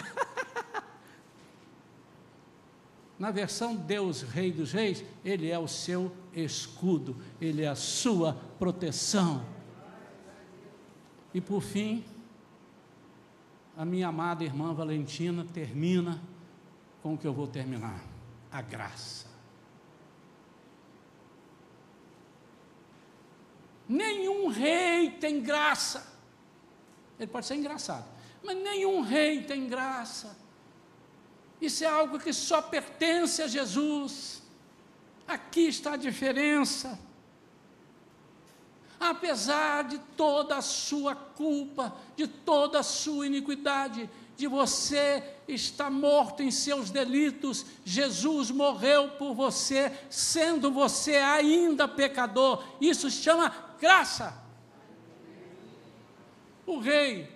Na 3.17 3.31
versão 3.31 3.75
Deus, 3.75 4.21
Rei 4.21 4.51
dos 4.51 4.71
Reis, 4.71 5.03
Ele 5.25 5.49
é 5.49 5.57
o 5.57 5.67
seu 5.67 6.15
escudo, 6.35 7.17
Ele 7.41 7.63
é 7.63 7.67
a 7.67 7.73
sua 7.73 8.37
proteção. 8.59 9.56
E 11.33 11.41
por 11.41 11.61
fim, 11.61 12.03
a 13.75 13.85
minha 13.85 14.07
amada 14.07 14.43
irmã 14.43 14.73
Valentina 14.73 15.45
termina 15.53 16.21
com 17.03 17.13
o 17.13 17.17
que 17.17 17.27
eu 17.27 17.33
vou 17.33 17.47
terminar: 17.47 18.03
a 18.51 18.61
graça. 18.61 19.27
Nenhum 23.87 24.47
rei 24.47 25.11
tem 25.11 25.41
graça. 25.41 26.15
Ele 27.19 27.27
pode 27.27 27.45
ser 27.45 27.55
engraçado, 27.55 28.05
mas 28.43 28.55
nenhum 28.57 29.01
rei 29.01 29.43
tem 29.43 29.67
graça. 29.67 30.37
Isso 31.59 31.83
é 31.83 31.87
algo 31.87 32.19
que 32.19 32.31
só 32.31 32.61
pertence 32.61 33.41
a 33.41 33.47
Jesus. 33.47 34.43
Aqui 35.27 35.67
está 35.67 35.93
a 35.93 35.97
diferença. 35.97 36.99
Apesar 38.99 39.83
de 39.83 39.99
toda 40.15 40.57
a 40.57 40.61
sua 40.61 41.13
culpa, 41.13 41.95
de 42.15 42.27
toda 42.27 42.79
a 42.79 42.83
sua 42.83 43.27
iniquidade, 43.27 44.09
de 44.35 44.47
você 44.47 45.23
estar 45.47 45.89
morto 45.89 46.43
em 46.43 46.51
seus 46.51 46.89
delitos, 46.89 47.65
Jesus 47.83 48.51
morreu 48.51 49.09
por 49.11 49.33
você, 49.33 49.91
sendo 50.09 50.71
você 50.71 51.17
ainda 51.17 51.87
pecador. 51.87 52.63
Isso 52.79 53.09
chama 53.09 53.53
graça. 53.79 54.33
O 56.65 56.79
rei, 56.79 57.31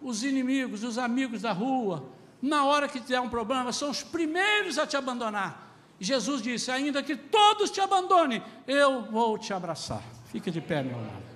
os 0.00 0.22
inimigos, 0.22 0.84
os 0.84 0.98
amigos 0.98 1.42
da 1.42 1.52
rua, 1.52 2.04
na 2.40 2.64
hora 2.64 2.88
que 2.88 3.00
tiver 3.00 3.20
um 3.20 3.28
problema, 3.28 3.72
são 3.72 3.90
os 3.90 4.02
primeiros 4.02 4.78
a 4.78 4.86
te 4.86 4.96
abandonar. 4.96 5.68
Jesus 5.98 6.40
disse: 6.42 6.70
ainda 6.70 7.02
que 7.02 7.16
todos 7.16 7.70
te 7.70 7.80
abandonem, 7.80 8.42
eu 8.66 9.02
vou 9.02 9.36
te 9.36 9.52
abraçar. 9.52 10.02
Fica 10.30 10.50
de 10.50 10.60
pé, 10.60 10.82
meu 10.82 10.96
amado. 10.96 11.30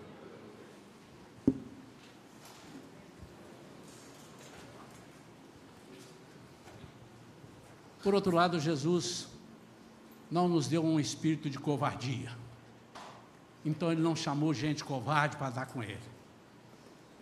Por 8.03 8.15
outro 8.15 8.35
lado, 8.35 8.61
Jesus 8.61 9.29
não 10.31 10.49
nos 10.49 10.69
deu 10.69 10.85
um 10.85 11.01
espírito 11.01 11.51
de 11.51 11.59
covardia. 11.59 12.31
Então 13.65 13.91
ele 13.91 14.01
não 14.01 14.15
chamou 14.15 14.55
gente 14.55 14.85
covarde 14.85 15.37
para 15.37 15.51
dar 15.51 15.67
com 15.67 15.83
ele. 15.83 15.99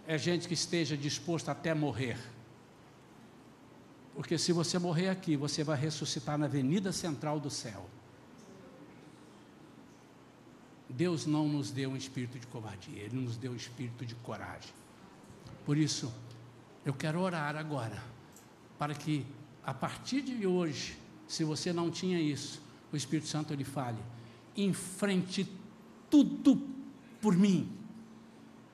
É 0.07 0.19
gente 0.19 0.49
que 0.49 0.55
esteja 0.55 0.97
disposta 0.97 1.53
até 1.53 1.73
morrer 1.73 2.19
porque 4.15 4.37
se 4.37 4.53
você 4.53 4.79
morrer 4.79 5.09
aqui, 5.09 5.37
você 5.37 5.65
vai 5.65 5.79
ressuscitar 5.79 6.37
na 6.37 6.47
avenida 6.47 6.93
central 6.93 7.41
do 7.41 7.51
céu. 7.51 7.89
Deus 10.97 11.27
não 11.27 11.49
nos 11.49 11.71
deu 11.71 11.91
um 11.91 11.97
espírito 11.97 12.39
de 12.39 12.47
covardia, 12.47 13.03
Ele 13.03 13.17
nos 13.17 13.37
deu 13.37 13.53
um 13.53 13.57
espírito 13.57 14.05
de 14.05 14.15
coragem. 14.17 14.71
Por 15.65 15.77
isso, 15.77 16.13
eu 16.85 16.93
quero 16.93 17.21
orar 17.21 17.57
agora, 17.57 18.03
para 18.79 18.95
que 18.95 19.25
a 19.65 19.73
partir 19.73 20.23
de 20.23 20.47
hoje, 20.47 20.97
se 21.29 21.45
você 21.45 21.73
não 21.73 21.91
tinha 21.91 22.21
isso, 22.21 22.61
o 22.93 22.97
Espírito 22.97 23.29
Santo 23.29 23.55
lhe 23.55 23.65
fale: 23.65 23.99
enfrente 24.57 25.49
tudo 26.11 26.61
por 27.21 27.37
mim, 27.37 27.71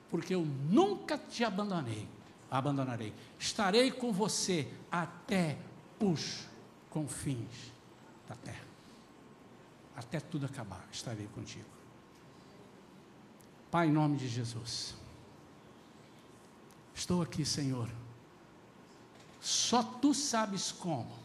porque 0.09 0.33
eu 0.33 0.45
nunca 0.69 1.17
te 1.17 1.43
abandonei 1.43 2.07
abandonarei. 2.49 3.13
Estarei 3.37 3.91
com 3.91 4.11
você 4.11 4.67
até 4.91 5.57
os 5.99 6.47
confins 6.89 7.71
da 8.27 8.35
terra. 8.35 8.67
Até 9.95 10.19
tudo 10.19 10.45
acabar, 10.45 10.87
estarei 10.91 11.27
contigo. 11.27 11.78
Pai, 13.71 13.87
em 13.87 13.91
nome 13.91 14.17
de 14.17 14.27
Jesus. 14.27 14.95
Estou 16.93 17.21
aqui, 17.21 17.45
Senhor. 17.45 17.89
Só 19.39 19.83
tu 19.83 20.13
sabes 20.13 20.71
como. 20.71 21.17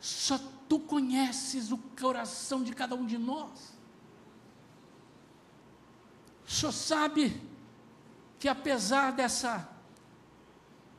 Só 0.00 0.38
tu 0.68 0.80
conheces 0.80 1.70
o 1.70 1.78
coração 1.78 2.62
de 2.62 2.72
cada 2.72 2.94
um 2.94 3.06
de 3.06 3.16
nós. 3.16 3.74
Senhor 6.46 6.70
sabe 6.70 7.40
que 8.38 8.48
apesar 8.48 9.12
dessa 9.12 9.68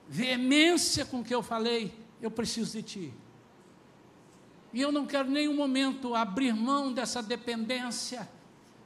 veemência 0.08 1.06
com 1.06 1.24
que 1.24 1.34
eu 1.34 1.44
falei, 1.44 1.98
eu 2.22 2.32
preciso 2.32 2.72
de 2.72 2.84
ti. 2.84 3.14
E 4.78 4.82
eu 4.82 4.92
não 4.92 5.08
quero 5.08 5.28
em 5.28 5.32
nenhum 5.32 5.56
momento 5.56 6.14
abrir 6.14 6.54
mão 6.54 6.94
dessa 6.94 7.20
dependência. 7.20 8.30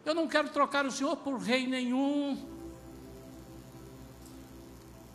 Eu 0.05 0.15
não 0.15 0.25
quero 0.25 0.47
trocar 0.47 0.85
o 0.85 0.91
Senhor 0.91 1.17
por 1.17 1.37
rei 1.37 1.67
nenhum. 1.67 2.37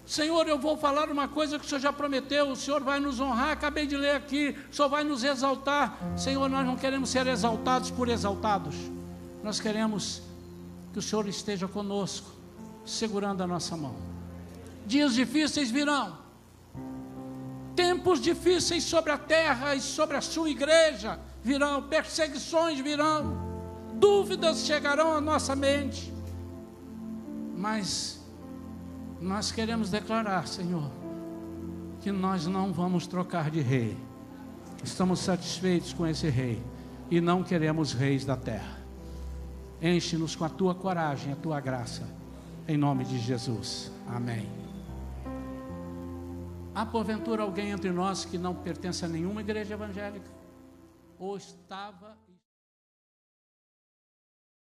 Senhor, 0.05 0.47
eu 0.47 0.59
vou 0.59 0.77
falar 0.77 1.11
uma 1.11 1.29
coisa 1.29 1.59
que 1.59 1.64
o 1.64 1.68
Senhor 1.68 1.81
já 1.81 1.95
prometeu, 1.95 2.51
o 2.51 2.55
Senhor 2.55 2.85
vai 2.85 3.01
nos 3.01 3.20
honrar, 3.20 3.53
acabei 3.53 3.87
de 3.87 3.97
ler 3.97 4.16
aqui, 4.16 4.55
o 4.70 4.74
Senhor 4.74 4.91
vai 4.91 5.03
nos 5.03 5.24
exaltar. 5.24 5.97
Senhor, 6.14 6.47
nós 6.47 6.66
não 6.66 6.77
queremos 6.77 7.09
ser 7.09 7.27
exaltados 7.27 7.91
por 7.91 8.11
exaltados, 8.11 8.77
nós 9.43 9.59
queremos 9.59 10.20
que 10.93 10.99
o 10.99 11.03
Senhor 11.03 11.27
esteja 11.27 11.66
conosco, 11.66 12.31
segurando 12.85 13.43
a 13.43 13.47
nossa 13.47 13.79
mão. 13.79 13.97
Dias 14.85 15.14
difíceis 15.14 15.70
virão, 15.70 16.18
tempos 17.77 18.20
difíceis 18.20 18.83
sobre 18.83 19.12
a 19.12 19.18
terra 19.18 19.74
e 19.74 19.81
sobre 19.81 20.16
a 20.16 20.20
sua 20.20 20.49
igreja 20.49 21.20
virão, 21.45 21.83
perseguições 21.83 22.81
virão, 22.81 23.37
dúvidas 23.95 24.64
chegarão 24.64 25.12
à 25.14 25.20
nossa 25.20 25.55
mente, 25.55 26.12
mas 27.57 28.20
nós 29.20 29.53
queremos 29.53 29.91
declarar, 29.91 30.49
Senhor, 30.49 30.91
que 32.01 32.11
nós 32.11 32.47
não 32.47 32.72
vamos 32.72 33.07
trocar 33.07 33.51
de 33.51 33.61
rei, 33.61 33.97
estamos 34.83 35.20
satisfeitos 35.20 35.93
com 35.93 36.07
esse 36.07 36.29
rei 36.29 36.62
e 37.11 37.20
não 37.20 37.43
queremos 37.43 37.93
reis 37.93 38.24
da 38.24 38.37
terra. 38.37 38.77
Enche-nos 39.81 40.35
com 40.35 40.45
a 40.45 40.49
tua 40.49 40.74
coragem, 40.74 41.33
a 41.33 41.37
tua 41.37 41.61
graça. 41.61 42.09
Em 42.66 42.77
nome 42.77 43.05
de 43.05 43.18
Jesus. 43.18 43.93
Amém. 44.09 44.55
Há 46.77 46.85
porventura 46.85 47.43
alguém 47.43 47.70
entre 47.70 47.91
nós 47.91 48.27
que 48.27 48.37
não 48.37 48.55
pertence 48.55 49.03
a 49.03 49.09
nenhuma 49.09 49.41
igreja 49.41 49.72
evangélica? 49.72 50.31
Ou 51.18 51.35
estava 51.39 52.18